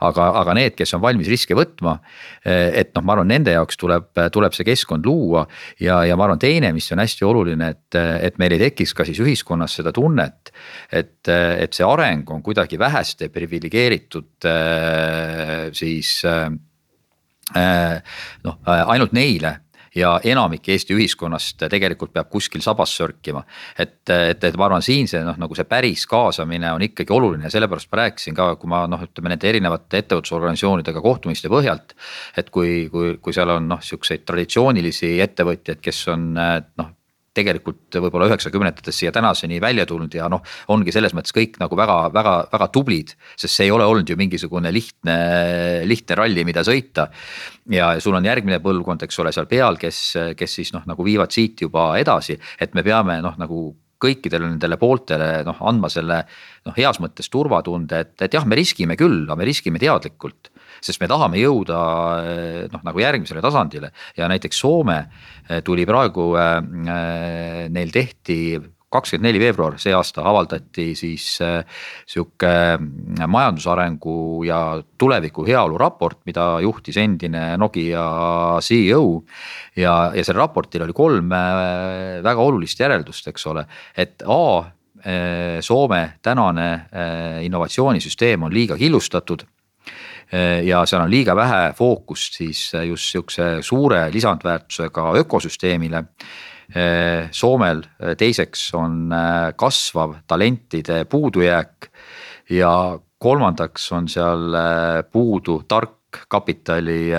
aga, 0.05 0.28
aga 0.42 0.55
need, 0.59 0.76
kes 0.78 0.94
on 0.97 1.03
valmis 1.05 1.28
riske 1.30 1.57
võtma. 1.57 1.99
et 2.44 2.92
noh, 2.94 3.05
ma 3.07 3.16
arvan, 3.16 3.28
nende 3.30 3.55
jaoks 3.55 3.78
tuleb, 3.80 4.11
tuleb 4.32 4.55
see 4.55 4.66
keskkond 4.66 5.07
luua 5.07 5.47
ja, 5.82 6.03
ja 6.07 6.16
ma 6.16 6.26
arvan, 6.28 6.40
teine, 6.42 6.72
mis 6.76 6.90
on 6.92 7.03
hästi 7.03 7.26
oluline, 7.26 7.70
et, 7.74 7.99
et 7.99 8.38
meil 8.38 8.57
ei 8.57 8.62
tekiks 8.66 8.94
ka 8.97 9.07
siis 9.09 9.20
ühiskonnas 9.22 9.78
seda 9.80 9.92
tunnet. 9.94 10.53
et, 10.90 11.28
et 11.28 11.72
see 11.74 11.86
areng 11.86 12.30
on 12.30 12.42
kuidagi 12.42 12.78
väheste 12.78 13.28
priviligeeritud 13.34 14.49
siis 15.76 16.18
noh, 17.55 18.59
ainult 18.66 19.14
neile 19.16 19.53
ja 19.97 20.16
enamik 20.24 20.68
Eesti 20.68 20.94
ühiskonnast 20.97 21.66
tegelikult 21.70 22.12
peab 22.14 22.28
kuskil 22.32 22.62
sabas 22.64 22.92
sörkima. 22.97 23.44
et, 23.78 23.99
et, 24.11 24.44
et 24.44 24.57
ma 24.57 24.68
arvan, 24.68 24.84
siin 24.84 25.09
see 25.09 25.22
noh, 25.24 25.38
nagu 25.40 25.57
see 25.57 25.68
päris 25.68 26.07
kaasamine 26.11 26.72
on 26.72 26.84
ikkagi 26.86 27.12
oluline 27.12 27.49
ja 27.49 27.53
sellepärast 27.55 27.90
ma 27.92 28.03
rääkisin 28.03 28.36
ka, 28.36 28.51
kui 28.61 28.70
ma 28.70 28.84
noh, 28.90 29.03
ütleme 29.03 29.32
nende 29.32 29.49
erinevate 29.49 30.03
ettevõtlusorganisatsioonidega 30.05 31.03
kohtumiste 31.03 31.53
põhjalt. 31.53 31.97
et 32.36 32.51
kui, 32.51 32.86
kui, 32.92 33.16
kui 33.22 33.36
seal 33.36 33.57
on 33.57 33.68
noh, 33.72 33.82
siukseid 33.82 34.26
traditsioonilisi 34.28 35.16
ettevõtjaid, 35.24 35.82
kes 35.82 36.07
on 36.14 36.32
noh 36.36 36.95
tegelikult 37.37 37.99
võib-olla 38.01 38.30
üheksakümnendatest 38.30 39.03
siia 39.03 39.12
tänaseni 39.14 39.61
välja 39.62 39.87
tulnud 39.89 40.14
ja 40.16 40.30
noh, 40.32 40.43
ongi 40.72 40.95
selles 40.95 41.14
mõttes 41.16 41.34
kõik 41.37 41.61
nagu 41.62 41.78
väga-väga-väga 41.78 42.68
tublid. 42.74 43.14
sest 43.37 43.55
see 43.55 43.68
ei 43.68 43.74
ole 43.74 43.87
olnud 43.87 44.09
ju 44.09 44.16
mingisugune 44.18 44.72
lihtne, 44.74 45.16
lihtne 45.89 46.18
ralli, 46.18 46.45
mida 46.49 46.64
sõita. 46.66 47.09
ja 47.70 47.95
sul 48.01 48.14
on 48.16 48.24
järgmine 48.24 48.61
põlvkond, 48.64 49.07
eks 49.07 49.18
ole, 49.22 49.32
seal 49.32 49.49
peal, 49.51 49.78
kes, 49.80 50.03
kes 50.37 50.61
siis 50.61 50.72
noh, 50.74 50.84
nagu 50.87 51.05
viivad 51.05 51.32
siit 51.34 51.61
juba 51.66 51.93
edasi, 52.01 52.39
et 52.61 52.74
me 52.74 52.84
peame 52.87 53.20
noh, 53.24 53.37
nagu 53.41 53.66
kõikidele 54.03 54.51
nendele 54.51 54.76
pooltele 54.76 55.41
noh, 55.47 55.61
andma 55.68 55.89
selle 55.93 56.20
noh, 56.66 56.74
heas 56.76 57.01
mõttes 57.01 57.30
turvatunde, 57.32 58.03
et, 58.05 58.14
et 58.26 58.37
jah, 58.37 58.45
me 58.45 58.59
riskime 58.59 58.97
küll, 58.99 59.24
aga 59.24 59.39
me 59.41 59.49
riskime 59.49 59.80
teadlikult 59.82 60.53
sest 60.85 61.03
me 61.03 61.09
tahame 61.11 61.41
jõuda 61.41 61.81
eh, 62.20 62.62
noh, 62.72 62.85
nagu 62.87 63.03
järgmisele 63.03 63.43
tasandile. 63.45 63.93
Ja 64.16 64.31
näiteks 64.31 64.62
Soome 64.62 65.03
eh, 65.03 65.61
tuli 65.64 65.87
praegu, 65.89 66.33
eh, 66.41 67.68
neil 67.72 67.93
tehti 67.95 68.41
kakskümmend 68.97 69.27
neli 69.27 69.41
veebruar 69.43 69.74
see 69.83 69.91
aasta 69.93 70.22
avaldati 70.31 70.85
siis 70.97 71.24
sihuke 72.07 72.53
majandusarengu 73.27 74.45
ja 74.47 74.61
tuleviku 74.97 75.43
heaolu 75.45 75.77
raport, 75.83 76.20
mida 76.24 76.45
juhtis 76.62 76.97
endine 77.03 77.57
Nokia 77.59 78.05
CEO. 78.62 79.24
ja, 79.77 79.97
ja 80.14 80.24
sellel 80.24 80.47
raportil 80.47 80.87
oli 80.87 80.95
kolm 80.97 81.35
väga 82.24 82.47
olulist 82.47 82.81
järeldust, 82.81 83.27
eks 83.35 83.47
ole, 83.51 83.66
et 83.99 84.22
A 84.22 84.70
Soome 85.61 86.01
tänane 86.22 86.70
innovatsioonisüsteem 87.45 88.47
on 88.47 88.55
liiga 88.55 88.79
killustatud 88.81 89.45
ja 90.66 90.83
seal 90.87 91.05
on 91.05 91.11
liiga 91.11 91.37
vähe 91.37 91.72
fookust 91.77 92.41
siis 92.41 92.61
eh, 92.74 92.89
just 92.91 93.12
sihukese 93.12 93.62
suure 93.62 94.07
lisandväärtusega 94.12 95.12
ökosüsteemile. 95.22 96.05
Eh, 96.74 97.29
Soomel 97.31 97.83
teiseks 98.18 98.68
on 98.74 99.12
kasvav 99.57 100.16
talentide 100.27 101.05
puudujääk 101.05 101.91
ja 102.51 102.99
kolmandaks 103.18 103.93
on 103.93 104.09
seal 104.09 104.59
puudu 105.12 105.62
tark 105.68 105.95
kapitali 106.29 107.11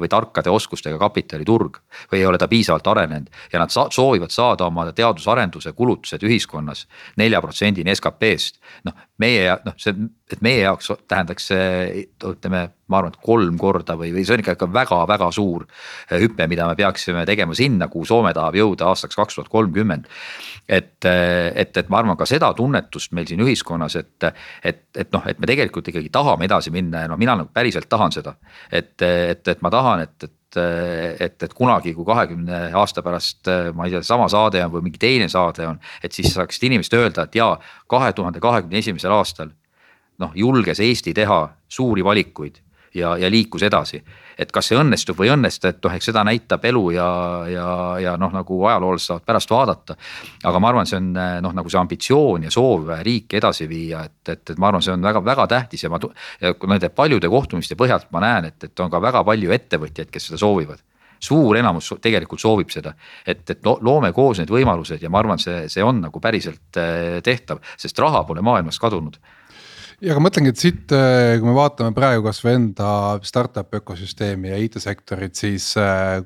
või 0.00 0.08
tarkade 0.10 0.50
oskustega 0.50 0.98
kapitaliturg 0.98 1.76
või 2.10 2.20
ei 2.20 2.26
ole 2.26 2.38
ta 2.40 2.48
piisavalt 2.50 2.86
arenenud 2.90 3.28
ja 3.52 3.60
nad 3.60 3.70
sa 3.70 3.86
soovivad 3.90 4.32
saada 4.34 4.66
oma 4.66 4.86
teadus-arenduse 4.92 5.72
kulutused 5.72 6.24
ühiskonnas 6.26 6.86
nelja 7.20 7.42
protsendini 7.44 7.94
SKP-st. 7.94 8.58
noh, 8.88 8.96
meie 9.18 9.56
noh, 9.64 9.76
see, 9.78 9.94
et 10.32 10.40
meie 10.44 10.62
jaoks 10.62 10.88
tähendaks 11.08 11.50
see 11.50 12.04
ütleme, 12.24 12.62
ma 12.88 12.98
arvan, 12.98 13.12
et 13.12 13.24
kolm 13.24 13.58
korda 13.60 13.96
või, 14.00 14.10
või 14.14 14.24
see 14.24 14.38
on 14.38 14.42
ikka 14.42 14.68
väga-väga 14.72 15.28
suur 15.36 15.66
hüpe, 16.12 16.46
mida 16.48 16.68
me 16.68 16.76
peaksime 16.78 17.26
tegema 17.28 17.56
sinna, 17.56 17.90
kuhu 17.92 18.08
Soome 18.08 18.32
tahab 18.36 18.56
jõuda 18.56 18.88
aastaks 18.88 19.18
kaks 19.20 19.36
tuhat 19.36 19.50
kolmkümmend. 19.52 20.08
et, 20.68 21.04
et, 21.04 21.76
et 21.76 21.88
ma 21.92 22.00
arvan 22.00 22.16
ka 22.16 22.26
seda 22.28 22.52
tunnetust 22.56 23.12
meil 23.12 23.28
siin 23.28 23.42
ühiskonnas, 23.44 23.96
et, 24.00 24.28
et, 24.64 24.86
et 24.96 25.12
noh, 25.12 25.26
et 25.28 25.38
me 25.38 25.50
tegelikult 25.50 25.92
ikkagi 25.92 26.08
tahame 26.12 26.48
edasi 26.48 26.72
minna 26.72 27.04
ja 27.04 27.10
no 27.12 27.20
mina 27.20 27.36
nagu 27.36 27.52
päriselt 27.52 27.88
tahan 27.88 28.12
seda. 28.12 28.36
et, 28.72 28.96
et, 29.02 29.48
et 29.48 29.62
ma 29.62 29.70
tahan, 29.70 30.08
et, 30.08 30.16
et 30.24 30.40
et, 30.54 31.42
et 31.42 31.54
kunagi, 31.54 31.90
kui 31.96 32.04
kahekümne 32.06 32.68
aasta 32.78 33.02
pärast, 33.02 33.48
ma 33.74 33.88
ei 33.88 33.90
tea, 33.90 34.04
sama 34.06 34.28
saade 34.30 34.60
on 34.62 34.70
või 34.70 34.84
mingi 34.84 35.00
teine 35.02 35.26
saade 35.26 35.66
on, 35.66 35.80
et 35.98 36.14
siis 36.14 36.30
saaksid 36.30 36.68
inimesed 36.68 36.94
öelda, 36.94 37.24
et 37.26 37.34
jaa, 37.40 37.56
kahe 37.90 38.12
tuhande 38.14 38.38
kahekümne 38.38 38.78
esimesel 38.78 39.16
aastal 39.16 39.50
noh, 40.18 40.32
julges 40.34 40.80
Eesti 40.80 41.14
teha 41.14 41.40
suuri 41.68 42.04
valikuid 42.04 42.60
ja, 42.94 43.16
ja 43.16 43.30
liikus 43.30 43.62
edasi. 43.62 44.02
et 44.38 44.50
kas 44.52 44.66
see 44.66 44.78
õnnestub 44.78 45.18
või 45.18 45.28
ei 45.28 45.32
õnnestu, 45.36 45.68
et 45.70 45.78
noh, 45.84 45.92
eks 45.94 46.08
seda 46.10 46.24
näitab 46.26 46.64
elu 46.66 46.82
ja, 46.96 47.08
ja, 47.46 47.66
ja 48.02 48.14
noh, 48.18 48.32
nagu 48.34 48.56
ajaloolased 48.66 49.06
saavad 49.06 49.26
pärast 49.26 49.50
vaadata. 49.50 49.96
aga 50.44 50.60
ma 50.60 50.70
arvan, 50.72 50.86
see 50.86 50.98
on 50.98 51.12
noh, 51.14 51.54
nagu 51.54 51.70
see 51.70 51.80
ambitsioon 51.80 52.48
ja 52.48 52.54
soov 52.54 52.90
riiki 53.02 53.38
edasi 53.38 53.68
viia, 53.70 54.04
et, 54.04 54.18
et, 54.28 54.50
et 54.50 54.58
ma 54.58 54.70
arvan, 54.70 54.82
see 54.82 54.94
on 54.94 55.06
väga-väga 55.06 55.46
tähtis 55.50 55.86
ja 55.86 55.90
ma 55.90 56.00
nende 56.00 56.90
paljude 56.90 57.30
kohtumiste 57.30 57.78
põhjalt 57.78 58.10
ma 58.14 58.24
näen, 58.26 58.50
et, 58.50 58.70
et 58.70 58.80
on 58.80 58.90
ka 58.90 59.02
väga 59.02 59.24
palju 59.24 59.54
ettevõtjaid, 59.58 60.10
kes 60.10 60.30
seda 60.30 60.42
soovivad 60.42 60.82
suur 61.24 61.56
enamus 61.56 61.94
tegelikult 62.02 62.42
soovib 62.42 62.72
seda, 62.74 62.92
et, 63.26 63.46
et 63.48 63.64
loome 63.64 64.10
koos 64.12 64.42
need 64.42 64.50
võimalused 64.52 65.02
ja 65.02 65.08
ma 65.08 65.22
arvan, 65.22 65.40
see, 65.40 65.68
see 65.72 65.84
on 65.84 66.02
nagu 66.04 66.20
päriselt 66.20 66.80
eh, 66.80 67.20
tehtav, 67.24 67.62
sest 67.80 67.98
raha 68.02 68.24
pole 68.28 68.42
maailmas 68.44 68.80
kadunud 68.82 69.16
ja 70.04 70.14
aga 70.14 70.22
mõtlengi, 70.22 70.52
et 70.52 70.60
siit, 70.60 70.92
äh, 70.94 71.34
kui 71.40 71.48
me 71.48 71.54
vaatame 71.56 71.94
praegu 71.96 72.24
kasvõi 72.26 72.54
enda 72.58 72.88
startup 73.26 73.72
ökosüsteemi 73.78 74.52
ja 74.52 74.58
IT-sektorit, 74.60 75.36
siis 75.38 75.70
äh, 75.80 76.20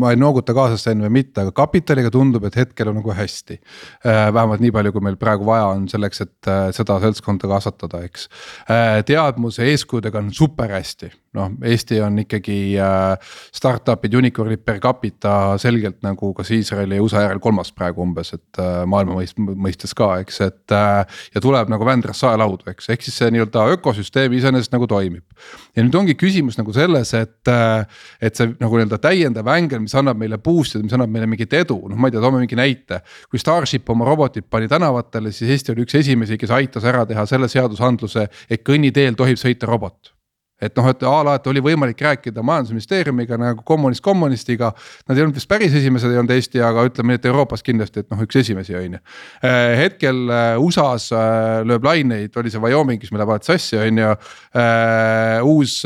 ma 0.00 0.12
ei 0.14 0.20
nooguta 0.20 0.56
kaasa 0.56 0.78
Sten 0.80 1.04
või 1.04 1.12
mitte, 1.20 1.44
aga 1.44 1.54
kapitaliga 1.56 2.12
tundub, 2.14 2.46
et 2.48 2.58
hetkel 2.60 2.92
on 2.92 3.00
nagu 3.00 3.14
hästi 3.14 3.58
äh,. 3.58 4.30
vähemalt 4.34 4.64
nii 4.64 4.72
palju, 4.74 4.94
kui 4.94 5.04
meil 5.04 5.18
praegu 5.20 5.48
vaja 5.48 5.68
on 5.74 5.88
selleks, 5.92 6.24
et 6.24 6.50
äh, 6.50 6.68
seda 6.76 6.98
seltskonda 7.02 7.50
kasvatada, 7.50 8.04
eks 8.08 8.28
teadmuse 9.06 9.66
eeskujudega 9.72 10.20
on 10.22 10.32
super 10.34 10.72
hästi 10.72 11.12
noh, 11.34 11.50
Eesti 11.66 11.98
on 12.04 12.18
ikkagi 12.22 12.58
äh, 12.80 13.34
startup'id, 13.54 14.14
unicorn'id 14.18 14.62
per 14.64 14.78
capita 14.82 15.34
selgelt 15.60 16.00
nagu 16.06 16.30
kas 16.36 16.52
Iisraeli 16.54 16.98
ja 16.98 17.04
USA 17.04 17.24
järel 17.26 17.42
kolmas 17.42 17.72
praegu 17.74 18.04
umbes, 18.04 18.32
et 18.36 18.62
äh, 18.62 18.82
maailma 18.90 19.18
mõist-, 19.18 19.38
mõistes 19.38 19.94
ka, 19.96 20.14
eks, 20.24 20.40
et 20.46 20.74
äh,. 20.74 21.02
ja 21.34 21.42
tuleb 21.44 21.72
nagu 21.72 21.86
Vändrast 21.86 22.22
saelaudu, 22.22 22.68
eks, 22.70 22.88
ehk 22.94 23.04
siis 23.04 23.18
see 23.20 23.32
nii-öelda 23.34 23.66
ökosüsteem 23.74 24.32
iseenesest 24.38 24.74
nagu 24.74 24.88
toimib. 24.90 25.24
ja 25.76 25.84
nüüd 25.84 25.98
ongi 25.98 26.16
küsimus 26.18 26.58
nagu 26.60 26.72
selles, 26.76 27.14
et 27.18 27.52
et 28.24 28.38
see 28.38 28.54
nagu 28.60 28.78
nii-öelda 28.78 29.00
täiendav 29.02 29.50
ängel, 29.56 29.82
mis 29.84 29.94
annab 29.98 30.18
meile 30.20 30.38
boost'i, 30.42 30.80
mis 30.82 30.94
annab 30.96 31.12
meile 31.12 31.28
mingit 31.30 31.52
edu, 31.58 31.80
noh, 31.90 31.98
ma 31.98 32.08
ei 32.08 32.14
tea, 32.14 32.22
toome 32.24 32.42
mingi 32.42 32.58
näite. 32.58 33.02
kui 33.30 33.42
Starship 33.42 33.90
oma 33.90 34.06
robotid 34.08 34.48
pani 34.50 34.70
tänavatele, 34.70 35.32
siis 35.34 35.50
Eesti 35.54 35.74
oli 35.74 35.84
üks 35.84 35.98
esimesi, 35.98 36.38
kes 36.40 36.54
aitas 36.54 36.86
ära 36.88 37.04
teha 37.08 37.26
selle 37.28 37.50
seadusandluse, 37.50 38.28
et 38.48 38.64
kõnniteel 38.66 39.18
tohib 39.18 39.40
sõita 39.40 39.68
robot 39.70 40.13
et 40.62 40.76
noh, 40.78 40.86
et 40.88 41.02
a 41.02 41.14
la, 41.26 41.34
et 41.38 41.48
oli 41.50 41.62
võimalik 41.64 42.00
rääkida 42.04 42.42
majandusministeeriumiga 42.46 43.38
nagu 43.40 43.64
kommunist 43.66 44.04
kommunistiga. 44.04 44.70
Nad 45.08 45.18
ei 45.18 45.24
olnud 45.24 45.36
vist 45.36 45.50
päris 45.50 45.74
esimesed, 45.74 46.12
ei 46.12 46.20
olnud 46.20 46.34
Eesti, 46.34 46.62
aga 46.64 46.86
ütleme 46.88 47.12
nii, 47.12 47.20
et 47.20 47.28
Euroopas 47.30 47.64
kindlasti, 47.66 48.04
et 48.04 48.12
noh, 48.12 48.22
üks 48.24 48.38
esimesi 48.40 48.76
on 48.78 48.96
ju. 48.96 49.02
Äh, 49.44 49.74
hetkel 49.82 50.22
äh, 50.30 50.54
USA-s 50.62 51.10
äh, 51.14 51.58
lööb 51.66 51.84
laineid, 51.86 52.34
oli 52.40 52.52
see 52.54 52.62
Wyomingis, 52.62 53.12
mille 53.14 53.26
paned 53.28 53.46
sassi, 53.46 53.78
on 53.80 54.00
ju. 54.04 54.14
uus 55.44 55.80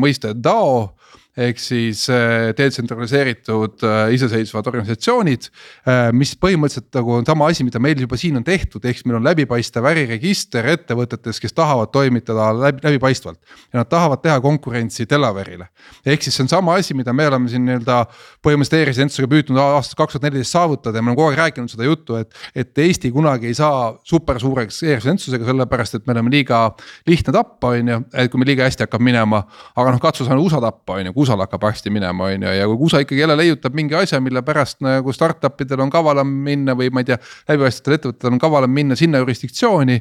mõiste 0.00 0.34
DAO 0.34 0.90
ehk 1.34 1.58
siis 1.58 2.04
äh, 2.12 2.52
detsentraliseeritud 2.56 3.82
äh, 3.82 4.12
iseseisvad 4.14 4.68
organisatsioonid. 4.70 5.48
Äh, 5.88 6.10
mis 6.14 6.34
põhimõtteliselt 6.38 6.94
nagu 6.94 7.16
on 7.16 7.26
sama 7.26 7.48
asi, 7.50 7.66
mida 7.66 7.80
meil 7.82 7.98
juba 8.04 8.18
siin 8.20 8.38
on 8.38 8.44
tehtud, 8.46 8.84
ehk 8.86 9.00
siis 9.00 9.08
meil 9.08 9.18
on 9.18 9.26
läbipaistev 9.26 9.88
äriregister 9.90 10.68
ettevõtetes, 10.76 11.40
kes 11.42 11.56
tahavad 11.56 11.90
toimetada 11.94 12.52
läbi, 12.54 12.84
läbipaistvalt. 12.86 13.40
ja 13.72 13.80
nad 13.80 13.90
tahavad 13.90 14.22
teha 14.22 14.38
konkurentsi 14.40 15.08
Delaware'ile. 15.10 15.66
ehk 16.06 16.22
siis 16.22 16.36
see 16.36 16.44
on 16.44 16.52
sama 16.52 16.78
asi, 16.78 16.94
mida 16.94 17.12
me 17.12 17.26
oleme 17.26 17.50
siin 17.50 17.66
nii-öelda 17.66 18.04
põhimõtteliselt 18.44 18.84
e-residentsusega 18.84 19.30
püüdnud 19.34 19.58
aastast 19.58 19.98
kaks 19.98 20.14
tuhat 20.14 20.28
neliteist 20.28 20.54
saavutada 20.54 20.98
ja 20.98 21.02
me 21.02 21.10
oleme 21.10 21.18
kogu 21.18 21.32
aeg 21.32 21.40
rääkinud 21.42 21.74
seda 21.74 21.90
juttu, 21.90 22.20
et. 22.20 22.30
et 22.54 22.78
Eesti 22.84 23.10
kunagi 23.10 23.48
ei 23.48 23.54
saa 23.56 23.94
super 24.04 24.38
suureks 24.40 24.82
e-residentsusega, 24.84 25.46
sellepärast 25.48 25.98
et 25.98 26.06
me 26.06 26.12
oleme 26.12 26.30
liiga 26.30 26.68
lihtne 27.08 27.32
tappa, 27.32 27.72
on 27.74 27.88
ju, 27.88 28.00
et 28.12 28.30
kui 28.30 28.38
meil 28.38 28.52
liiga 28.52 28.68
hästi 28.68 28.84
hakkab 28.84 29.02
minema. 29.02 29.44
aga 29.74 29.94
noh, 29.94 30.00
katsu 30.02 30.26
saada 30.26 30.40
USA 30.40 30.60
tappa, 30.60 30.98
on 31.00 31.08
ju 31.08 31.14
USA-l 31.24 31.44
hakkab 31.46 31.64
varsti 31.64 31.90
minema, 31.90 32.28
on 32.30 32.46
ju, 32.46 32.52
ja 32.58 32.68
kui 32.70 32.86
USA 32.86 33.00
ikkagi 33.04 33.24
jälle 33.24 33.36
leiutab 33.40 33.74
mingi 33.74 33.96
asja, 33.98 34.20
mille 34.22 34.44
pärast 34.46 34.84
nagu 34.84 35.12
startup 35.12 35.60
idel 35.64 35.82
on 35.84 35.92
kavalam 35.92 36.30
minna 36.46 36.76
või 36.78 36.92
ma 36.94 37.02
ei 37.02 37.10
tea, 37.10 37.18
läbipaistvatel 37.48 37.98
ettevõtetel 37.98 38.36
on 38.36 38.42
kavalam 38.42 38.74
minna 38.74 38.98
sinna 38.98 39.22
jurisdiktsiooni 39.22 39.98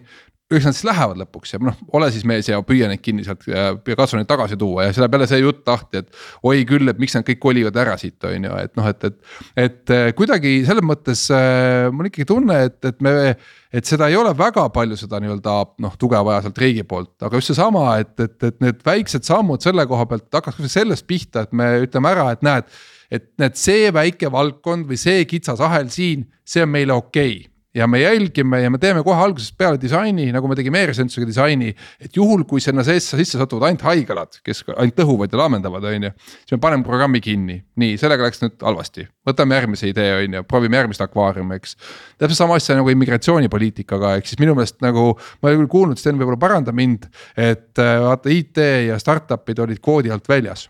eks 0.51 0.67
nad 0.67 0.75
siis 0.75 0.85
lähevad 0.87 1.17
lõpuks 1.21 1.55
ja 1.55 1.59
noh, 1.63 1.77
ole 1.95 2.09
siis 2.13 2.25
mees 2.27 2.47
ja 2.49 2.59
püüa 2.65 2.89
neid 2.91 3.01
kinni 3.03 3.23
sealt 3.25 3.45
ja, 3.47 3.71
ja 3.73 3.95
katsu 3.97 4.17
neid 4.19 4.27
tagasi 4.29 4.57
tuua 4.59 4.85
ja 4.85 4.91
siis 4.91 5.01
läheb 5.01 5.15
jälle 5.15 5.27
see 5.29 5.39
jutt 5.41 5.61
lahti, 5.67 6.01
et. 6.03 6.19
oi 6.43 6.63
küll, 6.69 6.89
et 6.91 6.99
miks 7.01 7.15
nad 7.17 7.25
kõik 7.27 7.39
kolivad 7.41 7.77
ära 7.79 7.95
siit, 7.99 8.17
on 8.27 8.47
ju, 8.49 8.53
et 8.59 8.75
noh, 8.79 8.89
et, 8.91 9.07
et, 9.09 9.19
et 9.65 9.93
kuidagi 10.17 10.55
selles 10.67 10.85
mõttes 10.85 11.25
äh, 11.33 11.87
mul 11.93 12.09
ikkagi 12.09 12.27
tunne, 12.29 12.59
et, 12.69 12.79
et 12.89 13.03
me 13.03 13.13
et 13.73 13.89
seda 13.89 14.09
ei 14.11 14.17
ole 14.19 14.33
väga 14.37 14.67
palju 14.73 14.97
seda 14.99 15.21
nii-öelda 15.23 15.55
noh, 15.85 15.95
tuge 16.01 16.19
vaja 16.27 16.43
sealt 16.45 16.59
riigi 16.61 16.83
poolt, 16.87 17.15
aga 17.23 17.39
just 17.39 17.53
seesama, 17.53 17.87
et, 18.03 18.13
et, 18.19 18.37
et 18.51 18.59
need 18.63 18.83
väiksed 18.85 19.25
sammud 19.25 19.63
selle 19.65 19.87
koha 19.89 20.05
pealt 20.11 20.27
hakkaks 20.41 20.67
sellest 20.75 21.07
pihta, 21.09 21.47
et 21.47 21.55
me 21.57 21.71
ütleme 21.87 22.13
ära, 22.13 22.29
et 22.35 22.45
näed. 22.45 22.69
et 23.13 23.25
näed, 23.37 23.57
see 23.59 23.89
väike 23.93 24.31
valdkond 24.33 24.87
või 24.89 24.97
see 24.97 25.25
kitsas 25.29 25.61
ahel 25.61 25.89
siin, 25.93 26.27
see 26.45 26.63
on 26.65 26.71
meile 26.73 26.95
okei 26.97 27.33
okay 27.39 27.52
ja 27.73 27.87
me 27.87 27.99
jälgime 27.99 28.61
ja 28.61 28.69
me 28.69 28.77
teeme 28.77 29.01
kohe 29.03 29.17
algusest 29.17 29.55
peale 29.57 29.79
disaini, 29.81 30.27
nagu 30.33 30.47
me 30.47 30.55
tegime 30.55 30.83
e-residentsusega 30.83 31.25
disaini. 31.27 31.73
et 31.99 32.15
juhul, 32.15 32.43
kui 32.49 32.61
sinna 32.61 32.83
sisse, 32.85 33.17
sisse 33.17 33.39
satuvad 33.41 33.67
ainult 33.67 33.81
haiglad, 33.87 34.37
kes 34.45 34.63
ainult 34.75 34.95
tõhuvad 34.99 35.33
ja 35.33 35.41
laamendavad, 35.41 35.87
on 35.89 36.07
ju. 36.07 36.11
siis 36.43 36.53
me 36.53 36.61
paneme 36.61 36.85
programmi 36.85 37.21
kinni, 37.23 37.57
nii, 37.81 37.97
sellega 37.97 38.27
läks 38.27 38.43
nüüd 38.43 38.61
halvasti. 38.61 39.07
võtame 39.29 39.57
järgmise 39.57 39.89
idee, 39.89 40.13
on 40.21 40.37
ju, 40.37 40.43
proovime 40.49 40.77
järgmist 40.77 41.01
akvaariumi, 41.05 41.57
eks. 41.57 41.75
täpselt 42.21 42.43
sama 42.43 42.61
asja 42.61 42.77
nagu 42.77 42.93
immigratsioonipoliitikaga, 42.93 44.15
ehk 44.19 44.29
siis 44.29 44.41
minu 44.43 44.53
meelest 44.57 44.81
nagu. 44.85 45.09
ma 45.41 45.49
ei 45.49 45.57
ole 45.57 45.63
küll 45.63 45.73
kuulnud, 45.73 46.01
Sten 46.01 46.21
võib-olla 46.21 46.37
paranda 46.37 46.75
mind, 46.75 47.09
et 47.37 47.81
äh, 47.81 47.97
vaata 48.05 48.29
IT 48.29 48.61
ja 48.89 49.01
startup'id 49.01 49.65
olid 49.65 49.81
koodi 49.81 50.13
alt 50.13 50.29
väljas 50.29 50.69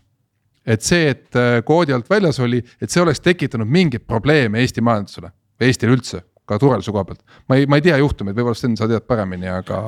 et 0.64 0.80
see, 0.80 1.10
et 1.12 1.36
äh, 1.36 1.58
koodi 1.68 1.92
alt 1.92 2.08
väljas 2.08 2.40
oli, 2.40 2.62
et 2.80 2.88
see 2.88 3.02
oleks 3.02 3.20
tekitanud 3.20 3.68
mingeid 3.68 4.06
probleeme 4.08 4.64
Eesti 4.64 4.80
majandusele 4.80 5.34
Eestile 5.60 5.92
üldse 5.92 6.22
ka 6.48 6.58
turvalisuse 6.60 6.94
koha 6.94 7.08
pealt. 7.08 7.24
ma 7.48 7.60
ei, 7.60 7.66
ma 7.70 7.80
ei 7.80 7.86
tea 7.86 7.98
juhtumeid, 8.02 8.36
võib-olla 8.36 8.58
Sten, 8.58 8.76
sa 8.78 8.88
tead 8.90 9.06
paremini, 9.08 9.48
aga. 9.50 9.78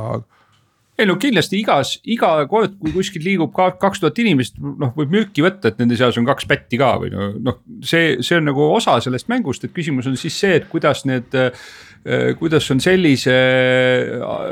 ei 0.99 1.09
no 1.09 1.19
kindlasti 1.21 1.61
igas, 1.61 1.97
iga 2.09 2.33
kord, 2.51 2.79
kui 2.81 2.95
kuskil 2.95 3.25
liigub 3.27 3.53
ka 3.57 3.71
kaks 3.81 4.01
tuhat 4.05 4.19
inimest, 4.25 4.57
noh 4.61 4.95
võib 4.97 5.13
mürki 5.13 5.45
võtta, 5.45 5.73
et 5.73 5.83
nende 5.83 5.99
seas 5.99 6.17
on 6.21 6.29
kaks 6.29 6.49
pätti 6.49 6.81
ka 6.81 6.95
või 7.03 7.13
noh, 7.13 7.61
see, 7.85 8.17
see 8.25 8.41
on 8.41 8.49
nagu 8.51 8.71
osa 8.73 8.97
sellest 9.05 9.29
mängust, 9.33 9.65
et 9.67 9.77
küsimus 9.77 10.09
on 10.09 10.17
siis 10.21 10.39
see, 10.41 10.57
et 10.61 10.71
kuidas 10.73 11.05
need 11.09 11.35
Äh, 11.37 11.53
kuidas 12.39 12.69
on 12.71 12.79
sellise 12.83 13.33
äh, 13.35 14.43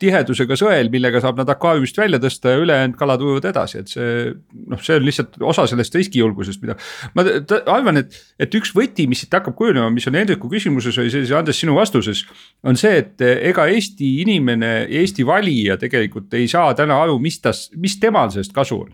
tihedusega 0.00 0.56
sõel, 0.58 0.90
millega 0.92 1.22
saab 1.22 1.38
nad 1.40 1.48
akvaariumist 1.54 1.96
välja 1.96 2.18
tõsta 2.20 2.52
ja 2.52 2.60
ülejäänud 2.60 2.98
kalad 3.00 3.22
ujuvad 3.24 3.46
edasi, 3.48 3.80
et 3.80 3.92
see. 3.92 4.34
noh, 4.68 4.82
see 4.84 4.98
on 4.98 5.06
lihtsalt 5.06 5.38
osa 5.40 5.64
sellest 5.70 5.96
riskijulgusest, 5.96 6.60
mida 6.64 6.76
ma 7.16 7.24
arvan, 7.72 8.02
et, 8.02 8.18
et 8.36 8.58
üks 8.58 8.74
võti, 8.76 9.06
mis 9.08 9.22
siit 9.24 9.32
hakkab 9.32 9.56
kujunema, 9.56 9.88
mis 9.94 10.08
on 10.10 10.18
Hendriku 10.18 10.50
küsimuses 10.52 10.98
oli 11.00 11.12
see, 11.14 11.24
Andres 11.36 11.62
sinu 11.62 11.78
vastuses. 11.78 12.24
on 12.66 12.76
see, 12.80 13.00
et 13.00 13.24
ega 13.24 13.64
Eesti 13.72 14.10
inimene, 14.26 14.74
Eesti 15.00 15.24
valija 15.26 15.78
tegelikult 15.80 16.36
ei 16.36 16.50
saa 16.52 16.74
täna 16.76 17.00
aru, 17.06 17.16
mis 17.22 17.40
tas, 17.40 17.70
mis 17.80 17.96
temal 18.02 18.34
sellest 18.34 18.52
kasu 18.56 18.82
on. 18.84 18.92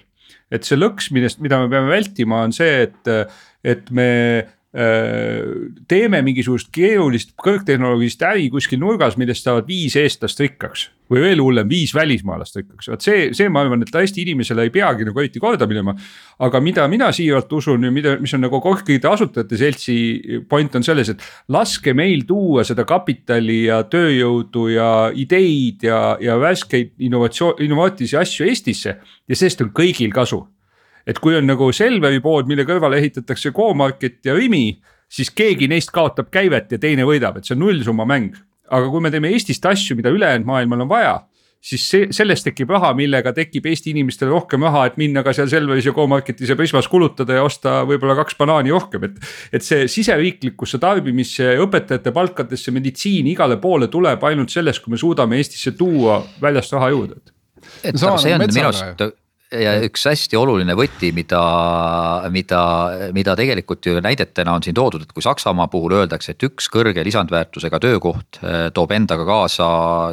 et 0.50 0.66
see 0.66 0.78
lõks, 0.78 1.10
millest, 1.14 1.42
mida 1.42 1.58
me 1.58 1.68
peame 1.70 1.90
vältima, 1.90 2.44
on 2.46 2.54
see, 2.54 2.86
et, 2.86 3.12
et 3.66 3.90
me 3.94 4.10
Äh, 4.10 4.59
teeme 4.70 6.20
mingisugust 6.22 6.68
keerulist 6.70 7.32
kõrgtehnoloogilist 7.42 8.20
äri 8.22 8.44
kuskil 8.54 8.78
nurgas, 8.78 9.16
millest 9.18 9.42
saavad 9.42 9.66
viis 9.66 9.96
eestlast 9.98 10.38
rikkaks. 10.40 10.90
või 11.10 11.24
veel 11.24 11.40
hullem, 11.42 11.66
viis 11.66 11.90
välismaalast 11.90 12.54
rikkaks, 12.54 12.86
vot 12.86 13.02
see, 13.02 13.32
see, 13.34 13.48
ma 13.50 13.64
arvan, 13.64 13.82
et 13.82 13.90
Eesti 13.90 14.22
inimesele 14.22 14.62
ei 14.62 14.70
peagi 14.70 15.02
nagu 15.04 15.18
eriti 15.18 15.40
korda 15.42 15.66
minema. 15.66 15.96
aga 16.38 16.60
mida 16.60 16.86
mina 16.88 17.10
siiralt 17.10 17.52
usun 17.52 17.82
ja 17.82 17.90
mida, 17.90 18.14
mis 18.20 18.34
on 18.34 18.40
nagu 18.46 18.60
Korkide 18.60 19.08
asutajate 19.08 19.56
seltsi 19.58 19.96
point 20.48 20.74
on 20.76 20.86
selles, 20.86 21.08
et 21.08 21.22
laske 21.48 21.92
meil 21.92 22.22
tuua 22.28 22.62
seda 22.62 22.84
kapitali 22.84 23.64
ja 23.64 23.82
tööjõudu 23.82 24.68
ja 24.70 25.10
ideid 25.10 25.82
ja, 25.82 26.16
ja 26.20 26.38
värskeid 26.38 26.92
innovatsioon, 26.98 27.58
innovaatilisi 27.58 28.16
asju 28.16 28.46
Eestisse 28.46 28.96
ja 29.00 29.34
sellest 29.34 29.66
on 29.66 29.74
kõigil 29.74 30.14
kasu 30.14 30.44
et 31.06 31.18
kui 31.18 31.36
on 31.38 31.48
nagu 31.48 31.70
Selveri 31.74 32.20
pood, 32.24 32.48
mille 32.50 32.66
kõrvale 32.68 33.00
ehitatakse 33.00 33.52
Go-Market 33.56 34.20
ja 34.26 34.36
Rimi, 34.36 34.78
siis 35.10 35.32
keegi 35.34 35.68
neist 35.70 35.92
kaotab 35.94 36.30
käivet 36.32 36.72
ja 36.72 36.78
teine 36.78 37.06
võidab, 37.08 37.38
et 37.40 37.48
see 37.48 37.56
on 37.56 37.66
nullsumma 37.66 38.06
mäng. 38.08 38.38
aga 38.70 38.86
kui 38.86 39.02
me 39.02 39.10
teeme 39.10 39.32
Eestist 39.34 39.64
asju, 39.66 39.96
mida 39.98 40.12
ülejäänud 40.14 40.46
maailmal 40.46 40.84
on 40.84 40.88
vaja, 40.88 41.14
siis 41.60 41.82
see, 41.90 42.04
sellest 42.14 42.44
tekib 42.46 42.70
raha, 42.70 42.92
millega 42.94 43.32
tekib 43.34 43.66
Eesti 43.66 43.90
inimestele 43.90 44.30
rohkem 44.30 44.62
raha, 44.62 44.84
et 44.86 45.00
minna 45.00 45.24
ka 45.26 45.32
seal 45.34 45.50
Selveris 45.50 45.88
ja 45.88 45.94
Go-Marketis 45.96 46.52
ja 46.52 46.56
Prismas 46.56 46.86
kulutada 46.88 47.34
ja 47.34 47.42
osta 47.42 47.80
võib-olla 47.88 48.14
kaks 48.20 48.38
banaani 48.38 48.70
rohkem, 48.70 49.08
et. 49.08 49.18
et 49.58 49.66
see 49.66 49.88
siseriiklikusse 49.90 50.78
tarbimisse, 50.78 51.56
õpetajate 51.64 52.14
palkadesse, 52.14 52.70
meditsiini, 52.70 53.34
igale 53.34 53.58
poole 53.58 53.90
tuleb 53.90 54.22
ainult 54.30 54.54
sellest, 54.54 54.84
kui 54.84 54.94
me 54.94 55.02
suudame 55.02 55.42
Eestisse 55.42 55.74
tuua 55.74 56.22
väljast 56.40 56.78
raha 56.78 56.94
juurde 56.94 57.34
et 57.84 57.96
no, 57.96 58.16
see 58.20 58.32
on 58.34 58.44
minu 58.44 58.68
arust 58.68 59.02
ja 59.50 59.72
üks 59.82 60.04
hästi 60.06 60.38
oluline 60.38 60.74
võti, 60.78 61.10
mida, 61.14 61.40
mida, 62.30 62.60
mida 63.14 63.34
tegelikult 63.38 63.86
ju 63.86 63.98
näidetena 64.02 64.54
on 64.54 64.62
siin 64.62 64.76
toodud, 64.76 65.02
et 65.02 65.14
kui 65.14 65.24
Saksamaa 65.24 65.66
puhul 65.72 65.96
öeldakse, 65.98 66.34
et 66.34 66.46
üks 66.46 66.68
kõrge 66.70 67.02
lisandväärtusega 67.06 67.80
töökoht 67.82 68.38
äh, 68.44 68.68
toob 68.74 68.94
endaga 68.94 69.26
kaasa 69.26 69.66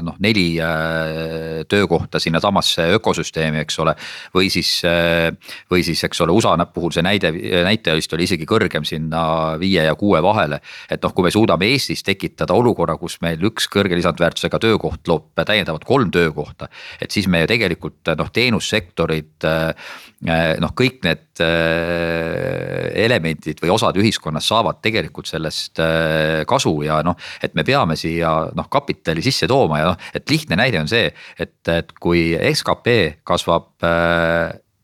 noh, 0.06 0.18
neli 0.24 0.48
äh, 0.64 1.62
töökohta 1.70 2.22
sinnasamasse 2.24 2.88
ökosüsteemi, 2.98 3.62
eks 3.62 3.80
ole. 3.84 3.94
või 4.34 4.50
siis, 4.54 4.72
äh, 4.90 5.30
või 5.72 5.86
siis, 5.86 6.02
eks 6.08 6.26
ole, 6.26 6.34
USA 6.34 6.56
puhul 6.74 6.96
see 6.96 7.06
näide, 7.06 7.32
näitaja 7.68 7.98
vist 8.00 8.14
oli 8.18 8.26
isegi 8.26 8.48
kõrgem 8.50 8.86
sinna 8.88 9.22
viie 9.62 9.86
ja 9.86 9.96
kuue 9.96 10.22
vahele. 10.24 10.62
et 10.90 11.04
noh, 11.04 11.14
kui 11.14 11.28
me 11.28 11.32
suudame 11.32 11.70
Eestis 11.70 12.02
tekitada 12.04 12.58
olukorra, 12.58 12.98
kus 12.98 13.20
meil 13.22 13.44
üks 13.46 13.70
kõrge 13.70 13.96
lisandväärtusega 14.00 14.60
töökoht 14.60 15.08
loob 15.08 15.30
täiendavalt 15.38 15.86
kolm 15.86 16.12
töökohta. 16.12 16.70
et 17.02 17.12
siis 17.12 17.28
me 17.28 17.46
ju 17.46 17.54
tegelikult 17.54 18.16
noh, 18.18 18.34
teenussektorid 18.34 19.27
et 19.28 19.48
äh, 19.48 20.56
noh, 20.62 20.72
kõik 20.78 21.02
need 21.06 21.42
äh, 21.44 22.88
elemendid 23.04 23.62
või 23.62 23.74
osad 23.76 23.98
ühiskonnas 24.00 24.48
saavad 24.50 24.80
tegelikult 24.84 25.30
sellest 25.30 25.82
äh, 25.84 26.44
kasu 26.50 26.74
ja 26.86 27.02
noh, 27.06 27.18
et 27.44 27.56
me 27.58 27.66
peame 27.68 27.98
siia 28.00 28.32
noh, 28.58 28.70
kapitali 28.72 29.24
sisse 29.26 29.50
tooma 29.50 29.82
ja 29.82 29.92
noh, 29.92 30.08
et 30.18 30.30
lihtne 30.32 30.58
näide 30.60 30.82
on 30.82 30.90
see, 30.90 31.12
et, 31.38 31.60
et 31.74 31.94
kui 32.02 32.32
skp 32.58 32.96
kasvab 33.28 33.86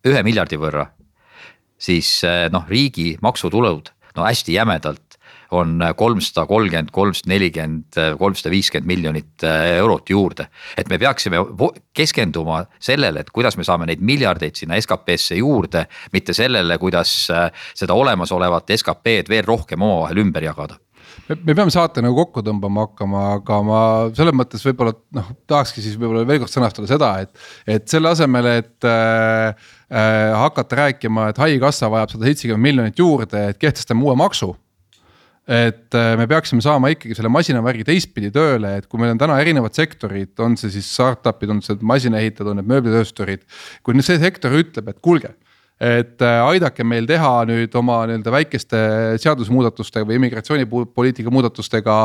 ühe 0.04 0.22
miljardi 0.26 0.60
võrra 0.60 0.86
siis 1.80 2.22
noh, 2.54 2.68
riigi 2.70 3.14
maksutulud 3.24 3.90
no 4.18 4.28
hästi 4.28 4.60
jämedalt 4.60 5.18
on 5.54 5.82
kolmsada 5.98 6.46
kolmkümmend, 6.50 6.92
kolmsada 6.92 7.32
nelikümmend, 7.34 8.00
kolmsada 8.20 8.52
viiskümmend 8.54 8.90
miljonit 8.90 9.46
äh, 9.48 9.78
eurot 9.80 10.10
juurde. 10.10 10.48
et 10.78 10.90
me 10.90 10.98
peaksime 11.00 11.42
keskenduma 11.94 12.64
sellele, 12.80 13.24
et 13.24 13.30
kuidas 13.34 13.58
me 13.58 13.64
saame 13.68 13.88
neid 13.90 14.02
miljardeid 14.02 14.56
sinna 14.60 14.80
SKP-sse 14.82 15.38
juurde, 15.40 15.86
mitte 16.14 16.34
sellele, 16.34 16.78
kuidas 16.78 17.14
äh, 17.32 17.52
seda 17.76 17.94
olemasolevat 17.94 18.74
SKP-d 18.78 19.30
veel 19.30 19.46
rohkem 19.48 19.82
omavahel 19.82 20.26
ümber 20.26 20.50
jagada 20.50 20.80
me, 21.30 21.38
me 21.46 21.56
peame 21.56 21.74
saate 21.74 22.04
nagu 22.04 22.18
kokku 22.18 22.44
tõmbama 22.46 22.88
hakkama, 22.88 23.24
aga 23.38 23.60
ma 23.66 23.80
selles 24.18 24.36
mõttes 24.38 24.64
võib-olla 24.66 24.96
noh, 25.18 25.30
tahakski 25.50 25.84
siis 25.84 25.96
võib-olla 26.00 26.26
veel 26.28 26.42
kord 26.44 26.54
sõnastada 26.54 26.90
seda, 26.90 27.12
et. 27.24 27.46
et 27.78 27.88
selle 27.92 28.12
asemel, 28.14 28.50
et 28.60 28.90
äh, 28.90 29.70
äh, 29.92 30.34
hakata 30.44 30.84
rääkima, 30.84 31.30
et 31.32 31.42
haigekassa 31.44 31.92
vajab 31.94 32.16
sada 32.16 32.30
seitsekümmend 32.30 32.68
miljonit 32.68 33.00
juurde, 33.00 33.50
et 33.54 33.62
kehtestame 33.62 34.06
uue 34.06 34.18
maksu 34.20 34.54
et 35.48 35.96
äh, 35.98 36.14
me 36.20 36.28
peaksime 36.30 36.64
saama 36.64 36.94
ikkagi 36.94 37.18
selle 37.18 37.32
masinavärgi 37.34 37.84
teistpidi 37.88 38.32
tööle, 38.32 38.78
et 38.80 38.88
kui 38.88 39.02
meil 39.02 39.12
on 39.16 39.20
täna 39.20 39.40
erinevad 39.44 39.76
sektorid, 39.76 40.32
on 40.44 40.56
see 40.60 40.72
siis 40.72 40.88
startup'id, 40.96 41.52
on 41.52 41.64
see 41.66 41.80
masinaehitajad, 41.84 42.54
on 42.54 42.62
need 42.62 42.70
mööblitöösturid. 42.72 43.44
kui 43.84 43.98
nüüd 43.98 44.08
see 44.08 44.22
sektor 44.24 44.56
ütleb, 44.56 44.94
et 44.94 45.02
kuulge 45.04 45.34
et 45.84 46.22
äh, 46.22 46.40
aidake 46.48 46.86
meil 46.88 47.08
teha 47.10 47.32
nüüd 47.50 47.74
oma 47.76 48.04
nii-öelda 48.08 48.32
väikeste 48.32 48.80
seadusmuudatustega 49.20 50.08
või 50.08 50.20
immigratsioonipoliitika 50.20 51.34
muudatustega 51.34 51.98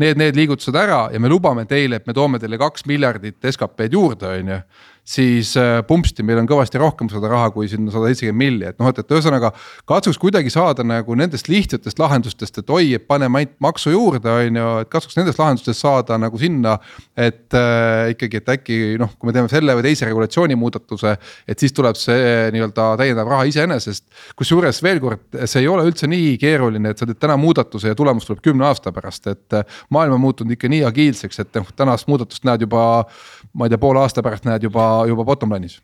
need, 0.00 0.16
need 0.20 0.38
liigutused 0.38 0.76
ära 0.78 1.06
ja 1.12 1.20
me 1.20 1.28
lubame 1.28 1.66
teile, 1.68 1.98
et 1.98 2.06
me 2.08 2.14
toome 2.16 2.40
teile 2.40 2.56
kaks 2.60 2.86
miljardit 2.88 3.36
SKP-d 3.50 3.98
juurde, 3.98 4.30
on 4.30 4.54
ju 4.54 4.60
siis 5.06 5.52
äh, 5.56 5.80
pumpsti 5.86 6.24
meil 6.26 6.40
on 6.40 6.48
kõvasti 6.50 6.80
rohkem 6.82 7.08
seda 7.10 7.28
raha 7.30 7.52
kui 7.54 7.68
sinna 7.70 7.92
sada 7.94 8.08
seitsekümmend 8.10 8.40
milli, 8.40 8.70
et 8.72 8.80
noh, 8.82 8.90
et, 8.90 8.98
et 8.98 9.12
ühesõnaga. 9.14 9.52
katsuks 9.86 10.18
kuidagi 10.18 10.50
saada 10.50 10.82
nagu 10.86 11.14
nendest 11.14 11.46
lihtsatest 11.48 12.00
lahendustest, 12.02 12.58
et 12.58 12.72
oi, 12.74 12.88
et 12.98 13.06
paneme 13.06 13.42
ainult 13.44 13.54
maksu 13.62 13.94
juurde, 13.94 14.26
on 14.26 14.58
ju, 14.58 14.72
et 14.82 14.90
katsuks 14.90 15.18
nendest 15.18 15.38
lahendustest 15.38 15.80
saada 15.80 16.18
nagu 16.18 16.38
sinna. 16.42 16.78
et 17.16 17.54
äh, 17.54 18.10
ikkagi, 18.16 18.42
et 18.42 18.50
äkki 18.56 18.78
noh, 18.98 19.12
kui 19.18 19.30
me 19.30 19.36
teeme 19.36 19.48
selle 19.52 19.76
või 19.78 19.86
teise 19.86 20.08
regulatsiooni 20.10 20.58
muudatuse, 20.58 21.14
et 21.46 21.62
siis 21.62 21.72
tuleb 21.76 21.96
see 21.96 22.50
nii-öelda 22.56 22.88
täiendav 22.98 23.30
raha 23.30 23.46
iseenesest. 23.46 24.04
kusjuures 24.36 24.82
veel 24.82 25.00
kord, 25.00 25.22
see 25.44 25.62
ei 25.62 25.70
ole 25.70 25.86
üldse 25.86 26.10
nii 26.10 26.34
keeruline, 26.42 26.90
et 26.90 26.98
sa 26.98 27.06
teed 27.06 27.22
täna 27.22 27.38
muudatuse 27.38 27.94
ja 27.94 27.98
tulemus 27.98 28.26
tuleb 28.26 28.42
kümne 28.42 28.66
aasta 28.66 28.90
pärast, 28.96 29.30
et 29.30 29.54
äh, 29.54 29.78
maailm 29.94 30.18
on 30.18 30.24
muutunud 30.26 30.58
ikka 30.58 30.72
nii 30.72 30.82
agiilseks, 30.90 31.44
et 31.46 31.62
noh, 31.62 31.70
tänast 31.78 32.10
muudatust 32.10 32.42
näed 32.48 32.66
juba 32.66 33.06
ma 33.56 33.66
ei 33.66 33.72
tea, 33.72 33.80
poole 33.80 34.04
aasta 34.04 34.24
pärast 34.24 34.44
näed 34.48 34.68
juba, 34.68 35.06
juba 35.08 35.24
bottom 35.24 35.54
line'is 35.56 35.80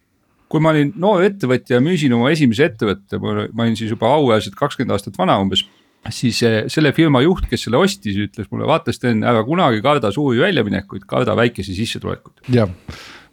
kui 0.53 0.61
ma 0.61 0.73
olin 0.75 0.93
noor 1.01 1.25
ettevõtja 1.25 1.79
ja 1.79 1.85
müüsin 1.85 2.13
oma 2.13 2.33
esimese 2.35 2.69
ettevõtte, 2.69 3.21
ma 3.23 3.65
olin 3.65 3.79
siis 3.79 3.95
juba 3.95 4.11
auväärselt 4.19 4.59
kakskümmend 4.59 4.99
aastat 4.99 5.17
vana 5.21 5.39
umbes. 5.41 5.65
siis 6.11 6.43
eh, 6.43 6.65
selle 6.73 6.91
firma 6.93 7.23
juht, 7.23 7.47
kes 7.49 7.69
selle 7.69 7.79
ostis, 7.79 8.19
ütles 8.19 8.51
mulle, 8.51 8.67
vaata 8.69 8.93
Sten, 8.93 9.23
ära 9.25 9.45
kunagi 9.47 9.81
karda 9.85 10.11
suuri 10.13 10.43
väljaminekuid, 10.43 11.07
karda 11.09 11.37
väikesi 11.39 11.77
sissetulekuid. 11.79 12.43
jah, 12.53 12.69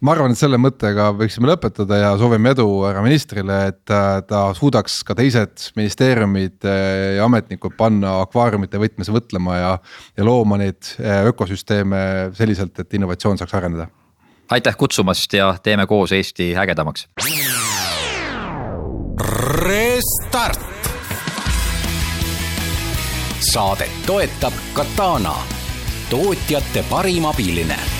ma 0.06 0.14
arvan, 0.14 0.32
et 0.32 0.40
selle 0.40 0.60
mõttega 0.62 1.10
võiksime 1.18 1.50
lõpetada 1.50 2.00
ja 2.00 2.16
soovime 2.22 2.54
edu 2.56 2.68
härra 2.86 3.04
ministrile, 3.04 3.60
et 3.74 3.96
äh, 3.96 4.22
ta 4.30 4.46
suudaks 4.56 5.02
ka 5.04 5.18
teised 5.20 5.72
ministeeriumid 5.76 6.64
äh, 6.64 7.18
ja 7.18 7.28
ametnikud 7.28 7.76
panna 7.80 8.20
akvaariumite 8.24 8.80
võtmes 8.80 9.12
mõtlema 9.12 9.60
ja. 9.60 9.78
ja 10.16 10.30
looma 10.30 10.62
neid 10.62 10.94
äh, 11.02 11.26
ökosüsteeme 11.34 12.30
selliselt, 12.38 12.80
et 12.80 13.02
innovatsioon 13.02 13.42
saaks 13.42 13.60
areneda 13.60 13.90
aitäh 14.50 14.78
kutsumast 14.78 15.34
ja 15.34 15.56
teeme 15.64 15.88
koos 15.88 16.12
Eesti 16.12 16.58
ägedamaks. 16.58 17.08
Restart. 19.52 20.70
saadet 23.54 23.92
toetab 24.06 24.54
Katana, 24.74 25.36
tootjate 26.10 26.86
parim 26.90 27.26
abiline 27.26 27.99